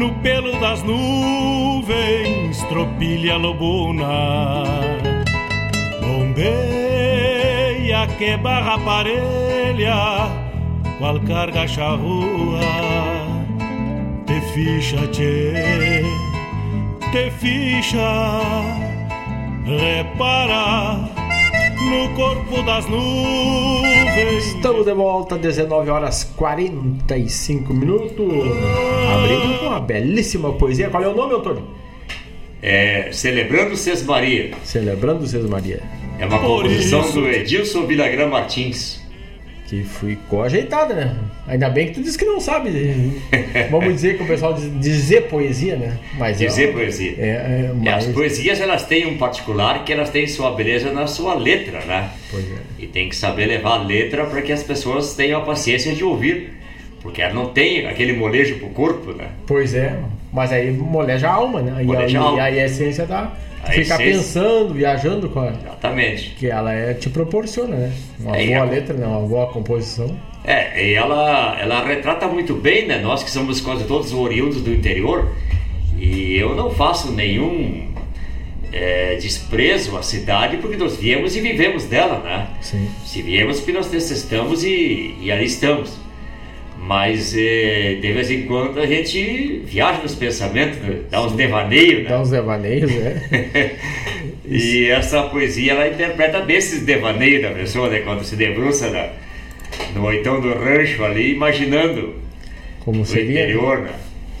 no 0.00 0.10
pelo 0.22 0.58
das 0.58 0.82
nuvens, 0.82 2.62
tropilha 2.70 3.36
lobuna. 3.36 4.64
Bombeia 6.00 6.80
que 8.16 8.34
barra 8.38 8.78
parelha, 8.78 10.30
qual 10.98 11.20
carga 11.20 11.68
charrua. 11.68 12.60
Te 14.24 14.40
ficha, 14.52 15.06
tchê, 15.08 16.02
te 17.12 17.30
ficha, 17.32 18.40
repara 19.66 21.10
no 21.90 22.08
corpo 22.14 22.62
das 22.62 22.86
nuvens. 22.88 24.46
Estamos 24.46 24.86
de 24.86 24.94
volta, 24.94 25.36
19 25.36 25.90
horas 25.90 26.24
45 26.36 27.74
minutos. 27.74 28.89
Abrindo 29.14 29.58
com 29.58 29.66
uma 29.66 29.80
belíssima 29.80 30.52
poesia. 30.52 30.88
Qual 30.90 31.02
é 31.02 31.08
o 31.08 31.14
nome, 31.14 31.34
Antônio? 31.34 31.66
É, 32.62 33.08
Celebrando 33.12 33.76
Sesmaria. 33.76 34.50
Celebrando 34.64 35.26
Sesmaria. 35.26 35.80
É 36.18 36.26
uma 36.26 36.38
Por 36.38 36.62
composição 36.64 37.00
isso. 37.00 37.12
do 37.12 37.28
Edilson 37.28 37.86
Villagrán 37.86 38.26
Martins. 38.28 39.00
Que 39.66 39.84
ficou 39.84 40.42
ajeitada, 40.42 40.94
né? 40.94 41.16
Ainda 41.46 41.70
bem 41.70 41.86
que 41.86 41.94
tu 41.94 42.02
disse 42.02 42.18
que 42.18 42.24
não 42.24 42.40
sabe. 42.40 42.70
Vamos 43.70 43.94
dizer 43.94 44.16
que 44.16 44.24
o 44.24 44.26
pessoal 44.26 44.52
diz 44.52 44.68
dizer 44.80 45.28
poesia, 45.28 45.76
né? 45.76 45.96
Mas 46.18 46.38
Dizer 46.38 46.70
é, 46.70 46.72
poesia. 46.72 47.14
É, 47.16 47.22
é, 47.28 47.70
E 47.80 47.88
as 47.88 48.04
mas- 48.06 48.14
poesias 48.14 48.60
elas 48.60 48.84
têm 48.84 49.06
um 49.06 49.16
particular 49.16 49.84
que 49.84 49.92
elas 49.92 50.10
têm 50.10 50.26
sua 50.26 50.50
beleza 50.50 50.92
na 50.92 51.06
sua 51.06 51.34
letra, 51.34 51.84
né? 51.84 52.10
Pois 52.32 52.44
é. 52.50 52.56
E 52.80 52.86
tem 52.88 53.08
que 53.08 53.14
saber 53.14 53.46
levar 53.46 53.78
a 53.78 53.82
letra 53.84 54.24
para 54.26 54.42
que 54.42 54.50
as 54.52 54.62
pessoas 54.64 55.14
tenham 55.14 55.40
a 55.40 55.44
paciência 55.44 55.94
de 55.94 56.02
ouvir. 56.02 56.52
Porque 57.00 57.22
ela 57.22 57.32
não 57.34 57.46
tem 57.46 57.86
aquele 57.86 58.12
molejo 58.12 58.58
pro 58.58 58.68
corpo, 58.68 59.12
né? 59.12 59.28
Pois 59.46 59.74
é, 59.74 59.98
mas 60.32 60.52
aí 60.52 60.70
moleja 60.70 61.28
a 61.28 61.32
alma, 61.34 61.62
né? 61.62 61.82
E, 61.82 61.86
Moleja 61.86 62.18
aí, 62.18 62.24
a 62.24 62.26
alma. 62.26 62.36
e 62.38 62.40
aí 62.40 62.60
a 62.60 62.64
essência 62.66 63.06
da. 63.06 63.32
A 63.62 63.66
Ficar 63.72 63.80
essência. 63.96 63.98
pensando, 63.98 64.74
viajando 64.74 65.28
com 65.28 65.40
a. 65.40 65.48
Exatamente. 65.48 66.30
Que 66.38 66.46
ela 66.48 66.72
é, 66.72 66.94
te 66.94 67.08
proporciona, 67.10 67.76
né? 67.76 67.92
Uma 68.18 68.36
É, 68.36 68.44
e 68.44 68.48
boa 68.48 68.60
a- 68.60 68.64
letra, 68.64 68.94
né? 68.94 69.06
Uma 69.06 69.20
boa 69.26 69.46
composição. 69.48 70.14
É, 70.44 70.88
e 70.90 70.94
ela, 70.94 71.58
ela 71.60 71.84
retrata 71.86 72.26
muito 72.26 72.54
bem, 72.54 72.86
né? 72.86 72.98
Nós 72.98 73.22
que 73.22 73.30
somos 73.30 73.60
quase 73.60 73.84
todos 73.84 74.12
oriundos 74.12 74.62
do 74.62 74.72
interior. 74.72 75.28
E 75.98 76.36
eu 76.38 76.54
não 76.56 76.70
faço 76.70 77.12
nenhum 77.12 77.88
é, 78.72 79.16
desprezo 79.16 79.96
à 79.96 80.02
cidade 80.02 80.56
porque 80.58 80.76
nós 80.76 80.96
viemos 80.96 81.36
e 81.36 81.40
vivemos 81.40 81.84
dela, 81.84 82.20
né? 82.20 82.46
Sim. 82.62 82.88
Se 83.04 83.20
viemos 83.20 83.58
porque 83.58 83.72
nós 83.72 83.90
necessitamos 83.90 84.64
e, 84.64 85.14
e 85.20 85.30
ali 85.30 85.44
estamos. 85.44 85.98
Mas 86.90 87.36
é, 87.36 87.98
de 88.02 88.12
vez 88.12 88.32
em 88.32 88.42
quando 88.46 88.80
a 88.80 88.84
gente 88.84 89.62
viaja 89.64 90.02
nos 90.02 90.16
pensamentos, 90.16 90.76
né? 90.78 90.96
dá 91.08 91.24
uns 91.24 91.34
devaneios, 91.34 92.02
né? 92.02 92.08
Dá 92.08 92.20
uns 92.20 92.30
devaneios, 92.30 92.90
né? 92.92 93.22
E 94.44 94.86
essa 94.88 95.22
poesia 95.22 95.74
ela 95.74 95.86
interpreta 95.86 96.40
bem 96.40 96.56
esses 96.56 96.84
devaneios 96.84 97.42
da 97.42 97.50
pessoa, 97.50 97.88
né? 97.88 98.00
Quando 98.00 98.24
se 98.24 98.34
debruça 98.34 98.90
na, 98.90 99.08
no 99.94 100.04
oitão 100.04 100.40
do 100.40 100.52
rancho 100.52 101.04
ali, 101.04 101.32
imaginando 101.32 102.14
Como 102.80 103.02
o 103.02 103.06
seria? 103.06 103.44
interior, 103.44 103.82
né? 103.82 103.92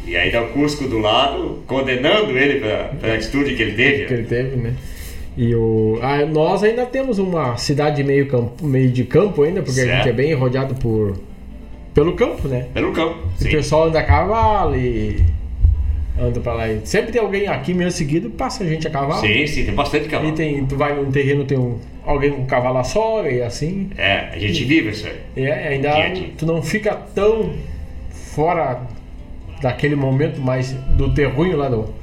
E 0.04 0.16
aí 0.16 0.32
dá 0.32 0.42
o 0.42 0.48
Cusco 0.48 0.88
do 0.88 0.98
lado, 0.98 1.62
condenando 1.68 2.36
ele 2.36 2.58
pela, 2.58 3.14
atitude 3.14 3.54
que 3.54 3.62
ele 3.62 3.74
teve. 3.74 4.06
que 4.06 4.12
ele 4.14 4.24
teve, 4.24 4.56
né? 4.56 4.74
E 5.36 5.54
o, 5.54 6.00
ah, 6.02 6.26
nós 6.26 6.64
ainda 6.64 6.84
temos 6.84 7.20
uma 7.20 7.56
cidade 7.56 8.02
meio, 8.02 8.26
campo, 8.26 8.66
meio 8.66 8.90
de 8.90 9.04
campo 9.04 9.44
ainda, 9.44 9.62
porque 9.62 9.82
a 9.82 9.84
Certo. 9.84 9.96
gente 9.98 10.08
é 10.08 10.12
bem 10.12 10.34
rodeado 10.34 10.74
por 10.74 11.29
pelo 11.94 12.14
campo, 12.14 12.48
né? 12.48 12.66
Pelo 12.72 12.92
campo, 12.92 13.18
O 13.38 13.42
sim. 13.42 13.50
pessoal 13.50 13.88
anda 13.88 14.00
a 14.00 14.04
cavalo 14.04 14.76
e 14.76 15.24
Anda 16.20 16.38
pra 16.40 16.52
lá. 16.52 16.68
E 16.68 16.80
sempre 16.84 17.12
tem 17.12 17.20
alguém 17.20 17.48
aqui 17.48 17.72
meio 17.72 17.90
seguido, 17.90 18.28
passa 18.30 18.66
gente 18.66 18.86
a 18.86 18.90
cavalo. 18.90 19.20
Sim, 19.20 19.46
sim, 19.46 19.64
tem 19.64 19.74
bastante 19.74 20.06
cavalo. 20.06 20.28
E 20.28 20.32
tem, 20.32 20.66
tu 20.66 20.76
vai 20.76 20.94
num 20.94 21.10
terreno, 21.10 21.44
tem 21.44 21.56
um, 21.56 21.78
alguém 22.04 22.30
com 22.30 22.44
cavalo 22.44 22.76
à 22.76 22.84
sogra 22.84 23.30
e 23.30 23.40
assim. 23.40 23.88
É, 23.96 24.28
a 24.32 24.38
gente 24.38 24.64
vive 24.64 24.90
isso 24.90 25.06
aí. 25.06 25.44
É, 25.44 25.68
ainda 25.68 25.90
Dia 25.92 26.26
a 26.26 26.36
tu 26.36 26.44
não 26.44 26.62
fica 26.62 26.94
tão 27.14 27.54
fora 28.34 28.82
daquele 29.62 29.94
momento 29.96 30.40
mais 30.40 30.72
do 30.72 31.14
terruinho 31.14 31.56
lá 31.56 31.68
do. 31.70 31.94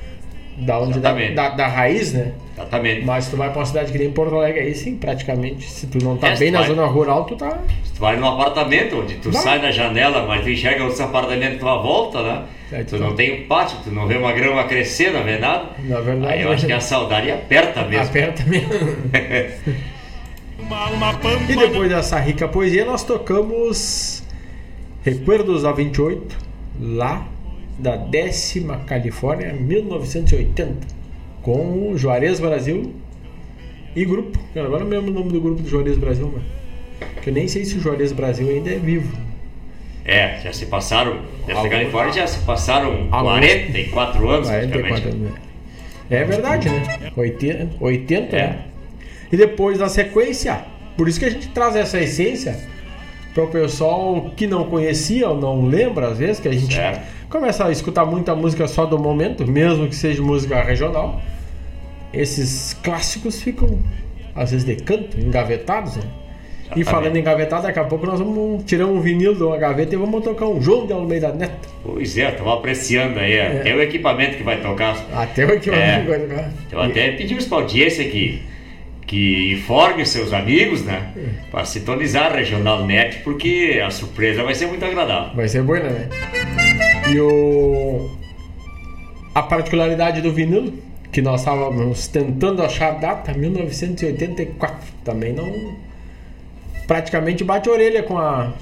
Da 0.57 0.79
onde 0.79 0.99
da, 0.99 1.13
da, 1.13 1.49
da 1.49 1.67
raiz, 1.67 2.13
né? 2.13 2.31
Exatamente. 2.57 3.05
Mas 3.05 3.27
tu 3.29 3.37
vai 3.37 3.49
pra 3.51 3.59
uma 3.59 3.65
cidade 3.65 3.91
que 3.91 3.97
nem 3.99 4.11
Porto 4.11 4.35
Alegre 4.35 4.61
aí, 4.61 4.73
sim, 4.75 4.95
praticamente. 4.97 5.69
Se 5.69 5.85
tu 5.87 6.03
não 6.03 6.17
tá 6.17 6.29
É, 6.29 6.35
bem 6.37 6.49
na 6.51 6.59
vai- 6.59 6.67
zona 6.69 6.85
rural, 6.87 7.25
tu 7.25 7.35
tá. 7.35 7.49
Tu 7.93 7.99
vai 8.01 8.17
num 8.17 8.27
apartamento 8.27 8.99
onde 8.99 9.15
tu 9.15 9.31
Vai. 9.31 9.41
sai 9.43 9.59
da 9.61 9.71
janela, 9.71 10.25
mas 10.25 10.41
tu 10.43 10.49
enxerga 10.49 10.81
outros 10.83 10.99
apartamentos 11.01 11.57
à 11.57 11.59
tua 11.59 11.77
volta, 11.81 12.23
né? 12.23 12.43
Aí 12.71 12.83
tu 12.83 12.97
tu 12.97 13.01
não 13.01 13.15
tem 13.15 13.43
um 13.43 13.47
pátio, 13.47 13.77
tu 13.83 13.91
não 13.91 14.07
vê 14.07 14.17
uma 14.17 14.31
grama 14.33 14.63
crescer, 14.65 15.11
não 15.13 15.23
vê 15.23 15.37
nada. 15.37 15.69
Na 15.85 15.99
verdade. 16.01 16.33
Aí 16.33 16.41
eu 16.41 16.51
acho 16.51 16.65
que 16.65 16.73
a 16.73 16.79
saudade 16.81 17.29
aperta 17.31 17.83
mesmo. 17.85 18.05
Aperta 18.07 18.43
mesmo. 18.43 18.69
E 21.49 21.55
depois 21.55 21.89
dessa 21.89 22.19
rica 22.19 22.47
poesia, 22.47 22.83
nós 22.85 23.03
tocamos 23.03 24.23
Recuerdos 25.03 25.63
da 25.63 25.71
28, 25.71 26.35
lá 26.81 27.25
da 27.79 27.95
décima 27.95 28.77
Califórnia, 28.85 29.53
1980, 29.53 30.85
com 31.47 31.91
o 31.93 31.97
Juarez 31.97 32.41
Brasil 32.41 32.93
e 33.95 34.03
grupo. 34.03 34.37
Cara, 34.53 34.67
Agora 34.67 34.83
não 34.83 34.91
lembro 34.91 35.11
o 35.11 35.13
nome 35.13 35.31
do 35.31 35.39
grupo 35.39 35.61
do 35.61 35.69
Juarez 35.69 35.97
Brasil, 35.97 36.27
mano. 36.27 36.43
Que 37.21 37.29
eu 37.29 37.33
nem 37.33 37.47
sei 37.47 37.63
se 37.63 37.77
o 37.77 37.79
Juarez 37.79 38.11
Brasil 38.11 38.49
ainda 38.49 38.69
é 38.69 38.75
vivo. 38.77 39.15
É, 40.03 40.39
já 40.43 40.51
se 40.51 40.65
passaram, 40.65 41.19
dessa 41.45 41.59
Algum- 41.59 41.69
Califórnia 41.71 42.13
já 42.13 42.27
se 42.27 42.39
passaram 42.39 43.07
Alguns- 43.11 43.39
44 43.39 44.29
anos 44.29 44.47
44 44.49 44.87
praticamente. 44.89 45.07
anos, 45.07 45.31
né? 45.31 45.39
É 46.09 46.23
verdade, 46.25 46.69
né? 46.69 47.11
80, 47.15 47.69
80 47.79 48.35
né? 48.35 48.59
E 49.31 49.37
depois 49.37 49.79
na 49.79 49.87
sequência, 49.87 50.59
por 50.97 51.07
isso 51.07 51.17
que 51.17 51.25
a 51.25 51.29
gente 51.29 51.47
traz 51.49 51.77
essa 51.77 51.97
essência 51.97 52.59
para 53.33 53.43
o 53.45 53.47
pessoal 53.47 54.31
que 54.35 54.47
não 54.47 54.65
conhecia 54.65 55.29
ou 55.29 55.39
não 55.39 55.65
lembra, 55.65 56.09
às 56.09 56.17
vezes, 56.17 56.39
que 56.41 56.47
a 56.49 56.53
gente 56.53 56.77
começa 57.29 57.65
a 57.65 57.71
escutar 57.71 58.05
muita 58.05 58.35
música 58.35 58.67
só 58.67 58.85
do 58.85 58.97
momento, 58.99 59.45
mesmo 59.49 59.87
que 59.87 59.95
seja 59.95 60.21
música 60.21 60.61
regional. 60.61 61.21
Esses 62.13 62.73
clássicos 62.83 63.41
ficam, 63.41 63.79
às 64.35 64.51
vezes, 64.51 64.65
de 64.65 64.75
canto, 64.75 65.19
engavetados, 65.19 65.97
né? 65.97 66.03
E 66.75 66.83
falando 66.83 67.15
em 67.15 67.23
gavetado, 67.23 67.63
daqui 67.63 67.79
a 67.79 67.85
pouco 67.85 68.05
nós 68.05 68.19
vamos 68.19 68.63
tirar 68.65 68.87
um 68.87 68.99
vinil 68.99 69.33
de 69.33 69.41
uma 69.41 69.55
gaveta 69.57 69.95
e 69.95 69.97
vamos 69.97 70.21
tocar 70.21 70.47
um 70.47 70.61
João 70.61 70.85
de 70.85 70.91
Almeida 70.91 71.31
Neto. 71.31 71.69
Pois 71.81 72.17
é, 72.17 72.29
estava 72.29 72.55
apreciando 72.55 73.19
aí, 73.19 73.33
É. 73.33 73.59
até 73.61 73.73
o 73.73 73.81
equipamento 73.81 74.35
que 74.35 74.43
vai 74.43 74.59
tocar. 74.59 74.97
Até 75.15 75.45
o 75.45 75.51
equipamento 75.51 75.87
É. 75.89 76.01
que 76.01 76.07
vai 76.09 76.19
tocar. 76.19 76.51
Eu 76.69 76.81
até 76.81 77.11
pedimos 77.11 77.45
para 77.45 77.59
a 77.59 77.61
audiência 77.61 78.03
que, 78.09 78.41
que 79.05 79.53
informe 79.53 80.03
os 80.03 80.09
seus 80.09 80.33
amigos, 80.33 80.83
né? 80.83 81.13
Para 81.49 81.63
sintonizar 81.63 82.33
a 82.33 82.35
Regional 82.35 82.85
Net, 82.85 83.19
porque 83.23 83.81
a 83.85 83.89
surpresa 83.89 84.43
vai 84.43 84.53
ser 84.53 84.67
muito 84.67 84.83
agradável. 84.83 85.35
Vai 85.35 85.47
ser 85.47 85.63
boa, 85.63 85.79
né? 85.79 86.09
E 87.09 87.17
o... 87.21 88.09
a 89.33 89.41
particularidade 89.41 90.19
do 90.21 90.33
vinil, 90.33 90.73
que 91.17 91.21
nós 91.23 91.41
estávamos 91.41 92.07
tentando 92.07 92.61
achar 92.61 92.89
a 92.89 92.91
data, 92.91 93.33
1984. 93.33 94.77
Também 95.03 95.33
não. 95.33 95.73
Praticamente 96.85 97.43
bate 97.43 97.67
a 97.67 97.71
orelha 97.71 98.03
com 98.03 98.19
a, 98.19 98.53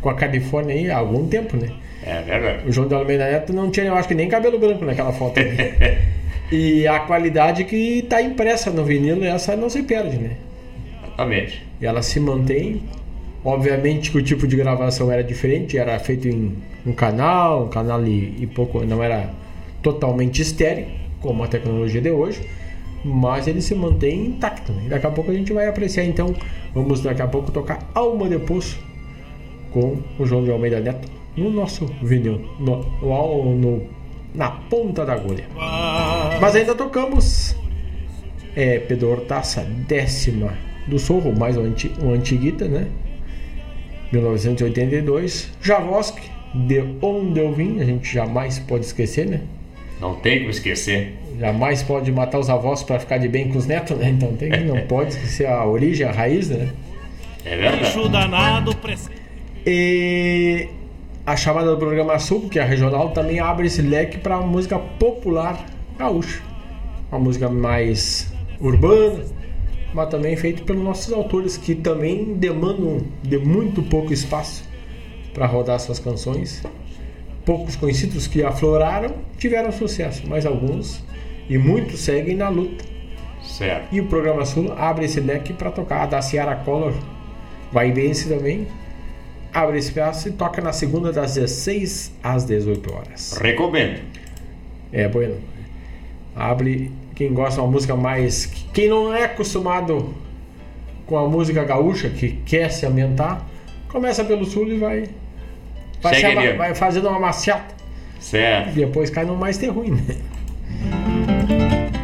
com 0.00 0.08
a 0.08 0.14
Califórnia 0.14 0.74
aí 0.74 0.90
há 0.90 0.96
algum 0.96 1.28
tempo, 1.28 1.58
né? 1.58 1.70
É 2.02 2.22
verdade. 2.22 2.66
O 2.66 2.72
João 2.72 2.88
de 2.88 2.94
Almeida 2.94 3.30
Neto 3.30 3.52
não 3.52 3.70
tinha, 3.70 3.88
eu 3.88 3.94
acho 3.94 4.08
que 4.08 4.14
nem 4.14 4.26
cabelo 4.26 4.58
branco 4.58 4.86
naquela 4.86 5.12
foto. 5.12 5.38
Né? 5.38 5.98
e 6.50 6.88
a 6.88 7.00
qualidade 7.00 7.64
que 7.64 7.98
está 7.98 8.22
impressa 8.22 8.70
no 8.70 8.86
vinil, 8.86 9.22
essa 9.22 9.54
não 9.54 9.68
se 9.68 9.82
perde, 9.82 10.16
né? 10.16 10.30
Exatamente. 11.04 11.62
E 11.78 11.84
ela 11.84 12.00
se 12.00 12.18
mantém. 12.18 12.84
Obviamente 13.44 14.10
que 14.10 14.16
o 14.16 14.22
tipo 14.22 14.46
de 14.46 14.56
gravação 14.56 15.12
era 15.12 15.22
diferente, 15.22 15.76
era 15.76 15.98
feito 15.98 16.26
em 16.26 16.56
um 16.86 16.92
canal, 16.92 17.66
um 17.66 17.68
canal 17.68 18.02
e, 18.06 18.34
e 18.40 18.46
pouco, 18.46 18.82
não 18.82 19.02
era 19.02 19.28
totalmente 19.82 20.40
estéreo, 20.40 20.86
como 21.20 21.42
a 21.44 21.48
tecnologia 21.48 22.00
de 22.00 22.10
hoje, 22.10 22.40
mas 23.04 23.46
ele 23.46 23.60
se 23.60 23.74
mantém 23.74 24.26
intacto. 24.26 24.72
Né? 24.72 24.86
Daqui 24.88 25.06
a 25.06 25.10
pouco 25.10 25.30
a 25.30 25.34
gente 25.34 25.52
vai 25.52 25.66
apreciar, 25.68 26.04
então, 26.04 26.34
vamos 26.74 27.00
daqui 27.00 27.22
a 27.22 27.26
pouco 27.28 27.50
tocar 27.50 27.88
Alma 27.94 28.28
de 28.28 28.38
Poço 28.38 28.78
com 29.72 29.98
o 30.18 30.24
João 30.26 30.44
de 30.44 30.50
Almeida 30.50 30.80
Neto 30.80 31.08
no 31.36 31.50
nosso 31.50 31.86
vinil, 32.02 32.40
no, 32.58 32.84
no- 33.02 33.54
no- 33.54 33.82
na 34.34 34.50
ponta 34.50 35.04
da 35.06 35.12
agulha. 35.14 35.44
Mas 36.40 36.54
ainda 36.56 36.74
tocamos 36.74 37.56
é, 38.56 38.78
Pedro 38.80 39.10
Hortaça, 39.10 39.62
décima 39.86 40.52
do 40.88 40.98
Sorro, 40.98 41.32
mais 41.38 41.56
um, 41.56 41.64
anti, 41.64 41.92
antiguita, 42.02 42.66
né? 42.66 42.88
1982. 44.12 45.50
Javosk, 45.62 46.18
de 46.54 46.82
onde 47.02 47.40
eu 47.40 47.52
vim, 47.52 47.80
a 47.80 47.84
gente 47.84 48.12
jamais 48.12 48.58
pode 48.58 48.84
esquecer, 48.86 49.26
né? 49.26 49.42
Não 50.00 50.14
tem 50.16 50.38
como 50.38 50.50
esquecer. 50.50 51.14
Jamais 51.38 51.82
pode 51.82 52.10
matar 52.12 52.38
os 52.38 52.50
avós 52.50 52.82
para 52.82 52.98
ficar 52.98 53.18
de 53.18 53.28
bem 53.28 53.48
com 53.48 53.58
os 53.58 53.66
netos, 53.66 53.96
né? 53.96 54.10
Então 54.10 54.32
tem, 54.34 54.50
não 54.64 54.80
pode 54.86 55.10
esquecer 55.10 55.46
a 55.46 55.64
origem, 55.64 56.06
a 56.06 56.12
raiz, 56.12 56.48
né? 56.48 56.70
É 57.44 57.56
verdade. 57.56 58.08
danado, 58.08 58.74
E 59.66 60.68
a 61.24 61.36
chamada 61.36 61.70
do 61.70 61.76
programa 61.76 62.18
Sul, 62.18 62.48
que 62.48 62.58
é 62.58 62.62
a 62.62 62.64
regional, 62.64 63.10
também 63.10 63.38
abre 63.38 63.66
esse 63.66 63.82
leque 63.82 64.18
para 64.18 64.38
música 64.40 64.78
popular 64.78 65.64
gaúcha. 65.98 66.40
Uma 67.10 67.20
música 67.20 67.48
mais 67.48 68.32
urbana, 68.60 69.24
mas 69.92 70.08
também 70.10 70.36
feita 70.36 70.62
pelos 70.62 70.82
nossos 70.82 71.12
autores, 71.12 71.56
que 71.56 71.74
também 71.74 72.34
demandam 72.34 73.02
de 73.22 73.38
muito 73.38 73.82
pouco 73.82 74.12
espaço 74.12 74.64
para 75.32 75.46
rodar 75.46 75.78
suas 75.80 75.98
canções. 75.98 76.62
Poucos 77.48 77.76
conhecidos 77.76 78.26
que 78.26 78.44
afloraram 78.44 79.14
tiveram 79.38 79.72
sucesso, 79.72 80.22
mas 80.28 80.44
alguns 80.44 81.02
e 81.48 81.56
muitos 81.56 82.00
seguem 82.00 82.36
na 82.36 82.50
luta. 82.50 82.84
Certo. 83.42 83.88
E 83.90 84.02
o 84.02 84.06
programa 84.06 84.44
Sul 84.44 84.70
abre 84.76 85.06
esse 85.06 85.18
leque 85.18 85.54
para 85.54 85.70
tocar 85.70 86.02
a 86.02 86.06
da 86.06 86.20
Ciara 86.20 86.56
Collor, 86.56 86.92
Vaidense 87.72 88.28
também. 88.28 88.66
Abre 89.50 89.78
esse 89.78 89.88
espaço 89.88 90.28
e 90.28 90.32
toca 90.32 90.60
na 90.60 90.74
segunda 90.74 91.10
das 91.10 91.36
16 91.36 92.12
às 92.22 92.44
18 92.44 92.94
horas. 92.94 93.38
Recomendo. 93.40 94.02
É, 94.92 95.08
bueno. 95.08 95.36
Abre 96.36 96.92
quem 97.14 97.32
gosta 97.32 97.54
de 97.54 97.60
uma 97.60 97.72
música 97.72 97.96
mais. 97.96 98.44
Quem 98.74 98.90
não 98.90 99.14
é 99.14 99.24
acostumado 99.24 100.14
com 101.06 101.16
a 101.16 101.26
música 101.26 101.64
gaúcha, 101.64 102.10
que 102.10 102.28
quer 102.44 102.70
se 102.70 102.84
ambientar, 102.84 103.42
começa 103.88 104.22
pelo 104.22 104.44
sul 104.44 104.68
e 104.68 104.76
vai. 104.76 105.04
Vai, 106.00 106.14
Segue 106.14 106.52
vai 106.52 106.74
fazendo 106.74 107.08
uma 107.08 107.18
maciata. 107.18 107.74
Certo. 108.20 108.70
E 108.70 108.72
depois 108.72 109.10
cai 109.10 109.24
no 109.24 109.36
mais 109.36 109.56
ter 109.58 109.68
ruim, 109.68 109.90
né? 109.92 110.16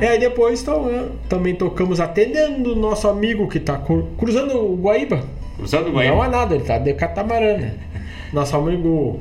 E 0.01 0.05
aí 0.07 0.19
depois 0.19 0.61
então, 0.63 0.85
né, 0.87 1.09
também 1.29 1.55
tocamos 1.55 2.01
atendendo 2.01 2.73
o 2.73 2.77
nosso 2.77 3.09
amigo 3.09 3.49
que 3.49 3.59
tá 3.61 3.79
cru- 3.79 4.09
cruzando 4.19 4.57
o 4.59 4.77
Guaíba. 4.77 5.25
Cruzando 5.57 5.89
o 5.89 5.93
Guaíba. 5.93 6.15
Não 6.15 6.25
é 6.25 6.29
nada, 6.29 6.55
ele 6.55 6.65
tá 6.65 6.79
de 6.79 6.93
catamarã, 6.95 7.57
né? 7.57 7.75
Nosso 8.33 8.57
amigo 8.57 9.21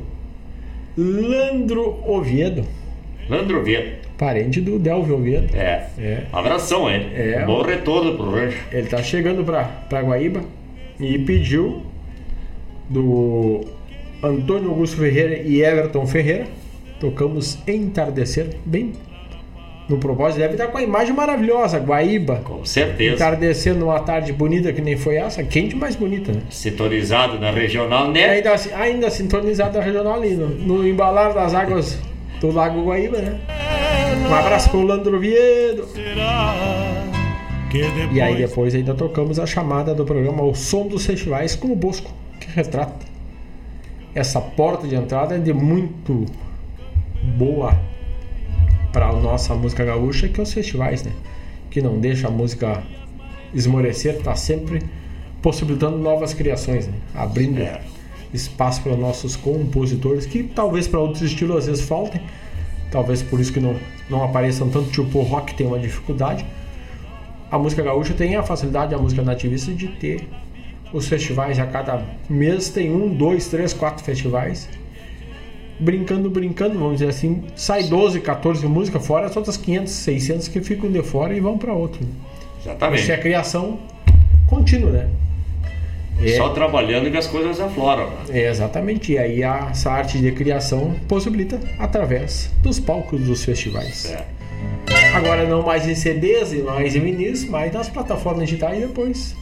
Landro 0.98 2.00
Oviedo. 2.06 2.66
Landro 3.30 3.60
Oviedo. 3.60 4.04
Parente 4.18 4.60
do 4.60 4.78
Delvio 4.80 5.16
Oviedo. 5.16 5.56
É. 5.56 5.88
É. 5.98 6.24
Abração, 6.34 6.90
ele. 6.90 7.10
É. 7.16 7.46
Bom 7.46 7.62
retorno 7.62 8.16
pro 8.18 8.32
rancho. 8.32 8.58
Ele 8.72 8.88
tá 8.88 9.02
chegando 9.04 9.44
pra, 9.44 9.64
pra 9.90 10.02
Guaíba 10.02 10.42
e 11.00 11.18
pediu 11.20 11.84
do 12.90 13.62
Antônio 14.24 14.70
Augusto 14.70 14.98
Ferreira 14.98 15.36
e 15.38 15.62
Everton 15.62 16.08
Ferreira. 16.08 16.48
Tocamos 17.00 17.58
Entardecer, 17.68 18.56
bem 18.66 18.94
no 19.90 19.98
propósito. 19.98 20.40
Deve 20.40 20.54
estar 20.54 20.68
com 20.68 20.78
a 20.78 20.82
imagem 20.82 21.14
maravilhosa, 21.14 21.78
Guaíba. 21.78 22.38
Com 22.38 22.64
certeza. 22.64 23.16
Entardecer 23.16 23.76
numa 23.76 24.00
tarde 24.00 24.32
bonita 24.32 24.72
que 24.72 24.82
nem 24.82 24.96
foi 24.96 25.18
essa, 25.18 25.44
quente, 25.44 25.76
mas 25.76 25.98
bonita, 25.98 26.32
né? 26.32 26.42
Sintonizado 26.50 27.38
na 27.38 27.52
Regional 27.52 28.10
Net. 28.10 28.48
Ainda, 28.48 28.56
ainda 28.76 29.10
sintonizado 29.10 29.78
a 29.78 29.82
regional 29.82 30.16
ali, 30.16 30.36
no, 30.36 30.48
no 30.48 30.88
embalar 30.88 31.34
das 31.34 31.54
águas 31.54 32.00
do 32.40 32.52
Lago 32.52 32.86
Guaíba, 32.86 33.18
né? 33.18 33.40
Um 34.30 34.34
abraço 34.34 34.70
pro 34.70 34.82
Landro 34.82 35.18
Oviedo. 35.18 35.86
E 38.12 38.22
aí 38.22 38.36
depois 38.38 38.74
ainda 38.74 38.94
tocamos 38.94 39.40
a 39.40 39.46
chamada 39.46 39.94
do 39.94 40.06
programa 40.06 40.44
O 40.44 40.56
Som 40.56 40.88
dos 40.88 41.06
Festivais 41.06 41.56
com 41.56 41.72
o 41.72 41.76
Bosco, 41.76 42.14
que 42.40 42.48
retrata 42.52 43.13
essa 44.16 44.40
porta 44.40 44.88
de 44.88 44.96
entrada 44.96 45.40
de 45.40 45.54
muito 45.54 46.26
boa 47.38 47.78
para 48.92 49.08
a 49.08 49.14
nossa 49.14 49.56
música 49.56 49.84
gaúcha, 49.84 50.28
que 50.28 50.40
é 50.40 50.44
os 50.44 50.54
festivais, 50.54 51.04
né? 51.04 51.12
Que 51.70 51.82
não 51.82 52.00
deixa 52.00 52.28
a 52.28 52.32
música 52.32 52.84
esmorecer, 53.54 54.22
tá 54.22 54.36
sempre 54.36 54.84
possibilitando 55.42 55.98
novas 55.98 56.34
criações, 56.34 56.88
né? 56.88 56.94
Abrindo 57.16 57.60
espaço 58.34 58.82
para 58.82 58.96
nossos 58.96 59.36
compositores, 59.36 60.26
que 60.26 60.44
talvez 60.44 60.88
para 60.88 61.00
outros 61.00 61.22
estilos 61.22 61.58
às 61.58 61.66
vezes 61.68 61.84
faltem, 61.84 62.22
talvez 62.92 63.22
por 63.22 63.40
isso 63.40 63.52
que 63.52 63.60
não, 63.60 63.76
não 64.10 64.24
apareçam 64.24 64.70
tanto 64.70 64.90
tipo 64.90 65.20
o 65.20 65.22
rock 65.24 65.54
tem 65.56 65.66
uma 65.66 65.80
dificuldade. 65.80 66.46
A 67.50 67.58
música 67.58 67.84
gaúcha 67.84 68.14
tem 68.14 68.36
a 68.36 68.44
facilidade, 68.44 68.94
a 68.96 68.98
música 68.98 69.22
nativista, 69.22 69.72
de 69.72 69.88
ter 69.88 70.28
os 70.94 71.08
festivais 71.08 71.58
a 71.60 71.66
cada 71.66 72.02
mês 72.30 72.70
tem 72.70 72.92
um, 72.94 73.14
dois, 73.14 73.48
três, 73.48 73.74
quatro 73.74 74.04
festivais. 74.04 74.70
Brincando, 75.80 76.30
brincando, 76.30 76.78
vamos 76.78 77.00
dizer 77.00 77.10
assim, 77.10 77.44
sai 77.56 77.84
12, 77.86 78.20
14 78.22 78.66
músicas 78.68 79.06
fora, 79.06 79.26
as 79.26 79.36
outras 79.36 79.58
500, 79.58 79.92
600 79.92 80.48
que 80.48 80.62
ficam 80.62 80.90
de 80.92 81.02
fora 81.02 81.36
e 81.36 81.40
vão 81.40 81.58
para 81.58 81.74
outro. 81.74 82.00
Exatamente. 82.62 83.02
Isso 83.02 83.12
é 83.12 83.18
criação 83.18 83.80
contínua, 84.48 84.92
né? 84.92 85.10
É, 86.22 86.38
Só 86.38 86.50
trabalhando 86.50 87.10
que 87.10 87.18
as 87.18 87.26
coisas 87.26 87.60
afloram. 87.60 88.08
é, 88.30 88.48
exatamente. 88.50 89.14
E 89.14 89.18
aí 89.18 89.44
a- 89.44 89.70
essa 89.72 89.92
arte 89.92 90.20
de 90.20 90.32
criação 90.32 90.94
possibilita 91.08 91.60
através 91.80 92.52
dos 92.62 92.80
palcos 92.80 93.20
dos 93.22 93.44
festivais. 93.44 94.06
É. 94.14 94.24
Agora 95.16 95.46
não 95.48 95.64
mais 95.64 95.88
em 95.88 95.96
CDs 95.96 96.54
e 96.54 96.58
mais 96.62 96.96
em 96.96 97.00
vinis, 97.02 97.44
mas 97.50 97.74
nas 97.74 97.90
plataformas 97.90 98.46
digitais 98.48 98.80
depois. 98.80 99.36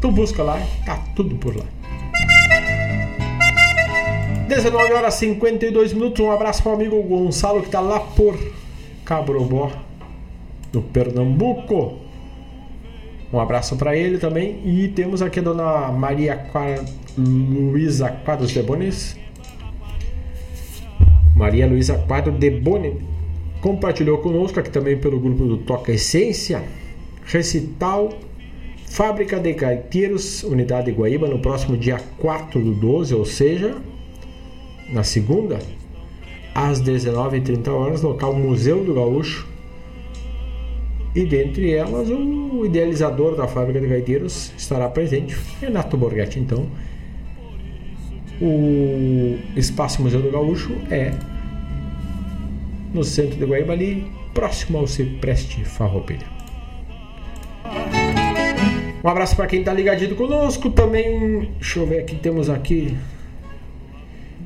Tu 0.00 0.10
busca 0.10 0.42
lá, 0.42 0.60
tá 0.84 1.02
tudo 1.14 1.36
por 1.36 1.56
lá. 1.56 1.64
19 4.48 4.92
horas 4.92 5.14
e 5.16 5.18
52 5.18 5.92
minutos. 5.92 6.20
Um 6.24 6.30
abraço 6.30 6.62
para 6.62 6.72
o 6.72 6.74
amigo 6.74 7.02
Gonçalo 7.02 7.62
que 7.62 7.68
tá 7.70 7.80
lá 7.80 7.98
por 8.00 8.38
Cabrobó, 9.04 9.72
no 10.72 10.82
Pernambuco. 10.82 11.98
Um 13.32 13.40
abraço 13.40 13.76
para 13.76 13.96
ele 13.96 14.18
também. 14.18 14.60
E 14.64 14.88
temos 14.88 15.20
aqui 15.20 15.40
a 15.40 15.42
dona 15.42 15.90
Maria 15.92 16.36
Qua- 16.36 16.84
Luísa 17.18 18.08
Quadros 18.24 18.50
de 18.52 18.62
Bones. 18.62 19.16
Maria 21.34 21.66
Luísa 21.66 21.98
Quadro 22.06 22.32
de 22.32 22.50
Bones 22.50 22.94
compartilhou 23.60 24.18
conosco 24.18 24.60
aqui 24.60 24.70
também 24.70 24.96
pelo 24.96 25.18
grupo 25.18 25.44
do 25.44 25.56
Toca 25.58 25.92
Essência. 25.92 26.62
Recital 27.24 28.10
Fábrica 28.96 29.38
de 29.38 29.52
Gaiteiros, 29.52 30.42
Unidade 30.42 30.90
Guaíba, 30.90 31.28
no 31.28 31.38
próximo 31.38 31.76
dia 31.76 32.00
4 32.16 32.58
do 32.58 32.72
12, 32.72 33.14
ou 33.14 33.26
seja, 33.26 33.76
na 34.90 35.04
segunda, 35.04 35.58
às 36.54 36.80
19h30 36.80 37.68
horas, 37.68 38.00
local 38.00 38.32
Museu 38.32 38.82
do 38.82 38.94
Gaúcho. 38.94 39.46
E 41.14 41.26
dentre 41.26 41.72
elas, 41.72 42.08
o 42.08 42.64
idealizador 42.64 43.36
da 43.36 43.46
Fábrica 43.46 43.82
de 43.82 43.86
Gaiteiros 43.86 44.50
estará 44.56 44.88
presente, 44.88 45.36
Renato 45.60 45.94
Borghetti. 45.98 46.38
Então, 46.38 46.66
o 48.40 49.36
Espaço 49.54 50.00
Museu 50.00 50.22
do 50.22 50.30
Gaúcho 50.30 50.72
é 50.90 51.12
no 52.94 53.04
centro 53.04 53.36
de 53.36 53.44
Guaíba, 53.44 53.74
ali 53.74 54.10
próximo 54.32 54.78
ao 54.78 54.86
Cipreste 54.86 55.62
Farroupilha. 55.66 56.34
Um 59.06 59.08
abraço 59.08 59.36
para 59.36 59.46
quem 59.46 59.60
está 59.60 59.72
ligadinho 59.72 60.16
conosco 60.16 60.68
também. 60.68 61.48
Deixa 61.60 61.78
eu 61.78 61.86
ver 61.86 62.00
aqui, 62.00 62.16
temos 62.16 62.50
aqui. 62.50 62.96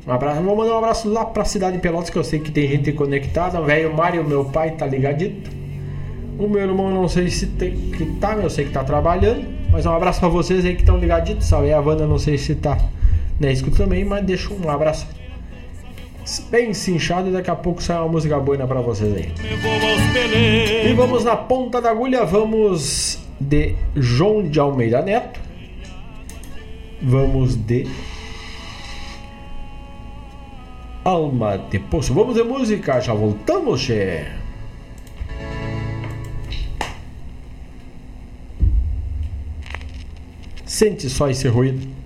Um 0.06 0.12
abraço, 0.12 0.42
vou 0.42 0.54
mandar 0.54 0.74
um 0.74 0.78
abraço 0.78 1.08
lá 1.08 1.24
para 1.24 1.40
a 1.40 1.46
cidade 1.46 1.76
de 1.76 1.82
Pelotas, 1.82 2.10
que 2.10 2.18
eu 2.18 2.22
sei 2.22 2.40
que 2.40 2.50
tem 2.50 2.68
gente 2.68 2.92
conectada. 2.92 3.58
O 3.58 3.64
velho 3.64 3.96
Mário, 3.96 4.22
meu 4.22 4.44
pai, 4.44 4.72
tá 4.72 4.84
ligadito. 4.86 5.50
O 6.38 6.46
meu 6.46 6.60
irmão, 6.60 6.90
não 6.90 7.08
sei 7.08 7.30
se 7.30 7.46
tem, 7.46 7.74
que 7.74 8.04
tá, 8.20 8.34
mas 8.34 8.44
eu 8.44 8.50
sei 8.50 8.66
que 8.66 8.70
tá 8.70 8.84
trabalhando. 8.84 9.46
Mas 9.72 9.86
um 9.86 9.92
abraço 9.92 10.20
para 10.20 10.28
vocês 10.28 10.62
aí 10.62 10.74
que 10.74 10.82
estão 10.82 10.98
ligaditos. 10.98 11.46
Salve 11.46 11.72
a 11.72 11.80
Wanda, 11.80 12.06
não 12.06 12.18
sei 12.18 12.36
se 12.36 12.54
tá 12.54 12.76
na 13.40 13.50
escuta 13.50 13.78
também, 13.78 14.04
mas 14.04 14.26
deixa 14.26 14.52
um 14.52 14.68
abraço 14.68 15.06
bem 16.50 16.74
cinchado 16.74 17.30
e 17.30 17.32
daqui 17.32 17.50
a 17.50 17.56
pouco 17.56 17.82
sai 17.82 17.96
uma 17.96 18.08
música 18.08 18.38
boa 18.38 18.58
para 18.66 18.82
vocês 18.82 19.10
aí. 19.16 19.32
E 20.86 20.92
vamos 20.92 21.24
na 21.24 21.34
ponta 21.34 21.80
da 21.80 21.90
agulha, 21.90 22.26
vamos 22.26 23.19
de 23.40 23.74
João 23.96 24.42
de 24.42 24.60
Almeida 24.60 25.00
Neto. 25.02 25.40
Vamos 27.02 27.56
de 27.56 27.86
Alma 31.04 31.56
de 31.56 31.78
Poço. 31.78 32.12
Vamos 32.12 32.34
de 32.34 32.42
música, 32.42 33.00
já 33.00 33.14
voltamos, 33.14 33.80
che. 33.80 34.26
Sente 40.66 41.08
só 41.08 41.28
esse 41.28 41.48
ruído. 41.48 41.99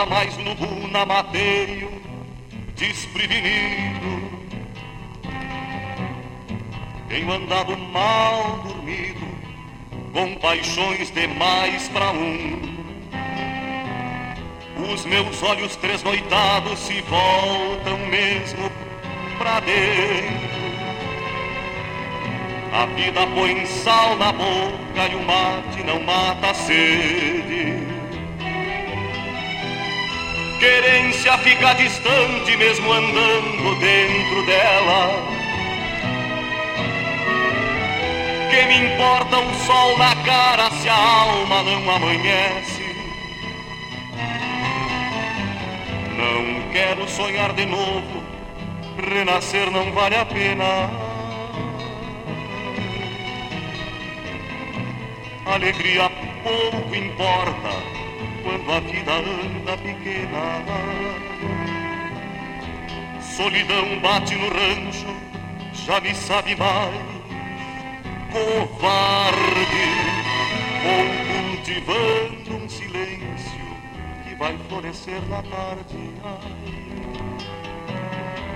Madrugada 0.00 0.06
mais 0.06 0.36
no 0.38 0.88
na 0.88 1.04
mateio, 1.04 1.90
desprevenido. 2.76 4.30
Tenho 7.08 7.32
andado 7.32 7.76
mal 7.76 8.60
dormido, 8.62 9.26
com 10.12 10.34
paixões 10.36 11.10
demais 11.10 11.88
para 11.88 12.12
um. 12.12 12.70
Os 14.92 15.04
meus 15.04 15.42
olhos 15.42 15.76
tresnoitados 15.76 16.78
se 16.78 17.00
voltam 17.02 17.98
mesmo 18.08 18.70
pra 19.38 19.60
dentro. 19.60 20.60
A 22.72 22.86
vida 22.86 23.26
põe 23.34 23.66
sal 23.66 24.16
na 24.16 24.32
boca 24.32 25.08
e 25.10 25.14
o 25.16 25.22
mate 25.24 25.82
não 25.84 26.00
mata 26.00 26.50
a 26.50 26.54
sede. 26.54 27.39
Querência 30.60 31.38
fica 31.38 31.72
distante 31.72 32.54
mesmo 32.54 32.92
andando 32.92 33.80
dentro 33.80 34.44
dela. 34.44 35.08
Que 38.50 38.66
me 38.66 38.92
importa 38.92 39.38
um 39.38 39.54
sol 39.64 39.96
na 39.96 40.14
cara 40.16 40.70
se 40.72 40.86
a 40.86 40.94
alma 40.94 41.62
não 41.62 41.90
amanhece? 41.90 42.94
Não 46.18 46.70
quero 46.72 47.08
sonhar 47.08 47.54
de 47.54 47.64
novo, 47.64 48.22
renascer 48.98 49.70
não 49.70 49.90
vale 49.92 50.16
a 50.16 50.26
pena. 50.26 50.90
Alegria 55.46 56.10
pouco 56.44 56.94
importa 56.94 57.99
quando 58.42 58.72
a 58.72 58.80
vida 58.80 59.12
anda 59.12 59.76
pequena. 59.76 60.62
Solidão 63.20 63.98
bate 64.00 64.34
no 64.34 64.48
rancho, 64.48 65.06
já 65.72 66.00
me 66.00 66.14
sabe 66.14 66.54
mais. 66.56 66.94
Covarde, 68.32 69.88
vou 70.82 71.06
cultivando 71.56 72.64
um 72.64 72.68
silêncio 72.68 73.66
que 74.24 74.34
vai 74.36 74.56
florescer 74.68 75.20
na 75.28 75.42
tarde. 75.42 76.10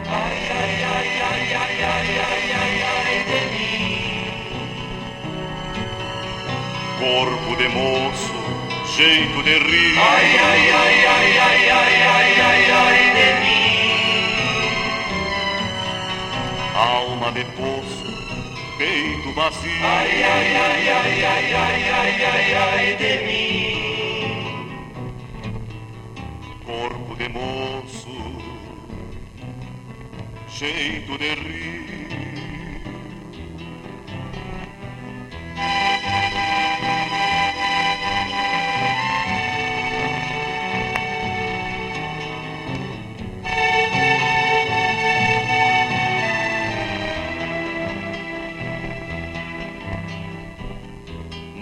Ai, 0.07 0.49
ai, 0.51 0.85
ai, 0.85 1.09
ai, 1.21 1.55
ai, 1.55 1.83
ai, 1.83 2.09
ai, 2.19 2.53
ai, 2.53 2.83
ai 2.83 3.25
de 3.25 3.41
mim. 3.53 4.05
Corpo 6.99 7.57
de 7.57 7.69
moço 7.69 8.54
jeito 8.97 9.43
de 9.43 9.59
rir. 9.59 9.99
Ai, 9.99 10.39
ai, 10.39 10.71
ai, 10.71 11.07
ai, 11.15 11.39
ai, 11.39 11.69
ai, 11.69 11.95
ai, 12.15 12.41
ai, 12.49 12.71
ai 12.71 13.03
de 13.19 13.29
mim. 13.43 13.75
Alma 16.77 17.29
de 17.33 17.45
poço, 17.57 18.07
peito 18.79 19.33
vazio. 19.35 19.83
Ai, 19.83 20.23
ai, 20.23 20.57
ai, 20.67 20.89
ai, 20.99 21.25
ai, 21.25 21.55
ai, 21.55 21.83
ai, 21.99 22.15
ai, 22.25 22.49
ai 22.55 22.97
de 23.03 23.15
mim. 23.27 23.85
Corpo 26.65 27.13
de 27.17 27.29
moço, 27.29 28.17
jeito 30.49 31.19
de 31.19 31.35
rir. 31.35 31.85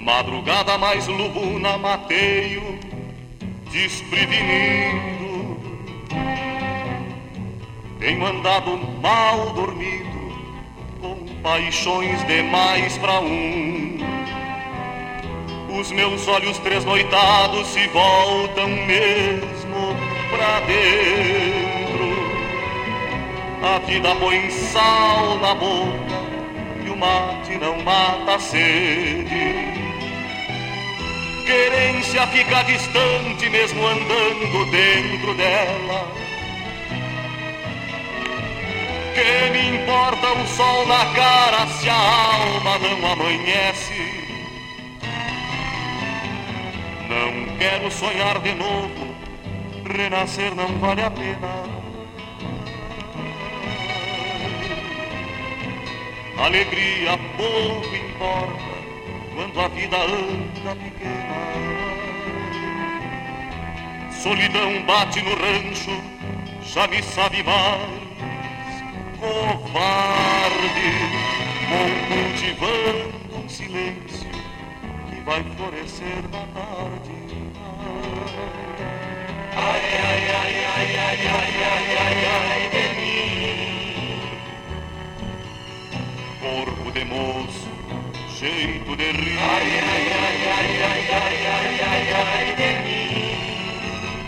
Madrugada 0.03 0.77
mais 0.79 1.07
lubuna 1.07 1.79
mateio 1.79 2.77
desprevenido. 3.71 5.57
Tenho 8.01 8.27
andado 8.27 8.77
mal 9.01 9.51
dormido 9.51 10.35
Com 11.01 11.15
paixões 11.41 12.27
demais 12.27 12.99
pra 12.99 13.21
um. 13.21 13.99
Os 15.79 15.93
meus 15.93 16.27
olhos 16.27 16.59
tresnoitados 16.59 17.69
se 17.69 17.87
voltam 17.87 18.71
mesmo 18.71 19.97
pra 20.31 20.61
dentro. 20.63 22.13
A 23.63 23.79
vida 23.87 24.17
põe 24.17 24.51
sal 24.51 25.39
na 25.39 25.55
boca 25.55 25.93
E 26.85 26.91
o 26.91 26.97
mate 26.97 27.57
não 27.57 27.81
mata 27.85 28.35
a 28.35 28.39
sede 28.41 29.82
querência 31.43 32.27
fica 32.29 32.63
distante 32.63 33.49
mesmo 33.51 33.87
andando 33.87 34.71
dentro 34.71 35.35
dela. 35.35 36.09
Que 39.15 39.51
me 39.51 39.77
importa 39.77 40.33
o 40.33 40.47
sol 40.47 40.87
na 40.87 41.07
cara 41.15 41.67
se 41.67 41.89
a 41.89 41.95
alma 41.95 42.79
não 42.79 43.13
amanhece? 43.13 44.23
Não 47.09 47.57
quero 47.59 47.91
sonhar 47.91 48.39
de 48.41 48.55
novo, 48.55 49.15
renascer 49.85 50.55
não 50.55 50.79
vale 50.79 51.03
a 51.03 51.11
pena. 51.11 51.83
Alegria 56.39 57.19
pouco 57.37 57.95
importa 57.95 58.72
quando 59.35 59.61
a 59.61 59.69
vida 59.69 59.97
anda 59.97 60.75
pequena. 60.77 61.83
Solidão 64.11 64.83
bate 64.85 65.21
no 65.23 65.35
rancho, 65.35 66.01
já 66.63 66.87
me 66.87 67.03
sabe 67.03 67.43
mais. 67.43 68.03
Covarde, 69.19 70.91
vou 71.69 71.89
cultivando 72.09 73.37
um 73.37 73.49
silêncio 73.49 74.31
que 75.09 75.21
vai 75.23 75.43
florescer 75.57 76.23
na 76.31 76.47
tarde. 76.55 77.13
Ai, 79.55 79.81
ai, 80.05 80.25
ai, 80.31 80.55
ai, 80.65 80.97
ai, 80.97 81.27
ai, 81.29 81.53
ai, 81.63 81.87
ai, 81.99 82.19
ai 82.27 82.63
de 82.71 82.85
mim. 82.99 83.13
Corpo 86.41 86.87
de 86.91 87.05
moço, 87.05 87.72
jeito 88.43 88.97
de 88.97 89.13
rir. 89.13 89.39
Ai, 89.39 89.69
ai, 89.91 90.05
ai, 90.21 90.39
ai, 90.57 90.71
ai, 90.89 91.07
ai, 91.21 91.37
ai, 91.57 91.81
ai, 91.91 92.07
ai 92.13 92.49
de 92.61 92.71
mim. 92.83 93.13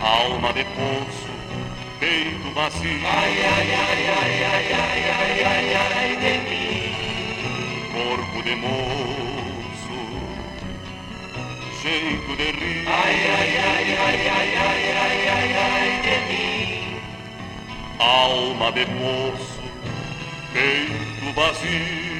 Alma 0.01 0.53
de 0.53 0.63
poço, 0.75 1.31
peito 1.99 2.49
vazio. 2.53 2.99
Ai, 3.03 3.35
ai, 3.53 3.69
ai, 3.83 4.01
ai, 4.19 4.35
ai, 4.51 4.67
ai, 4.81 5.01
ai, 5.19 5.43
ai, 5.43 5.67
ai 5.99 6.11
de 6.23 6.33
mim. 6.47 6.85
Corpo 7.93 8.41
de 8.47 8.55
moço, 8.55 9.99
jeito 11.81 12.31
de 12.37 12.49
rir. 12.51 12.87
Ai, 12.87 13.17
ai, 13.35 13.51
ai, 13.69 13.87
ai, 14.05 14.19
ai, 14.37 14.51
ai, 14.69 14.83
ai, 15.03 15.19
ai, 15.35 15.51
ai 15.65 15.91
de 16.07 16.17
mim. 16.27 16.99
Alma 17.99 18.71
de 18.71 18.85
poço, 18.85 19.61
peito 20.53 21.33
vazio. 21.35 22.14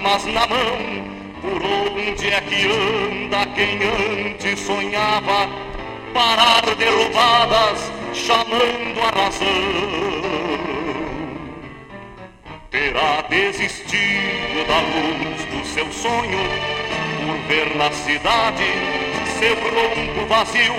Armas 0.00 0.24
na 0.24 0.46
mão? 0.46 1.10
Por 1.42 1.62
onde 1.62 2.28
é 2.28 2.40
que 2.40 2.66
anda 2.66 3.46
quem 3.54 3.78
antes 3.82 4.60
sonhava 4.60 5.48
parar 6.14 6.62
derrubadas 6.76 7.92
chamando 8.14 9.00
a 9.00 9.22
razão? 9.22 9.46
Terá 12.70 13.22
desistido 13.28 14.66
da 14.66 14.80
luz 14.80 15.44
do 15.46 15.66
seu 15.66 15.92
sonho 15.92 16.38
por 17.26 17.38
ver 17.48 17.76
na 17.76 17.90
cidade 17.90 18.64
seu 19.38 19.54
ronco 19.54 20.26
vazio 20.26 20.74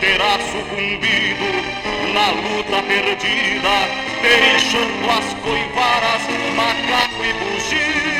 terá 0.00 0.38
sucumbido 0.38 1.78
na 2.12 2.30
luta 2.30 2.82
perdida, 2.82 3.88
deixando 4.22 5.10
as 5.10 5.34
coivaras, 5.34 6.22
macaco 6.56 7.24
e 7.24 7.32
bugio. 7.32 8.17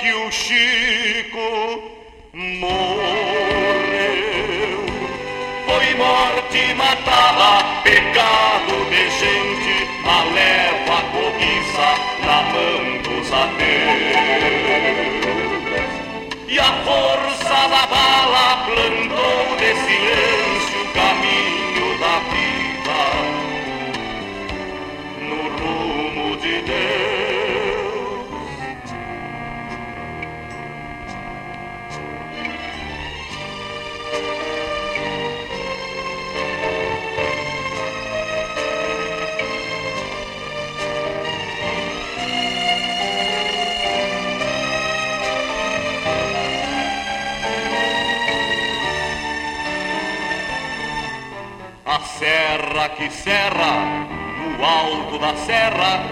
Que 0.00 0.12
o 0.14 0.32
Chico 0.32 1.92
morreu. 2.32 2.80
Foi 5.66 5.94
morte 5.94 6.74
matada, 6.74 7.64
pecado 7.82 8.74
de 8.88 9.10
gente, 9.20 9.76
a 10.06 10.24
leva 10.32 11.02
cobiça 11.12 11.90
na 12.24 12.38
mão 12.50 12.82
dos 13.02 13.28
ateus. 13.30 14.20
E 16.48 16.58
a 16.58 16.72
força 16.84 17.68
da 17.68 17.86
bala 17.86 18.48
plantou 18.64 19.56
de 19.58 19.70
silêncio 19.84 20.80
o 20.80 20.84
caminho 20.94 21.88
da 21.98 22.16
vida 22.32 23.00
no 25.28 25.40
rumo 25.58 26.36
de 26.38 26.54
Deus. 26.62 27.19
Serra 52.20 52.90
que 52.90 53.10
serra, 53.10 54.06
no 54.42 54.62
alto 54.62 55.18
da 55.18 55.34
serra, 55.36 56.04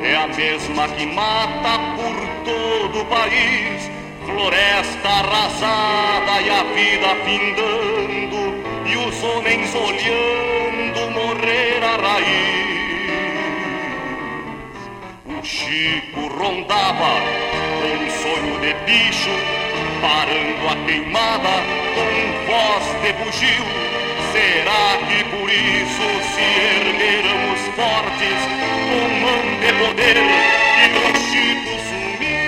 é 0.00 0.14
a 0.14 0.28
mesma 0.28 0.86
que 0.90 1.06
mata 1.06 1.72
por 1.96 2.16
todo 2.44 3.00
o 3.00 3.04
país. 3.06 3.90
Floresta 4.24 5.08
arrasada 5.08 6.40
e 6.40 6.50
a 6.50 6.62
vida 6.78 7.08
findando, 7.24 8.42
e 8.86 8.96
os 9.08 9.24
homens 9.24 9.74
olhando 9.74 11.10
morrer 11.10 11.82
a 11.82 11.96
raiz. 11.96 12.76
O 15.26 15.44
Chico 15.44 16.28
rondava 16.28 17.12
com 17.80 18.10
sonho 18.22 18.60
de 18.60 18.72
bicho, 18.86 19.34
parando 20.00 20.68
a 20.68 20.86
queimada 20.86 21.56
com 21.96 22.46
voz 22.46 23.02
de 23.02 23.12
bugio. 23.14 23.85
Será 24.32 24.98
que 25.06 25.24
por 25.24 25.48
isso 25.50 26.06
se 26.34 26.46
ergueram 26.76 27.38
os 27.52 27.62
fortes 27.74 28.38
com 28.88 29.04
mão 29.22 29.44
de 29.60 29.70
poder 29.72 30.16
e 30.16 30.86
o 30.98 31.08
Chico 31.26 31.74
sumiu? 31.88 32.44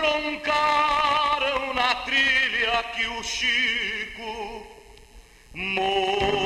Roncaram 0.00 1.62
na 1.74 1.90
trilha 2.06 2.76
que 2.94 3.06
o 3.06 3.22
Chico 3.22 4.32
morreu. 5.54 6.36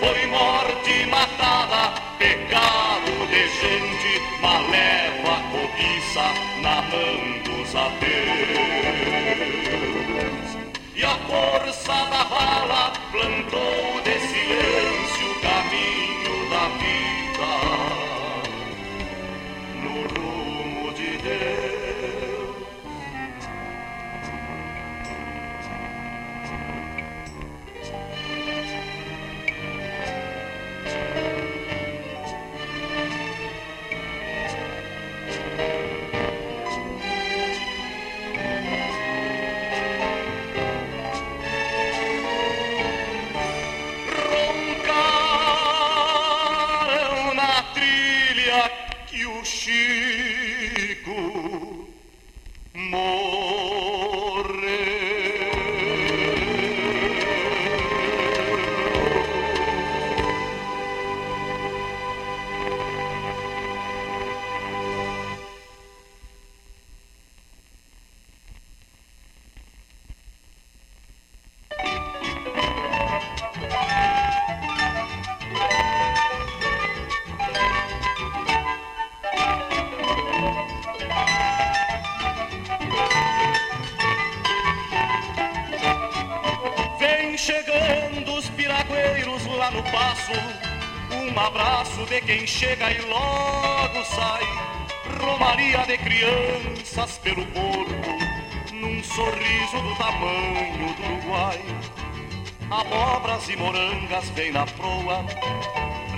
Foi 0.00 0.20
morte 0.26 1.06
matada, 1.06 1.82
pecado 2.18 3.12
de 3.28 3.42
gente, 3.48 4.12
maleva 4.40 5.34
cobiça 5.50 6.47
na 6.62 6.82
mão 6.82 7.38
dos 7.44 7.74
ateus. 7.74 8.18
E 10.94 11.04
a 11.04 11.14
força 11.28 11.92
da 12.10 12.24
bala 12.24 12.92
plantou 13.12 14.00
de 14.02 14.17
de 92.08 92.20
quem 92.22 92.46
chega 92.46 92.90
e 92.90 93.00
logo 93.02 94.04
sai. 94.04 94.42
Romaria 95.20 95.84
de 95.86 95.98
crianças 95.98 97.18
pelo 97.18 97.44
porto, 97.46 98.72
num 98.72 99.02
sorriso 99.02 99.80
do 99.82 99.94
tamanho 99.96 100.94
do 100.94 101.02
Uruguai. 101.02 101.60
Abobras 102.70 103.48
e 103.48 103.56
morangas 103.56 104.28
vem 104.30 104.52
na 104.52 104.66
proa, 104.66 105.24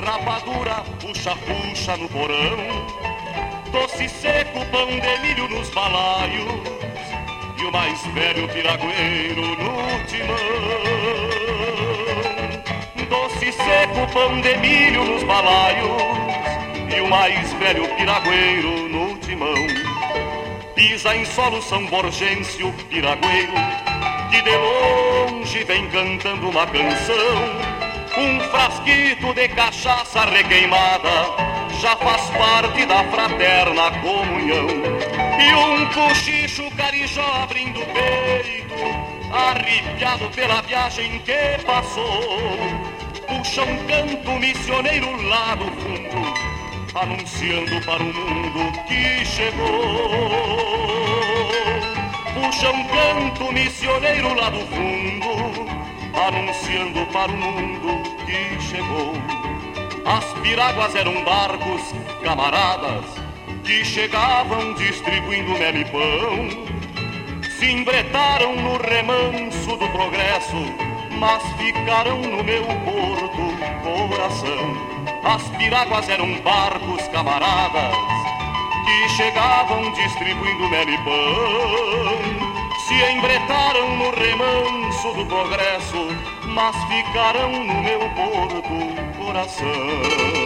rapadura 0.04 0.84
puxa-puxa 1.00 1.96
no 1.96 2.08
porão. 2.08 2.56
Doce 3.72 4.08
seco, 4.08 4.64
pão 4.66 4.86
de 4.86 5.18
milho 5.20 5.48
nos 5.48 5.68
balaios 5.70 6.50
e 7.58 7.64
o 7.64 7.72
mais 7.72 8.04
velho 8.08 8.48
piragüeiro 8.48 9.46
no 9.56 10.06
timão. 10.06 11.29
Seco, 13.90 14.06
pão 14.12 14.40
de 14.40 14.56
milho 14.58 15.04
nos 15.04 15.22
balaios 15.24 16.02
e 16.94 17.00
o 17.00 17.08
mais 17.08 17.52
velho 17.54 17.88
piragüeiro 17.96 18.88
no 18.88 19.16
timão. 19.18 19.54
Pisa 20.74 21.14
em 21.14 21.24
solo 21.24 21.60
São 21.62 21.84
Borgêncio, 21.86 22.72
piragüeiro, 22.88 23.52
que 24.30 24.42
de 24.42 24.56
longe 24.56 25.64
vem 25.64 25.88
cantando 25.88 26.50
uma 26.50 26.66
canção. 26.66 27.70
Um 28.16 28.40
frasquito 28.50 29.32
de 29.34 29.48
cachaça 29.48 30.24
requeimada 30.24 31.10
já 31.80 31.96
faz 31.96 32.30
parte 32.30 32.86
da 32.86 33.04
fraterna 33.04 33.90
comunhão. 34.02 34.68
E 35.38 35.54
um 35.54 35.86
cochicho 35.92 36.70
carijó 36.76 37.42
abrindo 37.42 37.80
o 37.80 37.86
peito, 37.86 38.74
arrepiado 39.32 40.28
pela 40.30 40.60
viagem 40.62 41.18
que 41.20 41.64
passou. 41.64 42.89
Puxa 43.40 43.62
um 43.62 43.86
canto 43.86 44.32
missioneiro 44.32 45.10
lá 45.22 45.54
do 45.54 45.64
fundo, 45.64 46.34
anunciando 46.94 47.80
para 47.86 48.02
o 48.02 48.12
mundo 48.12 48.70
que 48.86 49.24
chegou. 49.24 50.20
Puxa 52.34 52.70
um 52.70 52.84
canto 52.84 53.50
missioneiro 53.50 54.34
lá 54.34 54.50
do 54.50 54.60
fundo, 54.66 55.66
anunciando 56.14 57.06
para 57.06 57.32
o 57.32 57.36
mundo 57.38 58.02
que 58.26 58.60
chegou. 58.60 59.14
As 60.04 60.24
piráguas 60.42 60.94
eram 60.94 61.24
barcos, 61.24 61.94
camaradas, 62.22 63.06
que 63.64 63.82
chegavam 63.86 64.74
distribuindo 64.74 65.52
mel 65.52 65.76
e 65.76 65.84
pão. 65.86 67.48
Se 67.58 67.70
embretaram 67.70 68.54
no 68.56 68.76
remanso 68.76 69.78
do 69.78 69.88
progresso, 69.88 70.89
mas 71.20 71.42
ficaram 71.58 72.16
no 72.18 72.42
meu 72.42 72.64
porto 72.64 74.08
coração. 74.08 74.74
As 75.22 75.42
piráguas 75.58 76.08
eram 76.08 76.40
barcos, 76.40 77.06
camaradas, 77.08 77.94
que 78.86 79.08
chegavam 79.10 79.92
distribuindo 79.92 80.70
mel 80.70 80.88
e 80.88 80.98
pão. 81.04 82.70
Se 82.88 82.94
embretaram 83.12 83.96
no 83.98 84.10
remanso 84.10 85.12
do 85.12 85.26
progresso, 85.26 86.08
mas 86.46 86.74
ficaram 86.84 87.52
no 87.52 87.82
meu 87.82 88.00
porto 88.16 88.62
coração. 89.18 90.39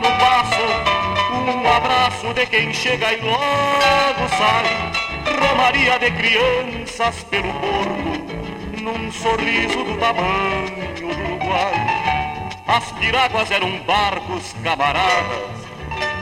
No 0.00 0.10
passo 0.18 0.62
Um 1.32 1.68
abraço 1.68 2.34
de 2.34 2.46
quem 2.46 2.72
chega 2.72 3.12
e 3.12 3.20
logo 3.20 4.28
sai. 4.36 4.92
Romaria 5.40 5.98
de 5.98 6.10
crianças 6.12 7.24
pelo 7.24 7.52
porto 7.54 8.82
Num 8.82 9.10
sorriso 9.12 9.84
do 9.84 9.96
tamanho 9.98 10.94
do 10.94 11.06
Uruguai. 11.06 11.74
As 12.66 12.92
piráguas 12.92 13.50
eram 13.50 13.78
barcos 13.80 14.54
camaradas 14.62 15.50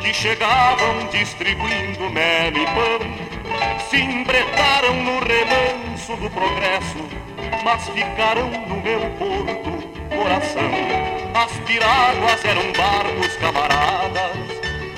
Que 0.00 0.12
chegavam 0.12 1.06
distribuindo 1.10 2.10
mel 2.10 2.52
e 2.52 2.66
pão. 2.66 3.78
Se 3.88 3.98
embretaram 3.98 4.94
no 4.94 5.18
remanso 5.20 6.16
do 6.16 6.30
progresso 6.30 7.24
mas 7.64 7.88
ficaram 7.88 8.50
no 8.50 8.76
meu 8.82 9.00
porto 9.18 9.94
coração. 10.14 10.70
As 11.34 11.52
piráguas 11.66 12.44
eram 12.44 12.72
barcos 12.72 13.33
camaradas 13.44 14.36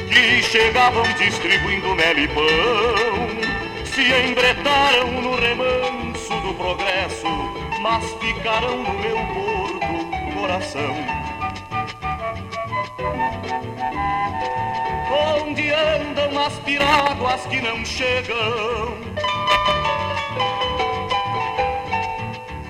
que 0.08 0.40
chegavam 0.42 1.02
distribuindo 1.14 1.94
mel 1.96 2.16
e 2.16 2.28
pão. 2.28 2.44
Se 3.84 4.02
embretaram 4.02 5.10
no 5.20 5.34
remanso 5.34 6.32
do 6.42 6.54
progresso, 6.54 7.26
mas 7.80 8.04
ficaram 8.20 8.76
no 8.84 8.94
meu 9.00 9.16
porto 9.34 10.36
coração. 10.38 10.94
Onde 15.10 15.70
andam 15.72 16.38
as 16.44 16.52
piráguas 16.60 17.46
que 17.46 17.60
não 17.60 17.84
chegam? 17.84 18.96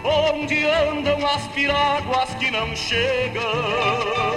Onde 0.05 0.65
andam 0.65 1.27
as 1.27 1.47
piráguas 1.49 2.35
que 2.37 2.51
não 2.51 2.75
chegam? 2.75 4.36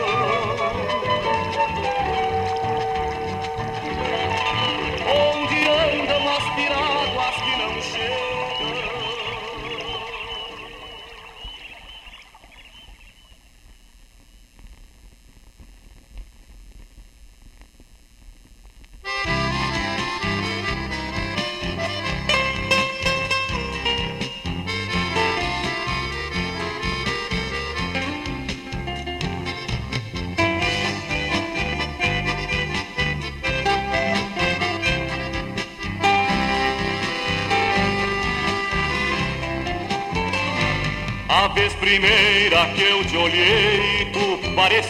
A 41.42 41.48
vez 41.48 41.74
primeira 41.76 42.66
que 42.76 42.82
eu 42.82 43.02
te 43.06 43.16
olhei, 43.16 44.12
tu 44.12 44.54
parecias 44.56 44.90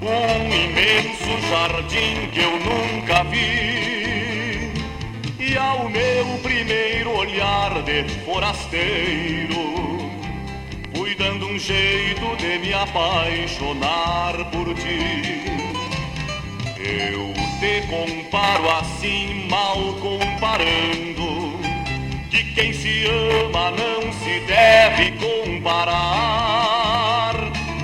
um 0.00 0.48
imenso 0.50 1.48
jardim 1.50 2.26
que 2.32 2.40
eu 2.40 2.52
nunca 2.52 3.22
vi. 3.24 4.72
E 5.38 5.58
ao 5.58 5.90
meu 5.90 6.24
primeiro 6.42 7.14
olhar 7.18 7.82
de 7.82 8.04
forasteiro, 8.24 9.60
fui 10.94 11.14
dando 11.14 11.46
um 11.48 11.58
jeito 11.58 12.34
de 12.38 12.60
me 12.60 12.72
apaixonar 12.72 14.32
por 14.52 14.74
ti. 14.74 15.44
Eu 16.78 17.34
te 17.60 17.86
comparo 17.88 18.70
assim, 18.70 19.48
mal 19.50 19.76
comparando 20.00 21.11
quem 22.54 22.72
se 22.72 23.04
ama 23.06 23.70
não 23.70 24.12
se 24.12 24.40
deve 24.40 25.12
comparar. 25.12 26.12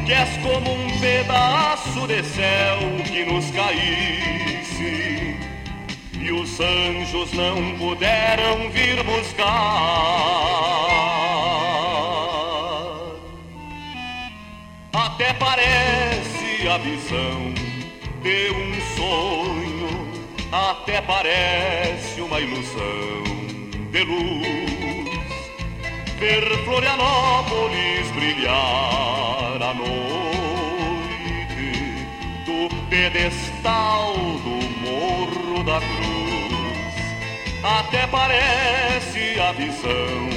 Que 0.06 0.12
és 0.12 0.36
como 0.38 0.72
um 0.72 0.98
pedaço 1.00 2.06
de 2.06 2.22
céu 2.22 2.78
que 3.04 3.24
nos 3.24 3.50
caísse 3.50 5.36
e 6.20 6.32
os 6.32 6.60
anjos 6.60 7.32
não 7.32 7.76
puderam 7.78 8.70
vir 8.70 9.02
buscar. 9.04 9.48
Até 14.92 15.32
parece 15.34 16.68
a 16.68 16.78
visão 16.78 17.54
de 18.22 18.50
um 18.50 18.80
sonho, 18.96 20.08
até 20.52 21.00
parece 21.00 22.20
uma 22.20 22.40
ilusão 22.40 23.22
de 23.90 24.04
luz. 24.04 24.57
Ver 26.18 26.42
Florianópolis 26.64 28.10
brilhar 28.10 29.62
à 29.62 29.72
noite 29.72 29.94
do 32.44 32.68
pedestal 32.90 34.14
do 34.14 34.58
Morro 34.80 35.62
da 35.62 35.78
Cruz. 35.78 36.94
Até 37.62 38.04
parece 38.08 39.38
a 39.38 39.52
visão 39.52 40.28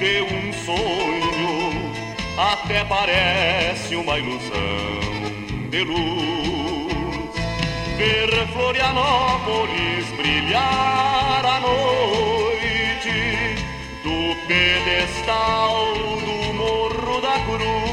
de 0.00 0.22
um 0.22 0.52
sonho, 0.52 1.92
até 2.36 2.84
parece 2.84 3.94
uma 3.94 4.18
ilusão 4.18 4.50
de 5.70 5.84
luz. 5.84 7.36
Ver 7.96 8.48
Florianópolis 8.48 10.04
brilhar 10.16 11.46
à 11.46 11.60
noite 11.60 13.51
pedestal 14.52 15.94
do 16.20 16.52
Morro 16.52 17.20
da 17.22 17.36
Cruz. 17.46 17.92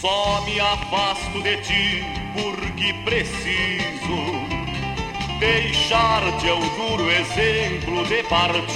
Só 0.00 0.42
me 0.44 0.60
afasto 0.60 1.19
de 1.42 1.56
ti 1.58 2.02
porque 2.34 2.92
preciso 3.04 4.46
deixar-te 5.38 6.48
ao 6.48 6.60
duro 6.60 7.10
exemplo 7.10 8.04
de 8.06 8.22
partir. 8.24 8.70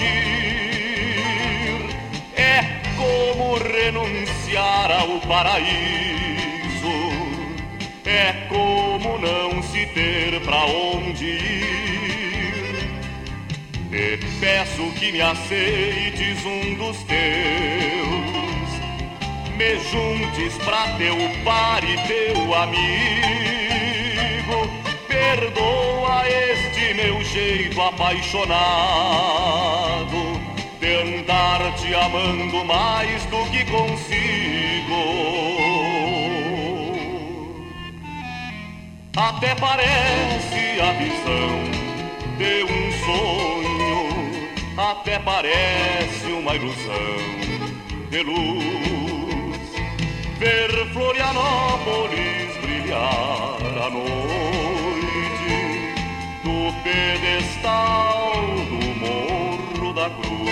É 2.36 2.80
como 2.96 3.56
renunciar 3.56 4.90
ao 4.90 5.20
paraíso, 5.20 5.66
é 8.04 8.32
como 8.48 9.18
não 9.18 9.62
se 9.62 9.86
ter 9.86 10.40
pra 10.42 10.64
onde 10.66 11.24
ir. 11.24 11.84
Te 13.90 14.18
peço 14.40 14.90
que 14.98 15.12
me 15.12 15.20
aceites 15.20 16.44
um 16.44 16.74
dos 16.74 16.96
teus 17.04 18.53
me 19.56 19.78
juntes 19.78 20.56
pra 20.64 20.88
teu 20.98 21.16
par 21.44 21.82
e 21.84 21.96
teu 22.08 22.54
amigo. 22.54 22.84
Perdoa 25.08 26.28
este 26.28 26.94
meu 26.94 27.22
jeito 27.24 27.80
apaixonado 27.80 28.54
de 30.80 30.94
andar 31.02 31.74
te 31.76 31.94
amando 31.94 32.64
mais 32.64 33.24
do 33.26 33.44
que 33.50 33.64
consigo. 33.66 35.02
Até 39.16 39.54
parece 39.54 40.80
a 40.80 40.92
visão 40.92 41.62
de 42.36 42.64
um 42.64 42.92
sonho, 43.04 44.48
até 44.76 45.20
parece 45.20 46.26
uma 46.32 46.56
ilusão 46.56 47.16
de 48.10 48.22
luz 48.22 49.03
ver 50.38 50.70
Florianópolis 50.92 52.56
brilhar 52.62 53.58
à 53.86 53.90
noite 53.90 54.04
do 56.42 56.72
pedestal 56.82 58.42
do 58.68 58.80
Morro 59.00 59.92
da 59.92 60.10
Cruz. 60.10 60.44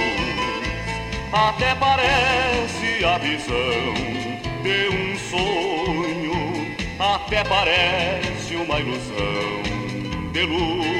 Até 1.32 1.74
parece 1.74 3.04
a 3.04 3.18
visão 3.18 3.94
de 4.62 4.88
um 4.88 5.16
sonho, 5.30 6.76
até 6.98 7.42
parece 7.44 8.54
uma 8.56 8.78
ilusão 8.80 9.62
de 10.32 10.42
luz. 10.42 10.92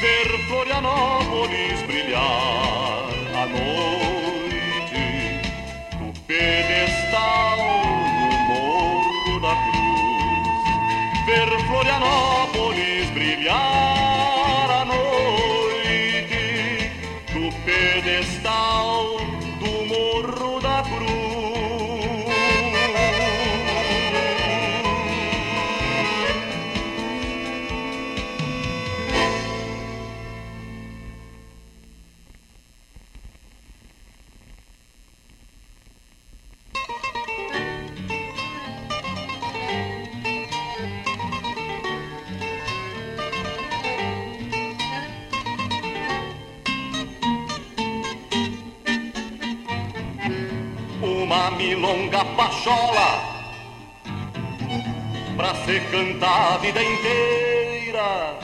Ver 0.00 0.46
Florianópolis 0.46 1.82
brilhar 1.82 3.10
à 3.34 3.46
noite 3.46 3.90
pedestal 6.26 6.99
Florianópolis 11.80 12.79
vida 56.70 56.82
inteira. 56.84 58.38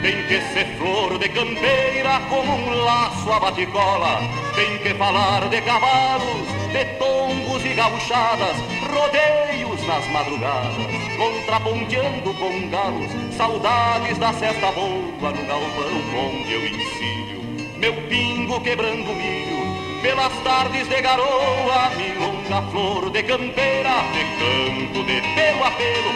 Tem 0.00 0.22
que 0.26 0.40
ser 0.52 0.66
flor 0.78 1.18
de 1.18 1.28
campeira 1.28 2.20
como 2.30 2.52
um 2.52 2.84
laço 2.84 3.30
a 3.30 3.40
baticola. 3.40 4.20
Tem 4.54 4.78
que 4.78 4.94
falar 4.94 5.48
de 5.48 5.60
cavalos, 5.60 6.48
de 6.72 6.84
tombos 6.98 7.64
e 7.64 7.74
gauchadas, 7.74 8.56
rodeios 8.94 9.86
nas 9.86 10.06
madrugadas, 10.08 10.86
contraponteando 11.16 12.32
com 12.34 12.68
galos, 12.70 13.36
saudades 13.36 14.16
da 14.18 14.32
cesta 14.32 14.72
boa 14.72 15.32
no 15.32 15.46
galpão 15.46 16.30
onde 16.30 16.52
eu 16.52 16.66
ensino. 16.66 17.78
Meu 17.78 17.92
pingo 18.08 18.60
quebrando 18.62 19.14
milho, 19.14 20.00
pelas 20.00 20.32
tardes 20.42 20.88
de 20.88 21.02
garoa, 21.02 21.90
milonga 21.96 22.35
flor 22.70 23.10
de 23.10 23.22
campeira, 23.24 23.90
de 24.12 24.22
canto 24.38 25.04
de 25.04 25.20
pelo 25.34 25.64
a 25.64 25.70
pelo, 25.72 26.12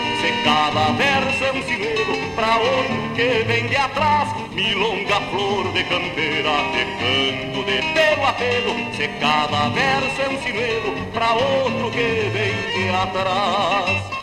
verso 0.96 1.44
é 1.44 1.52
um 1.52 1.62
sinuelo, 1.62 2.34
pra 2.36 2.56
outro 2.56 3.14
que 3.16 3.44
vem 3.44 3.66
de 3.66 3.76
atrás, 3.76 4.28
milonga 4.52 5.20
flor 5.30 5.72
de 5.72 5.82
campeira, 5.84 6.52
de 6.72 6.84
canto 7.00 7.64
de 7.64 7.82
pelo 7.94 8.26
a 8.26 8.32
pelo, 8.32 8.74
verso 9.74 10.22
é 10.22 10.28
um 10.28 10.42
sinuelo, 10.42 10.94
pra 11.12 11.32
outro 11.32 11.90
que 11.90 12.30
vem 12.32 12.84
de 12.84 12.88
atrás. 12.90 14.19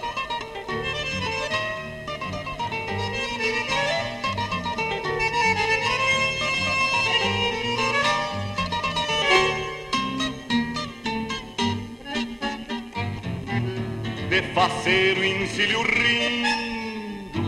Faceiro 14.67 15.23
encilho 15.23 15.81
rindo, 15.81 17.39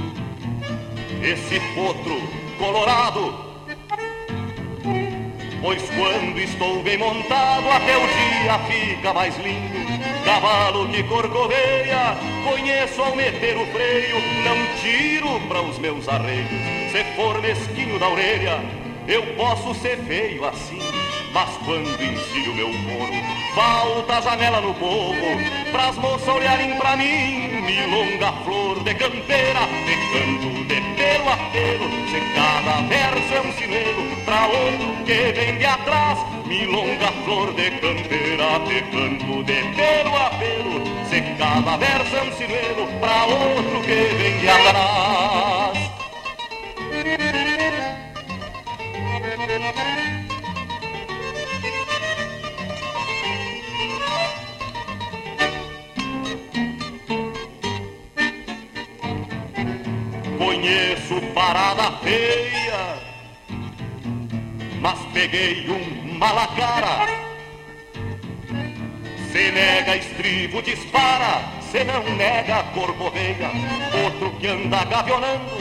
esse 1.22 1.60
potro 1.76 2.22
colorado. 2.58 3.50
Pois 5.62 5.84
quando 5.90 6.40
estou 6.40 6.82
bem 6.82 6.98
montado, 6.98 7.70
até 7.70 7.98
o 7.98 8.08
dia 8.08 8.60
fica 8.70 9.14
mais 9.14 9.38
lindo. 9.38 9.80
Cavalo 10.24 10.88
que 10.88 11.04
corcoveia, 11.04 12.16
conheço 12.50 13.02
ao 13.02 13.14
meter 13.14 13.58
o 13.58 13.66
freio, 13.68 14.16
não 14.46 14.58
tiro 14.82 15.42
para 15.50 15.62
os 15.62 15.78
meus 15.78 16.08
arreios. 16.08 16.48
Se 16.92 17.04
for 17.16 17.42
mesquinho 17.42 18.00
da 18.00 18.08
orelha, 18.08 18.64
eu 19.08 19.36
posso 19.36 19.74
ser 19.76 19.98
feio 19.98 20.46
assim. 20.46 20.80
Mas 21.34 21.50
quando 21.66 22.02
ensino 22.02 22.54
meu 22.56 22.70
couro, 22.70 23.39
falta 23.56 24.18
a 24.18 24.22
janela 24.22 24.62
no 24.62 24.74
povo, 24.76 25.16
pras 25.72 25.96
moças 25.98 26.28
olharem 26.28 26.76
pra 26.78 26.96
mim, 26.96 27.62
milonga 27.62 28.32
flor 28.44 28.84
de 28.84 28.94
campeira, 28.96 29.62
de 29.86 29.96
canto 30.12 30.64
de 30.66 30.82
pelo 30.96 31.30
a 31.30 31.38
pelo, 31.52 31.90
se 32.10 32.20
cada 32.36 32.82
verso 32.88 33.34
é 33.34 33.42
um 33.42 33.54
sinelo, 33.54 34.16
pra 34.26 34.48
outro 34.48 35.04
que 35.06 35.32
vem 35.34 35.58
de 35.58 35.66
atrás, 35.66 36.20
milonga 36.46 37.12
flor 37.24 37.54
de 37.54 37.72
campeira, 37.72 38.60
de 38.68 38.82
canto 38.92 39.44
de 39.44 39.64
pelo 39.76 40.16
a 40.16 40.30
pelo, 40.32 40.86
se 41.10 41.22
cada 41.38 41.78
verso 41.78 42.16
é 42.16 42.24
um 42.24 42.32
sinelo, 42.34 42.88
pra 43.00 43.26
outro 43.26 43.82
que 43.82 44.16
vem 44.16 44.40
de 44.40 44.50
atrás. 44.50 45.90
Parada 61.40 61.94
feia, 62.04 62.98
mas 64.82 65.00
peguei 65.14 65.70
um 65.70 66.18
malacara. 66.18 67.08
Se 69.32 69.50
nega 69.54 69.96
estribo, 69.96 70.62
dispara, 70.62 71.42
se 71.62 71.82
não 71.86 72.04
nega 72.18 72.62
corcoveia. 72.74 73.52
Outro 74.04 74.32
que 74.32 74.48
anda 74.48 74.84
gavionando, 74.84 75.56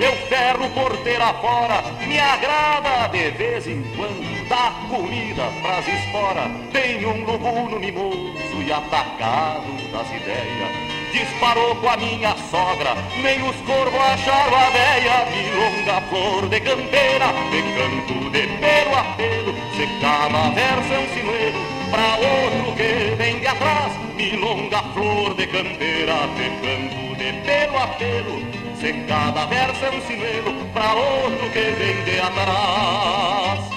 eu 0.00 0.16
ferro 0.26 0.68
porteira 0.70 1.32
fora. 1.34 1.80
Me 2.08 2.18
agrada 2.18 3.06
de 3.12 3.30
vez 3.30 3.68
em 3.68 3.84
quando 3.94 4.48
dar 4.48 4.72
comida 4.88 5.44
pras 5.62 5.86
esporas. 5.86 6.50
Tem 6.72 7.06
um 7.06 7.24
lubuno 7.24 7.78
mimoso 7.78 8.62
e 8.66 8.72
atacado 8.72 9.92
das 9.92 10.08
ideias 10.08 10.89
disparou 11.12 11.76
com 11.76 11.88
a 11.88 11.96
minha 11.96 12.34
sogra, 12.50 12.94
nem 13.22 13.42
os 13.42 13.56
corvos 13.62 14.00
acharam 14.00 14.56
a 14.56 14.70
véia, 14.70 15.26
milonga 15.30 16.00
flor 16.08 16.48
de 16.48 16.60
campeira, 16.60 17.26
de 17.50 17.62
canto 17.74 18.30
de 18.30 18.46
pelo 18.58 18.94
a 18.96 19.04
pelo, 19.16 19.54
se 19.76 19.86
cada 20.00 20.50
verso 20.50 20.92
é 20.92 20.98
um 20.98 21.08
sinuelo, 21.14 21.60
pra 21.90 22.16
outro 22.16 22.76
que 22.76 23.14
vem 23.16 23.38
de 23.40 23.46
atrás, 23.46 23.92
milonga 24.14 24.82
flor 24.94 25.34
de 25.34 25.46
campeira, 25.46 26.28
de 26.36 26.50
canto 26.60 27.16
de 27.16 27.32
pelo 27.44 27.76
a 27.76 27.86
pelo, 27.88 28.40
se 28.80 28.92
cada 29.06 29.46
verso 29.46 29.84
é 29.84 29.90
um 29.90 30.00
sinuelo, 30.06 30.66
pra 30.72 30.94
outro 30.94 31.50
que 31.50 31.70
vem 31.72 32.04
de 32.04 32.20
atrás. 32.20 33.70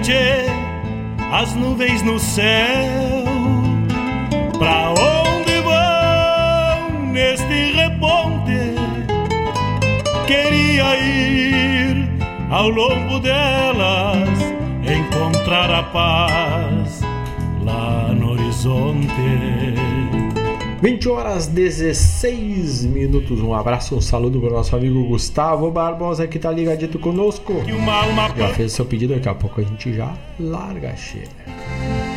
Tchê, 0.00 0.46
as 1.32 1.54
nuvens 1.54 2.02
no 2.02 2.18
céu. 2.18 3.24
Pra 4.58 4.90
onde 4.90 5.60
vão 5.60 7.06
neste 7.12 7.72
reponte? 7.72 8.74
Queria 10.26 10.96
ir 10.96 12.08
ao 12.50 12.68
longo 12.68 13.18
delas, 13.20 14.28
encontrar 14.84 15.70
a 15.70 15.82
paz 15.84 16.59
20 20.82 21.08
horas 21.10 21.46
16 21.46 22.86
minutos. 22.86 23.38
Um 23.40 23.52
abraço, 23.52 23.94
um 23.94 24.00
saludo 24.00 24.40
para 24.40 24.48
o 24.48 24.52
nosso 24.54 24.74
amigo 24.74 25.04
Gustavo 25.04 25.70
Barbosa 25.70 26.26
que 26.26 26.38
tá 26.38 26.50
ligadito 26.50 26.98
conosco. 26.98 27.52
Já 28.48 28.54
fez 28.54 28.72
seu 28.72 28.86
pedido, 28.86 29.14
daqui 29.14 29.28
a 29.28 29.34
pouco 29.34 29.60
a 29.60 29.64
gente 29.64 29.92
já 29.92 30.16
larga 30.38 30.90
a 30.90 30.96
cheia. 30.96 31.28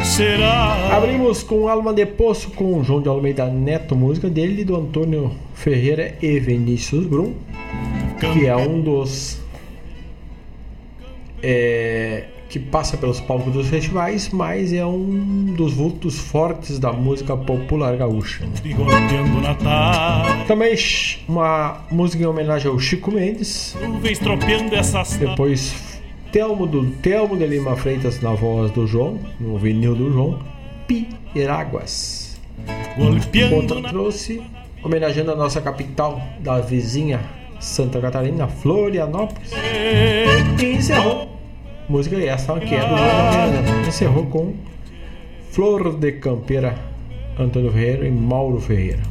Será? 0.05 0.95
Abrimos 0.95 1.43
com 1.43 1.67
Alma 1.67 1.93
de 1.93 2.05
Poço 2.05 2.51
com 2.51 2.81
João 2.85 3.01
de 3.01 3.09
Almeida 3.09 3.47
Neto, 3.47 3.97
música 3.97 4.29
dele 4.29 4.63
do 4.63 4.77
Antônio 4.77 5.31
Ferreira 5.53 6.15
e 6.21 6.39
Vinícius 6.39 7.05
Brum, 7.05 7.33
que 8.17 8.45
é 8.45 8.55
um 8.55 8.79
dos 8.79 9.41
é, 11.41 12.27
que 12.53 12.59
passa 12.59 12.95
pelos 12.95 13.19
palcos 13.19 13.51
dos 13.51 13.67
festivais, 13.67 14.29
mas 14.29 14.71
é 14.71 14.85
um 14.85 15.55
dos 15.57 15.73
vultos 15.73 16.19
fortes 16.19 16.77
da 16.77 16.93
música 16.93 17.35
popular 17.35 17.97
gaúcha. 17.97 18.45
Tarde. 19.55 20.45
Também 20.45 20.75
uma 21.27 21.83
música 21.89 22.21
em 22.21 22.27
homenagem 22.27 22.69
ao 22.69 22.77
Chico 22.77 23.11
Mendes. 23.11 23.75
Depois 25.17 25.99
Telmo 26.31 26.67
do 26.67 26.85
Telmo 26.97 27.35
de 27.35 27.47
Lima 27.47 27.75
Freitas 27.75 28.21
na 28.21 28.35
voz 28.35 28.69
do 28.69 28.85
João, 28.85 29.17
no 29.39 29.57
vinil 29.57 29.95
do 29.95 30.13
João, 30.13 30.39
Piraguas. 30.87 32.39
Outra 33.51 33.81
trouxe 33.89 34.43
homenageando 34.83 35.31
a 35.31 35.35
nossa 35.35 35.59
capital 35.59 36.21
da 36.39 36.61
vizinha 36.61 37.19
Santa 37.59 37.99
Catarina, 37.99 38.47
Florianópolis. 38.47 39.51
E 40.61 40.75
encerrou 40.75 41.32
música 41.89 42.17
essa 42.17 42.59
que 42.59 42.75
é 42.75 42.79
do 42.79 42.93
Miranda. 42.93 43.87
Encerrou 43.87 44.25
com 44.27 44.53
Flor 45.51 45.95
de 45.97 46.13
Campeira 46.13 46.75
Antônio 47.37 47.71
Ferreira 47.71 48.07
e 48.07 48.11
Mauro 48.11 48.59
Ferreira. 48.59 49.01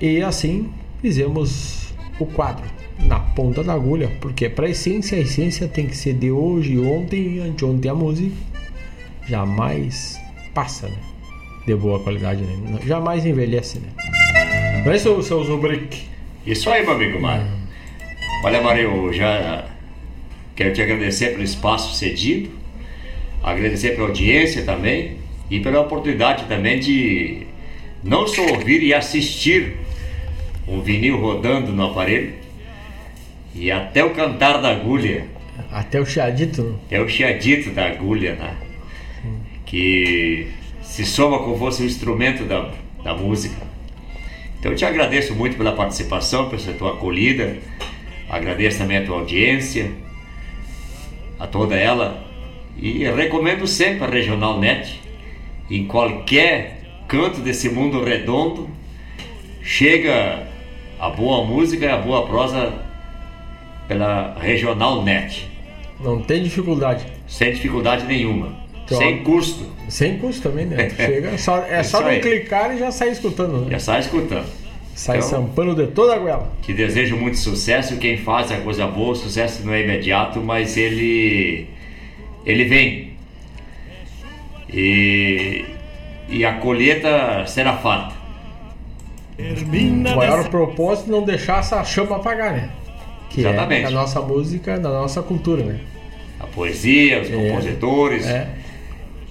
E 0.00 0.22
assim 0.22 0.70
fizemos 1.00 1.92
o 2.18 2.26
quadro 2.26 2.64
na 2.98 3.20
ponta 3.20 3.62
da 3.62 3.74
agulha, 3.74 4.10
porque 4.20 4.48
para 4.48 4.66
a 4.66 4.70
essência, 4.70 5.16
a 5.16 5.20
essência 5.20 5.68
tem 5.68 5.86
que 5.86 5.96
ser 5.96 6.14
de 6.14 6.30
hoje, 6.30 6.78
ontem 6.78 7.36
e 7.36 7.40
anteontem 7.40 7.90
a 7.90 7.94
música. 7.94 8.34
Jamais 9.28 10.20
passa, 10.52 10.88
né? 10.88 10.96
De 11.66 11.74
boa 11.74 12.00
qualidade, 12.00 12.42
né? 12.42 12.80
Jamais 12.84 13.24
envelhece, 13.24 13.78
né? 13.78 13.88
Não 14.84 14.92
é 14.92 14.96
isso, 14.96 15.22
seu 15.22 15.44
Zubrick? 15.44 16.08
Isso 16.46 16.70
aí, 16.70 16.82
meu 16.82 16.94
amigo 16.94 17.20
Mário. 17.20 17.57
Olha, 18.40 18.62
Mário, 18.62 19.06
eu 19.06 19.12
já 19.12 19.64
quero 20.54 20.72
te 20.72 20.80
agradecer 20.80 21.30
pelo 21.30 21.42
espaço 21.42 21.96
cedido, 21.96 22.50
agradecer 23.42 23.96
pela 23.96 24.06
audiência 24.06 24.62
também 24.62 25.16
e 25.50 25.58
pela 25.58 25.80
oportunidade 25.80 26.44
também 26.44 26.78
de 26.78 27.48
não 28.02 28.28
só 28.28 28.42
ouvir 28.42 28.80
e 28.84 28.94
assistir 28.94 29.76
um 30.68 30.80
vinil 30.80 31.18
rodando 31.18 31.72
no 31.72 31.86
aparelho 31.86 32.32
e 33.56 33.72
até 33.72 34.04
o 34.04 34.10
cantar 34.10 34.62
da 34.62 34.70
agulha. 34.70 35.26
Até 35.72 36.00
o 36.00 36.06
chiadito? 36.06 36.78
É 36.88 37.00
o 37.00 37.08
chiadito 37.08 37.70
da 37.70 37.86
agulha, 37.86 38.36
né? 38.36 38.54
Que 39.66 40.46
se 40.80 41.04
soma 41.04 41.40
como 41.40 41.58
fosse 41.58 41.82
um 41.82 41.86
instrumento 41.86 42.44
da, 42.44 42.70
da 43.02 43.14
música. 43.14 43.66
Então 44.60 44.70
eu 44.70 44.76
te 44.76 44.84
agradeço 44.84 45.34
muito 45.34 45.56
pela 45.56 45.72
participação, 45.72 46.48
pela 46.48 46.62
tua 46.74 46.92
acolhida, 46.92 47.56
agradeço 48.28 48.78
também 48.78 48.98
a 48.98 49.04
tua 49.04 49.20
audiência, 49.20 49.92
a 51.38 51.46
toda 51.46 51.76
ela, 51.76 52.24
e 52.76 53.04
recomendo 53.04 53.66
sempre 53.66 54.04
a 54.04 54.08
Regional 54.08 54.58
Net, 54.60 55.00
em 55.70 55.86
qualquer 55.86 56.82
canto 57.08 57.40
desse 57.40 57.68
mundo 57.68 58.02
redondo, 58.02 58.68
chega 59.62 60.46
a 60.98 61.10
boa 61.10 61.44
música 61.44 61.86
e 61.86 61.88
a 61.88 61.96
boa 61.96 62.26
prosa 62.26 62.72
pela 63.86 64.36
Regional 64.38 65.02
Net. 65.02 65.48
Não 66.00 66.22
tem 66.22 66.42
dificuldade. 66.42 67.04
Sem 67.26 67.52
dificuldade 67.52 68.06
nenhuma. 68.06 68.56
Então, 68.84 68.98
sem 68.98 69.22
custo. 69.22 69.66
Sem 69.88 70.18
custo 70.18 70.42
também, 70.42 70.66
né? 70.66 70.88
Chega, 70.96 71.38
só, 71.38 71.58
é 71.64 71.80
Isso 71.80 71.90
só 71.90 72.00
não 72.00 72.20
clicar 72.20 72.74
e 72.74 72.78
já 72.78 72.90
sai 72.90 73.10
escutando, 73.10 73.62
né? 73.62 73.72
Já 73.72 73.78
sai 73.78 74.00
escutando. 74.00 74.46
Sai 74.98 75.18
Então- 75.18 75.28
sampando 75.28 75.76
de 75.76 75.92
toda 75.92 76.16
a 76.16 76.18
goela. 76.18 76.50
Te 76.60 76.72
desejo 76.72 77.16
muito 77.16 77.38
sucesso. 77.38 77.96
Quem 77.98 78.16
faz 78.16 78.50
a 78.50 78.56
coisa 78.56 78.84
boa, 78.84 79.12
o 79.12 79.14
sucesso 79.14 79.64
não 79.64 79.72
é 79.72 79.84
imediato, 79.84 80.40
mas 80.40 80.76
ele 80.76 81.68
ele 82.44 82.64
vem. 82.64 83.12
E, 84.68 85.64
e 86.28 86.44
a 86.44 86.54
colheita 86.54 87.46
será 87.46 87.76
farta. 87.76 88.16
O 89.38 90.16
maior 90.16 90.48
propósito 90.48 91.08
é 91.08 91.12
não 91.12 91.22
deixar 91.22 91.60
essa 91.60 91.84
chama 91.84 92.16
apagar, 92.16 92.52
né? 92.54 92.68
Que 93.30 93.42
Exatamente. 93.42 93.82
é 93.82 93.84
da 93.84 93.90
nossa 93.92 94.20
música, 94.20 94.78
da 94.80 94.88
nossa 94.88 95.22
cultura, 95.22 95.62
né? 95.62 95.78
A 96.40 96.46
poesia, 96.48 97.22
os 97.22 97.28
compositores, 97.28 98.26
É. 98.26 98.48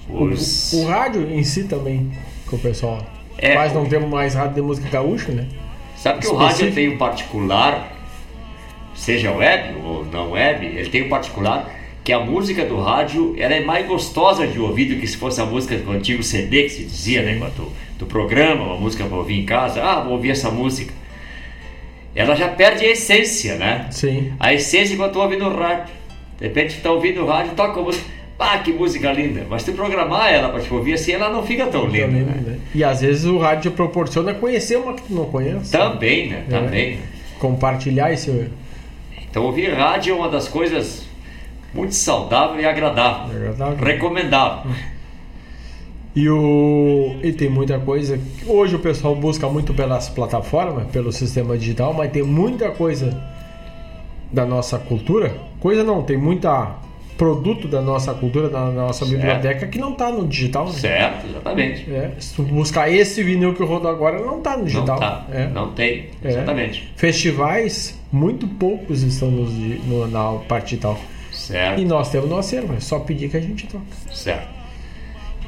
O, 0.07 0.23
os. 0.23 0.71
o 0.71 0.85
rádio 0.85 1.29
em 1.29 1.43
si 1.43 1.65
também, 1.65 2.09
que 2.47 2.55
o 2.55 2.57
pessoal. 2.57 3.05
É, 3.37 3.53
Quase 3.53 3.73
não 3.73 3.85
temos 3.85 4.09
mais 4.09 4.33
rádio 4.33 4.55
de 4.55 4.61
música 4.61 4.89
gaúcha, 4.89 5.31
né? 5.31 5.45
Sabe 5.95 6.19
que 6.19 6.27
o 6.27 6.35
rádio 6.35 6.73
tem 6.73 6.89
um 6.89 6.97
particular, 6.97 7.91
seja 8.93 9.31
web 9.31 9.79
ou 9.83 10.05
não 10.05 10.31
web, 10.31 10.65
ele 10.65 10.89
tem 10.89 11.03
um 11.03 11.09
particular 11.09 11.71
que 12.03 12.13
a 12.13 12.19
música 12.19 12.63
do 12.63 12.79
rádio 12.79 13.35
ela 13.37 13.53
é 13.53 13.59
mais 13.59 13.85
gostosa 13.85 14.47
de 14.47 14.57
ouvir 14.59 14.85
do 14.85 14.95
que 14.95 15.05
se 15.05 15.17
fosse 15.17 15.41
a 15.41 15.45
música 15.45 15.75
do 15.75 15.91
antigo 15.91 16.23
CD 16.23 16.63
que 16.63 16.69
se 16.69 16.83
dizia, 16.85 17.21
né? 17.21 17.33
Do, 17.55 17.71
do 17.99 18.05
programa, 18.05 18.63
uma 18.63 18.77
música 18.77 19.03
para 19.03 19.17
ouvir 19.17 19.39
em 19.39 19.45
casa, 19.45 19.83
ah, 19.83 19.99
vou 20.01 20.13
ouvir 20.13 20.31
essa 20.31 20.49
música. 20.49 20.93
Ela 22.15 22.33
já 22.33 22.47
perde 22.47 22.85
a 22.85 22.89
essência, 22.89 23.55
né? 23.55 23.87
Sim. 23.91 24.33
A 24.39 24.53
essência 24.53 24.95
quando 24.95 25.11
tu 25.11 25.19
ouve 25.19 25.35
no 25.35 25.53
rádio. 25.53 25.93
De 26.39 26.47
repente 26.47 26.77
tu 26.77 26.81
tá 26.81 26.91
ouvindo 26.91 27.23
o 27.23 27.27
rádio, 27.27 27.53
toca 27.55 27.79
a 27.79 27.83
música. 27.83 28.05
Ah, 28.39 28.59
que 28.59 28.71
música 28.71 29.11
linda! 29.11 29.45
Mas 29.49 29.63
tu 29.63 29.71
programar 29.71 30.31
ela 30.31 30.49
para 30.49 30.61
te 30.61 30.71
ouvir 30.71 30.93
assim, 30.93 31.13
ela 31.13 31.29
não 31.29 31.43
fica 31.43 31.65
tão 31.65 31.85
linda. 31.87 32.07
Né? 32.07 32.43
né? 32.45 32.59
E 32.73 32.83
às 32.83 33.01
vezes 33.01 33.25
o 33.25 33.39
rádio 33.39 33.71
proporciona 33.71 34.33
conhecer 34.33 34.77
uma 34.77 34.93
que 34.93 35.01
tu 35.01 35.13
não 35.13 35.25
conhece. 35.25 35.71
Também, 35.71 36.29
né? 36.29 36.43
É. 36.47 36.51
Também. 36.51 36.99
Compartilhar 37.39 38.13
esse. 38.13 38.49
Então 39.29 39.43
ouvir 39.43 39.73
rádio 39.73 40.13
é 40.13 40.15
uma 40.15 40.29
das 40.29 40.47
coisas 40.47 41.07
muito 41.73 41.95
saudável 41.95 42.59
e 42.59 42.65
agradável. 42.65 43.35
Recomendável. 43.77 44.71
E, 46.15 46.29
o... 46.29 47.15
e 47.23 47.31
tem 47.31 47.49
muita 47.49 47.79
coisa. 47.79 48.19
Hoje 48.45 48.75
o 48.75 48.79
pessoal 48.79 49.15
busca 49.15 49.47
muito 49.49 49.73
pelas 49.73 50.09
plataformas, 50.09 50.87
pelo 50.87 51.11
sistema 51.11 51.57
digital, 51.57 51.93
mas 51.93 52.11
tem 52.11 52.23
muita 52.23 52.69
coisa 52.71 53.19
da 54.31 54.45
nossa 54.45 54.77
cultura. 54.77 55.35
Coisa 55.59 55.83
não, 55.83 56.01
tem 56.01 56.17
muita 56.17 56.75
produto 57.17 57.67
da 57.67 57.81
nossa 57.81 58.13
cultura, 58.13 58.47
da 58.49 58.65
nossa 58.71 59.05
Certo. 59.05 59.19
biblioteca 59.19 59.65
que 59.67 59.79
não 59.79 59.93
tá 59.93 60.11
no 60.11 60.27
digital. 60.27 60.65
Né? 60.67 60.71
Certo, 60.73 61.27
exatamente. 61.27 61.91
É, 61.91 62.11
se 62.19 62.35
tu 62.35 62.43
buscar 62.43 62.89
esse 62.91 63.23
vinil 63.23 63.53
que 63.55 63.63
rodou 63.63 63.89
agora, 63.89 64.19
não 64.23 64.39
tá 64.39 64.55
no 64.55 64.65
digital. 64.65 64.99
Não 64.99 64.99
tá. 64.99 65.25
É. 65.31 65.47
Não 65.47 65.71
tem. 65.71 66.05
É. 66.23 66.29
Exatamente. 66.29 66.91
Festivais, 66.95 67.99
muito 68.11 68.47
poucos 68.47 69.01
estão 69.03 69.29
di- 69.45 69.81
no- 69.85 70.07
na 70.07 70.33
parte 70.47 70.69
digital. 70.71 70.99
Certo. 71.31 71.81
E 71.81 71.85
nós 71.85 72.09
temos 72.11 72.29
no 72.29 72.37
acervo, 72.37 72.73
é 72.75 72.79
só 72.79 72.99
pedir 72.99 73.29
que 73.29 73.37
a 73.37 73.41
gente 73.41 73.67
toca. 73.67 73.83
Certo. 74.13 74.47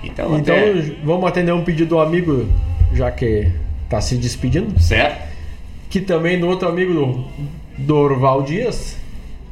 Então, 0.03 0.37
Então, 0.37 0.55
até- 0.55 0.73
vamos 1.03 1.25
atender 1.27 1.51
um 1.51 1.63
pedido 1.63 1.89
do 1.89 1.99
amigo, 1.99 2.47
já 2.93 3.11
que 3.11 3.47
tá 3.89 3.99
se 3.99 4.15
despedindo. 4.15 4.79
Certo. 4.79 5.27
Que 5.89 5.99
também 5.99 6.39
do 6.39 6.47
outro 6.47 6.67
amigo 6.69 6.93
do 6.93 7.25
Dorval 7.77 8.43
Dias, 8.43 8.97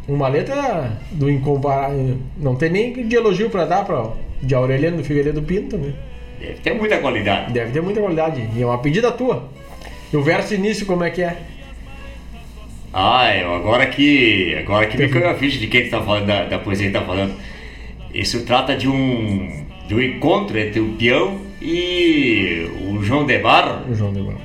uma 0.07 0.27
letra 0.27 0.97
do 1.11 1.29
incomparável. 1.29 2.17
Não 2.37 2.55
tem 2.55 2.69
nem 2.69 3.07
de 3.07 3.15
elogio 3.15 3.49
pra 3.49 3.65
dar 3.65 3.83
pra, 3.83 4.11
de 4.41 4.55
Aureliano 4.55 5.03
Figueiredo 5.03 5.41
Pinto, 5.41 5.77
né? 5.77 5.93
Deve 6.39 6.53
ter 6.61 6.73
muita 6.73 6.97
qualidade. 6.99 7.53
Deve 7.53 7.71
ter 7.71 7.81
muita 7.81 7.99
qualidade. 7.99 8.47
E 8.55 8.61
é 8.61 8.65
uma 8.65 8.77
pedida 8.77 9.11
tua. 9.11 9.49
E 10.11 10.15
o 10.15 10.21
verso 10.21 10.53
início, 10.53 10.85
como 10.85 11.03
é 11.03 11.09
que 11.09 11.21
é? 11.21 11.37
Ah, 12.93 13.35
eu, 13.35 13.53
agora 13.53 13.85
que. 13.87 14.55
Agora 14.59 14.85
que 14.85 14.97
me 14.97 15.09
caiu 15.09 15.29
a 15.29 15.35
ficha 15.35 15.59
de 15.59 15.67
quem 15.67 15.83
que 15.83 15.89
tá 15.89 16.01
falando, 16.01 16.25
da, 16.25 16.45
da 16.45 16.59
poesia 16.59 16.87
que 16.87 16.93
tá 16.93 17.01
falando. 17.01 17.33
Isso 18.13 18.45
trata 18.45 18.75
de 18.75 18.87
um. 18.87 19.65
de 19.87 19.95
um 19.95 20.01
encontro 20.01 20.57
entre 20.57 20.79
o 20.79 20.93
peão 20.93 21.39
e 21.61 22.69
o 22.87 23.03
João 23.03 23.25
de 23.25 23.37
Barro. 23.39 23.91
O 23.91 23.95
João 23.95 24.13
de 24.13 24.21
Barro. 24.21 24.39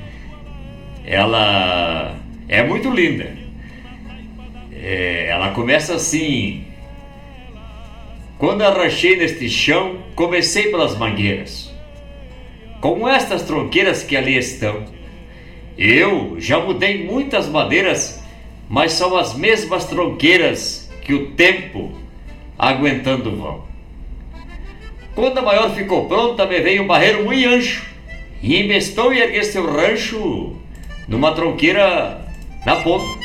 Ela 1.05 2.15
é 2.47 2.63
muito 2.63 2.89
linda. 2.89 3.42
É, 4.85 5.27
ela 5.29 5.51
começa 5.51 5.95
assim. 5.95 6.65
Quando 8.37 8.63
arranchei 8.63 9.15
neste 9.15 9.49
chão, 9.49 9.99
comecei 10.13 10.69
pelas 10.69 10.97
mangueiras. 10.97 11.73
Como 12.81 13.07
estas 13.07 13.43
tronqueiras 13.43 14.03
que 14.03 14.17
ali 14.17 14.37
estão. 14.37 14.83
Eu 15.77 16.35
já 16.37 16.59
mudei 16.59 17.05
muitas 17.05 17.47
madeiras, 17.47 18.21
mas 18.67 18.91
são 18.91 19.15
as 19.15 19.33
mesmas 19.33 19.85
tronqueiras 19.85 20.91
que 21.01 21.13
o 21.13 21.31
tempo 21.31 21.93
aguentando 22.59 23.37
vão. 23.37 23.63
Quando 25.15 25.37
a 25.37 25.41
maior 25.41 25.73
ficou 25.73 26.09
pronta, 26.09 26.45
me 26.45 26.59
veio 26.59 26.83
um 26.83 26.87
barreiro 26.87 27.23
muito 27.23 27.47
ancho 27.47 27.85
e 28.41 28.61
embestou 28.61 29.13
e 29.13 29.21
ergueu 29.21 29.43
seu 29.45 29.65
rancho 29.65 30.57
numa 31.07 31.33
tronqueira 31.33 32.27
na 32.65 32.75
ponta. 32.77 33.22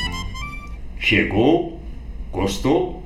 Chegou, 0.99 1.79
gostou, 2.31 3.01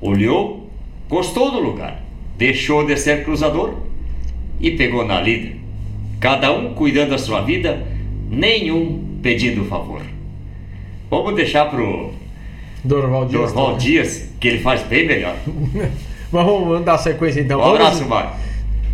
olhou, 0.00 0.68
gostou 1.08 1.50
do 1.52 1.60
lugar, 1.60 2.02
deixou 2.36 2.84
de 2.84 2.96
ser 2.96 3.24
cruzador 3.24 3.74
e 4.60 4.72
pegou 4.72 5.04
na 5.04 5.20
lida. 5.20 5.54
Cada 6.20 6.52
um 6.52 6.74
cuidando 6.74 7.10
da 7.10 7.18
sua 7.18 7.42
vida, 7.42 7.86
nenhum 8.28 9.18
pedindo 9.22 9.64
favor. 9.66 10.02
Vamos 11.10 11.34
deixar 11.36 11.66
pro 11.66 12.10
Dorval 12.82 13.26
Dias. 13.26 13.52
Dorval. 13.52 13.76
Dias, 13.76 14.28
que 14.40 14.48
ele 14.48 14.58
faz 14.58 14.82
bem 14.82 15.06
melhor. 15.06 15.36
Mas 16.32 16.44
vamos 16.44 16.84
dar 16.84 16.98
sequência 16.98 17.40
então. 17.40 17.60
Um 17.60 17.62
Vamos- 17.62 17.80
abraço, 17.80 18.08
Mário. 18.08 18.30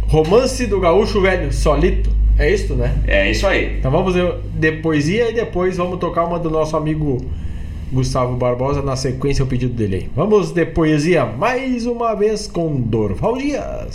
Romance 0.06 0.66
do 0.66 0.78
Gaúcho 0.80 1.20
Velho, 1.22 1.52
Solito. 1.52 2.10
É 2.36 2.52
isso, 2.52 2.74
né? 2.74 2.94
É 3.06 3.30
isso 3.30 3.46
aí. 3.46 3.76
Então 3.78 3.90
vamos 3.90 4.14
de 4.54 4.72
poesia 4.72 5.30
e 5.30 5.34
depois 5.34 5.76
vamos 5.76 5.98
tocar 5.98 6.24
uma 6.24 6.38
do 6.38 6.50
nosso 6.50 6.76
amigo 6.76 7.18
Gustavo 7.92 8.36
Barbosa 8.36 8.82
na 8.82 8.96
sequência 8.96 9.44
o 9.44 9.48
pedido 9.48 9.74
dele 9.74 9.96
aí. 9.96 10.10
Vamos 10.14 10.52
de 10.52 10.64
poesia 10.66 11.24
mais 11.24 11.86
uma 11.86 12.14
vez 12.14 12.46
com 12.46 12.80
Dorval 12.80 13.36
Dias. 13.36 13.92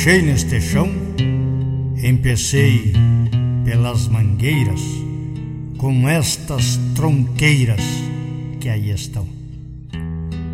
Arranchei 0.00 0.22
neste 0.22 0.58
chão, 0.62 0.88
empecei 2.02 2.94
pelas 3.66 4.08
mangueiras 4.08 4.80
com 5.76 6.08
estas 6.08 6.80
tronqueiras 6.94 7.82
que 8.58 8.70
aí 8.70 8.92
estão. 8.92 9.28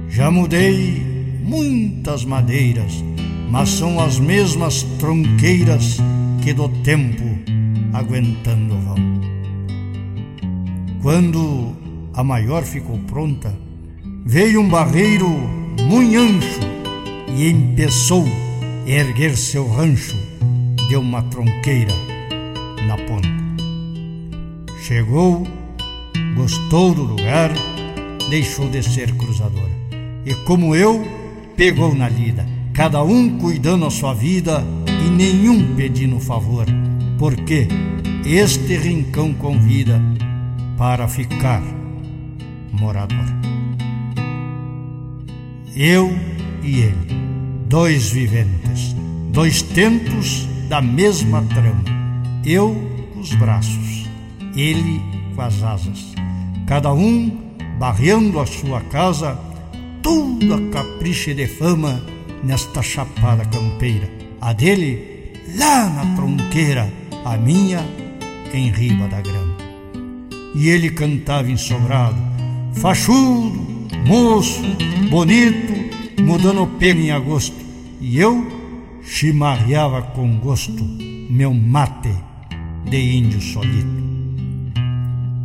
Já 0.08 0.32
mudei 0.32 1.00
muitas 1.44 2.24
madeiras, 2.24 3.04
mas 3.48 3.68
são 3.68 4.00
as 4.00 4.18
mesmas 4.18 4.82
tronqueiras 4.98 5.98
que 6.42 6.52
do 6.52 6.68
tempo 6.82 7.22
aguentando 7.92 8.74
vão. 8.80 8.96
Quando 11.02 11.76
a 12.14 12.24
maior 12.24 12.64
ficou 12.64 12.98
pronta, 13.06 13.56
veio 14.24 14.60
um 14.60 14.68
barreiro 14.68 15.28
muito 15.88 16.18
ancho 16.18 16.60
e 17.36 17.48
empeçou 17.48 18.26
erguer 18.86 19.36
seu 19.36 19.68
rancho 19.68 20.16
de 20.88 20.96
uma 20.96 21.20
tronqueira 21.24 21.92
na 22.86 22.96
ponta. 22.96 23.28
Chegou, 24.80 25.44
gostou 26.36 26.94
do 26.94 27.02
lugar, 27.02 27.50
deixou 28.30 28.68
de 28.68 28.82
ser 28.84 29.12
cruzadora. 29.16 29.74
E 30.24 30.34
como 30.44 30.76
eu, 30.76 31.04
pegou 31.56 31.92
na 31.94 32.08
lida, 32.08 32.46
cada 32.72 33.02
um 33.02 33.38
cuidando 33.38 33.86
a 33.86 33.90
sua 33.90 34.14
vida 34.14 34.62
e 35.04 35.10
nenhum 35.10 35.74
pedindo 35.74 36.20
favor, 36.20 36.66
porque 37.18 37.66
este 38.24 38.76
rincão 38.76 39.34
convida 39.34 40.00
para 40.78 41.08
ficar 41.08 41.62
morador. 42.72 43.26
Eu 45.74 46.16
e 46.62 46.80
ele, 46.80 47.35
dois 47.68 48.10
viventes, 48.10 48.94
dois 49.30 49.60
tentos 49.62 50.46
da 50.68 50.80
mesma 50.80 51.42
trama. 51.42 51.84
Eu 52.44 52.74
com 53.12 53.20
os 53.20 53.34
braços, 53.34 54.08
ele 54.54 55.00
com 55.34 55.42
as 55.42 55.62
asas. 55.62 56.14
Cada 56.66 56.92
um 56.92 57.30
barreando 57.78 58.38
a 58.40 58.46
sua 58.46 58.80
casa, 58.82 59.38
tudo 60.02 60.54
a 60.54 60.60
capricha 60.70 61.34
de 61.34 61.46
fama 61.46 62.00
nesta 62.44 62.82
chapada 62.82 63.44
campeira. 63.44 64.08
A 64.40 64.52
dele 64.52 65.32
lá 65.56 65.88
na 65.88 66.14
tronqueira, 66.14 66.92
a 67.24 67.36
minha 67.36 67.84
em 68.54 68.70
riba 68.70 69.08
da 69.08 69.20
grama. 69.20 69.56
E 70.54 70.68
ele 70.68 70.90
cantava 70.90 71.50
ensobrado, 71.50 72.16
fachudo, 72.74 73.60
moço, 74.06 74.62
bonito, 75.10 75.85
mudando 76.20 76.66
pena 76.78 77.00
em 77.00 77.10
agosto. 77.10 77.56
E 78.00 78.18
eu 78.18 78.46
chimarreava 79.02 80.02
com 80.02 80.38
gosto 80.38 80.84
meu 81.30 81.52
mate 81.52 82.14
de 82.88 83.18
índio 83.18 83.40
solito. 83.40 84.06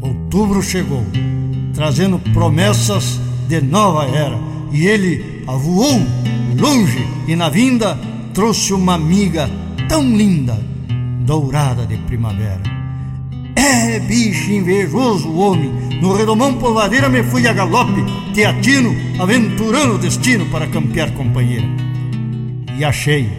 Outubro 0.02 0.61
chegou, 0.61 1.06
trazendo 1.73 2.19
promessas 2.34 3.19
de 3.48 3.61
nova 3.61 4.06
era, 4.06 4.39
e 4.72 4.88
ele 4.88 5.43
avoou 5.48 5.99
longe 6.57 7.06
e 7.27 7.35
na 7.35 7.49
vinda 7.49 7.98
trouxe 8.34 8.73
uma 8.73 8.93
amiga 8.95 9.49
tão 9.88 10.15
linda, 10.15 10.60
dourada 11.26 11.85
de 11.85 11.98
primavera. 11.98 12.81
É 13.64 14.00
bicho 14.00 14.52
invejoso 14.52 15.32
homem, 15.36 15.72
no 16.02 16.16
redomão 16.16 16.58
polvadeira 16.58 17.08
me 17.08 17.22
fui 17.22 17.46
a 17.46 17.54
galope, 17.54 18.04
teatino, 18.34 18.92
aventurando 19.22 19.94
o 19.94 19.98
destino 20.00 20.48
para 20.48 20.66
campear 20.66 21.12
companheira. 21.12 21.68
E 22.76 22.84
achei, 22.84 23.30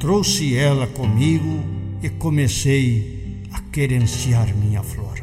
trouxe 0.00 0.56
ela 0.56 0.86
comigo 0.86 1.62
e 2.02 2.08
comecei 2.08 3.42
a 3.52 3.60
querenciar 3.70 4.48
minha 4.54 4.82
flor. 4.82 5.22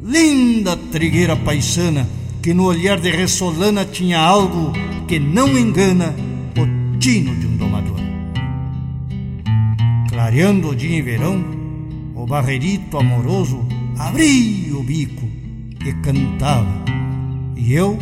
Linda 0.00 0.74
trigueira 0.74 1.36
paisana, 1.36 2.08
que 2.42 2.54
no 2.54 2.64
olhar 2.64 2.98
de 2.98 3.10
ressolana 3.10 3.84
tinha 3.84 4.18
algo 4.18 4.72
que 5.06 5.18
não 5.18 5.58
engana 5.58 6.16
o 6.56 6.98
tino 6.98 7.34
de 7.36 7.46
um 7.46 7.56
domador. 7.58 8.00
Clareando 10.08 10.70
o 10.70 10.74
dia 10.74 10.96
em 10.96 11.02
verão, 11.02 11.57
barreirito 12.28 12.98
amoroso 12.98 13.66
abria 13.98 14.76
o 14.76 14.82
bico 14.82 15.26
e 15.84 15.92
cantava, 16.02 16.84
e 17.56 17.72
eu, 17.72 17.98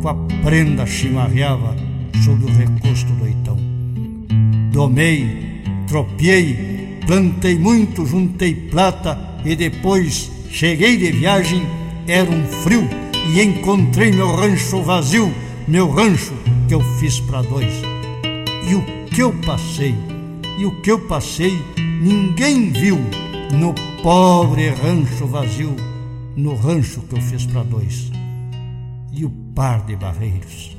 com 0.00 0.08
a 0.08 0.14
prenda 0.42 0.86
chimarreava 0.86 1.76
sob 2.24 2.44
o 2.44 2.48
recosto 2.48 3.12
do 3.14 3.26
eitão. 3.26 3.58
Domei, 4.72 5.62
tropiei, 5.88 7.00
plantei 7.04 7.58
muito, 7.58 8.06
juntei 8.06 8.54
plata 8.54 9.18
e 9.44 9.56
depois 9.56 10.30
cheguei 10.48 10.96
de 10.96 11.10
viagem, 11.10 11.62
era 12.06 12.30
um 12.30 12.46
frio 12.46 12.88
e 13.34 13.42
encontrei 13.42 14.12
meu 14.12 14.32
rancho 14.36 14.80
vazio, 14.82 15.34
meu 15.66 15.90
rancho 15.90 16.34
que 16.68 16.74
eu 16.74 16.80
fiz 17.00 17.18
para 17.18 17.42
dois. 17.42 17.82
E 18.70 18.74
o 18.76 18.84
que 19.10 19.22
eu 19.22 19.32
passei, 19.44 19.94
e 20.56 20.64
o 20.64 20.80
que 20.82 20.92
eu 20.92 21.00
passei, 21.00 21.58
ninguém 22.00 22.70
viu 22.70 22.98
no 23.52 23.74
pobre 24.02 24.70
rancho 24.70 25.26
vazio, 25.26 25.74
no 26.36 26.54
rancho 26.54 27.00
que 27.02 27.16
eu 27.16 27.22
fiz 27.22 27.46
para 27.46 27.62
dois. 27.62 28.10
E 29.12 29.24
o 29.24 29.30
par 29.54 29.84
de 29.84 29.96
barreiros, 29.96 30.76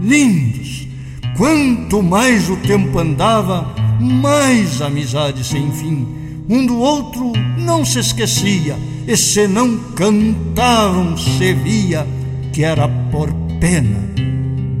lindos, 0.00 0.88
quanto 1.36 2.02
mais 2.02 2.50
o 2.50 2.56
tempo 2.56 2.98
andava, 2.98 3.74
mais 4.00 4.82
amizade 4.82 5.44
sem 5.44 5.70
fim. 5.72 6.06
Um 6.48 6.66
do 6.66 6.78
outro 6.78 7.32
não 7.58 7.84
se 7.84 8.00
esquecia, 8.00 8.76
e 9.06 9.16
se 9.16 9.46
não 9.46 9.78
cantavam, 9.94 11.16
se 11.16 11.54
via 11.54 12.06
que 12.52 12.64
era 12.64 12.88
por 13.10 13.32
pena 13.60 14.00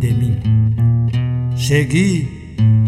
de 0.00 0.10
mim. 0.10 0.36
Segui 1.56 2.28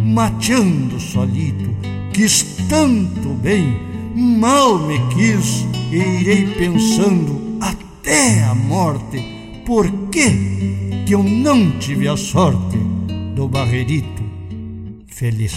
mateando 0.05 0.99
solito, 0.99 1.75
quis 2.13 2.43
tanto 2.69 3.29
bem, 3.43 3.90
mal 4.15 4.79
me 4.79 4.99
quis 5.15 5.67
e 5.91 5.97
irei 5.97 6.47
pensando 6.55 7.59
até 7.61 8.45
a 8.45 8.55
morte, 8.55 9.23
por 9.67 9.91
que 10.11 10.31
que 11.07 11.15
eu 11.15 11.23
não 11.23 11.79
tive 11.79 12.09
a 12.09 12.17
sorte 12.17 12.79
do 13.35 13.49
barreirito 13.49 14.31
feliz. 15.21 15.55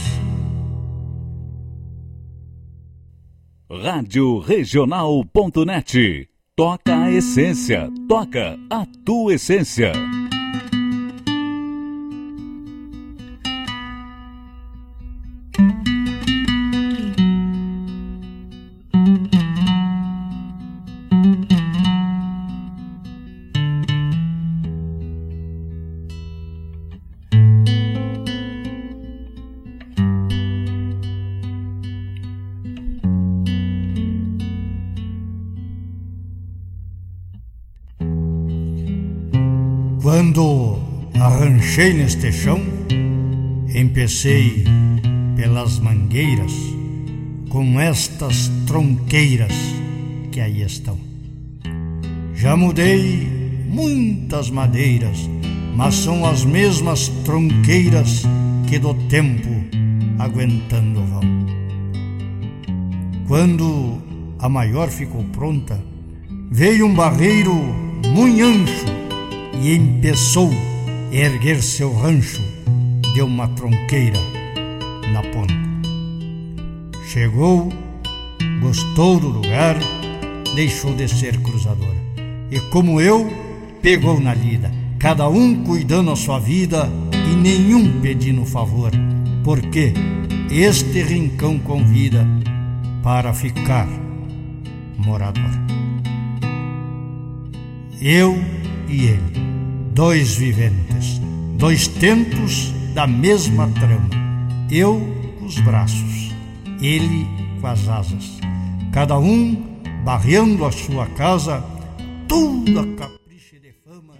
Rádio 3.71 4.39
Regional.net. 4.39 6.27
Toca 6.55 7.03
a 7.03 7.11
essência, 7.11 7.89
toca 8.07 8.59
a 8.69 8.85
tua 9.05 9.35
essência. 9.35 9.93
Arranchei 41.73 41.93
neste 41.93 42.31
chão, 42.31 42.61
empecei 43.73 44.63
pelas 45.35 45.79
mangueiras 45.79 46.53
com 47.49 47.79
estas 47.79 48.51
tronqueiras 48.67 49.51
que 50.31 50.39
aí 50.39 50.61
estão. 50.61 50.99
Já 52.35 52.55
mudei 52.55 53.27
muitas 53.67 54.51
madeiras, 54.51 55.27
mas 55.75 55.95
são 55.95 56.23
as 56.27 56.45
mesmas 56.45 57.07
tronqueiras 57.25 58.21
que 58.67 58.77
do 58.77 58.93
tempo 59.09 59.49
aguentando 60.19 61.03
vão. 61.05 61.23
Quando 63.27 63.97
a 64.37 64.47
maior 64.47 64.89
ficou 64.89 65.23
pronta, 65.25 65.83
veio 66.51 66.85
um 66.85 66.93
barreiro 66.93 67.55
muito 68.13 68.43
ancho 68.43 68.85
e 69.59 69.73
empeçou 69.73 70.53
erguer 71.17 71.61
seu 71.61 71.93
rancho 71.93 72.41
de 73.13 73.21
uma 73.21 73.47
tronqueira 73.49 74.19
na 75.11 75.21
ponta. 75.21 75.53
Chegou, 77.05 77.71
gostou 78.59 79.19
do 79.19 79.29
lugar, 79.29 79.77
deixou 80.55 80.95
de 80.95 81.07
ser 81.07 81.39
cruzadora. 81.41 82.01
E 82.49 82.59
como 82.71 82.99
eu, 82.99 83.31
pegou 83.79 84.19
na 84.19 84.33
lida, 84.33 84.71
cada 84.97 85.29
um 85.29 85.63
cuidando 85.63 86.09
a 86.09 86.15
sua 86.15 86.39
vida 86.39 86.89
e 87.31 87.35
nenhum 87.35 88.01
pedindo 88.01 88.43
favor, 88.43 88.91
porque 89.43 89.93
este 90.49 91.03
rincão 91.03 91.59
convida 91.59 92.27
para 93.03 93.33
ficar 93.33 93.87
morador. 94.97 95.51
Eu 98.01 98.35
e 98.89 99.05
ele, 99.05 99.52
dois 99.93 100.35
viventes, 100.35 101.19
dois 101.55 101.87
tentos 101.87 102.73
da 102.95 103.05
mesma 103.05 103.69
trama. 103.69 104.09
Eu 104.71 104.99
com 105.37 105.45
os 105.45 105.59
braços, 105.59 106.33
ele 106.81 107.27
com 107.61 107.67
as 107.67 107.87
asas, 107.87 108.39
cada 108.91 109.19
um 109.19 109.79
barreando 110.03 110.65
a 110.65 110.71
sua 110.71 111.05
casa, 111.07 111.63
tudo 112.27 112.79
a 112.79 112.87
capricha 112.95 113.59
de 113.59 113.71
fama 113.85 114.15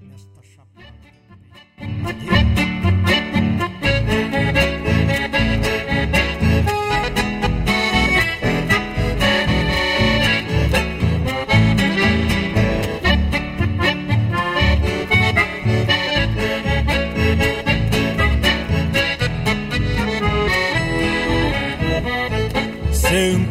nesta 0.00 0.40
chapada. 0.42 2.37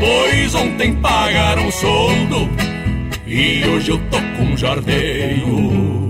Pois 0.00 0.54
ontem 0.54 0.96
pagaram 0.96 1.68
o 1.68 1.72
soldo 1.72 2.48
e 3.26 3.62
hoje 3.68 3.90
eu 3.90 3.98
tô 4.10 4.16
com 4.36 4.56
jardeio. 4.56 6.09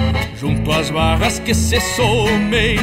junto 0.41 0.71
às 0.71 0.89
barras 0.89 1.37
que 1.37 1.53
se 1.53 1.79
somem 1.79 2.75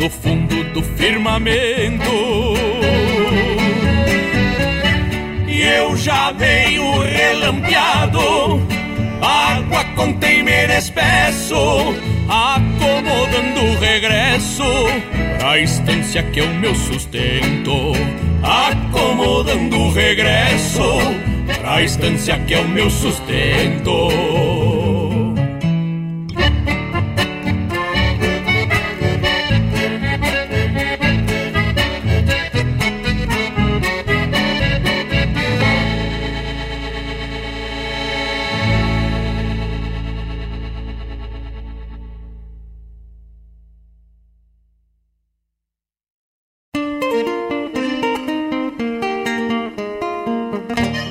no 0.00 0.08
fundo 0.08 0.64
do 0.72 0.82
firmamento. 0.82 2.10
E 5.46 5.60
eu 5.60 5.94
já 5.94 6.32
venho 6.32 7.00
relampeado, 7.02 8.66
água 9.20 9.84
com 9.94 10.14
temer 10.14 10.70
espesso, 10.70 11.54
acomodando 12.30 13.60
o 13.60 13.78
regresso 13.78 14.64
pra 15.38 15.58
estância 15.58 16.22
que 16.22 16.40
é 16.40 16.44
o 16.44 16.54
meu 16.54 16.74
sustento. 16.74 17.92
Acomodando 18.42 19.76
o 19.76 19.92
regresso 19.92 20.82
pra 21.60 21.82
estância 21.82 22.38
que 22.38 22.54
é 22.54 22.60
o 22.60 22.68
meu 22.68 22.88
sustento. 22.88 24.51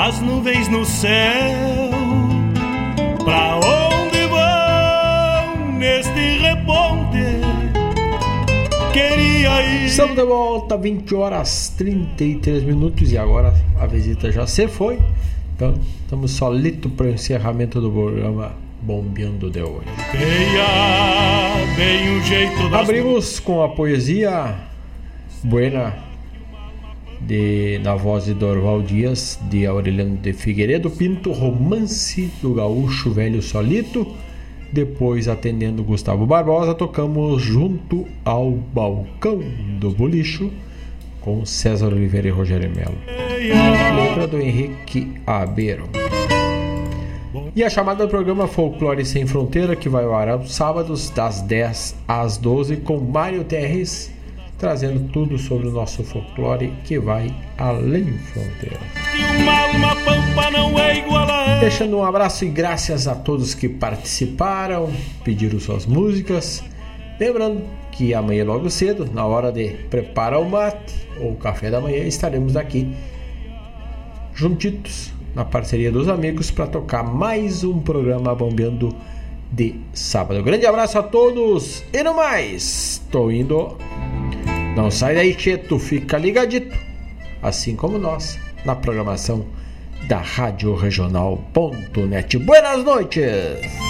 As 0.00 0.18
nuvens 0.22 0.66
no 0.68 0.82
céu. 0.82 1.90
Pra 3.22 3.56
onde 3.56 4.26
vão 4.28 5.72
neste 5.72 6.38
reponte? 6.38 7.18
Queria 8.94 9.62
ir. 9.62 9.86
Estamos 9.86 10.16
de 10.16 10.24
volta, 10.24 10.78
20 10.78 11.14
horas 11.14 11.74
33 11.76 12.62
minutos 12.62 13.12
e 13.12 13.18
agora 13.18 13.54
a 13.78 13.86
visita 13.86 14.32
já 14.32 14.46
se 14.46 14.66
foi. 14.68 14.98
Então, 15.54 15.74
estamos 16.02 16.30
solito 16.30 16.88
para 16.88 17.06
o 17.06 17.10
encerramento 17.10 17.78
do 17.78 17.90
programa 17.90 18.54
Bombeando 18.80 19.50
de 19.50 19.60
hoje. 19.60 19.86
Bem 21.76 22.16
o 22.16 22.22
jeito 22.22 22.70
das 22.70 22.80
Abrimos 22.80 23.38
com 23.38 23.62
a 23.62 23.68
poesia 23.68 24.56
Buena 25.44 26.09
de, 27.20 27.80
na 27.82 27.94
voz 27.94 28.24
de 28.24 28.34
Dorval 28.34 28.82
Dias, 28.82 29.38
de 29.50 29.66
Aureliano 29.66 30.16
de 30.16 30.32
Figueiredo 30.32 30.90
Pinto, 30.90 31.32
Romance 31.32 32.30
do 32.40 32.54
Gaúcho 32.54 33.10
Velho 33.10 33.42
Solito. 33.42 34.06
Depois, 34.72 35.26
atendendo 35.26 35.82
Gustavo 35.82 36.26
Barbosa, 36.26 36.74
tocamos 36.74 37.42
junto 37.42 38.06
ao 38.24 38.52
balcão 38.52 39.42
do 39.80 39.90
bolicho 39.90 40.50
com 41.20 41.44
César 41.44 41.88
Oliveira 41.88 42.28
e 42.28 42.30
Rogério 42.30 42.70
Melo. 42.70 42.96
Letra 43.96 44.26
do 44.26 44.40
Henrique 44.40 45.12
Abeiro. 45.26 45.88
E 47.54 47.64
a 47.64 47.70
chamada 47.70 48.06
do 48.06 48.10
programa 48.10 48.46
Folclore 48.46 49.04
Sem 49.04 49.26
Fronteira, 49.26 49.74
que 49.74 49.88
vai 49.88 50.04
ao 50.04 50.14
ar 50.14 50.28
aos 50.28 50.54
sábados, 50.54 51.10
das 51.10 51.42
10 51.42 51.96
às 52.06 52.36
12, 52.36 52.76
com 52.78 52.98
Mário 52.98 53.44
Terres, 53.44 54.10
trazendo 54.60 55.08
tudo 55.10 55.38
sobre 55.38 55.68
o 55.68 55.70
nosso 55.72 56.04
folclore 56.04 56.72
que 56.84 56.98
vai 56.98 57.34
além 57.56 58.12
fronteiras. 58.18 58.78
É. 61.56 61.60
Deixando 61.60 61.96
um 61.96 62.04
abraço 62.04 62.44
e 62.44 62.48
graças 62.48 63.08
a 63.08 63.14
todos 63.14 63.54
que 63.54 63.68
participaram, 63.68 64.92
pediram 65.24 65.58
suas 65.58 65.86
músicas. 65.86 66.62
Lembrando 67.18 67.62
que 67.90 68.14
amanhã 68.14 68.44
logo 68.44 68.68
cedo, 68.70 69.08
na 69.12 69.26
hora 69.26 69.50
de 69.50 69.70
preparar 69.90 70.40
o 70.40 70.48
mate 70.48 70.94
ou 71.18 71.32
o 71.32 71.36
café 71.36 71.70
da 71.70 71.80
manhã, 71.80 72.04
estaremos 72.04 72.56
aqui 72.56 72.94
juntitos 74.34 75.10
na 75.34 75.44
parceria 75.44 75.90
dos 75.90 76.08
amigos 76.08 76.50
para 76.50 76.66
tocar 76.66 77.02
mais 77.02 77.64
um 77.64 77.78
programa 77.80 78.34
bombeando 78.34 78.94
de 79.50 79.74
sábado. 79.92 80.42
Grande 80.42 80.66
abraço 80.66 80.98
a 80.98 81.02
todos 81.02 81.82
e 81.92 82.02
no 82.02 82.14
mais, 82.14 83.02
tô 83.10 83.30
indo. 83.30 83.76
Não 84.80 84.90
sai 84.90 85.14
daí, 85.14 85.38
Cheto, 85.38 85.78
fica 85.78 86.16
ligadito, 86.16 86.74
assim 87.42 87.76
como 87.76 87.98
nós, 87.98 88.38
na 88.64 88.74
programação 88.74 89.44
da 90.08 90.16
Rádio 90.16 90.74
Regional.net. 90.74 92.38
Buenas 92.38 92.82
noites! 92.82 93.89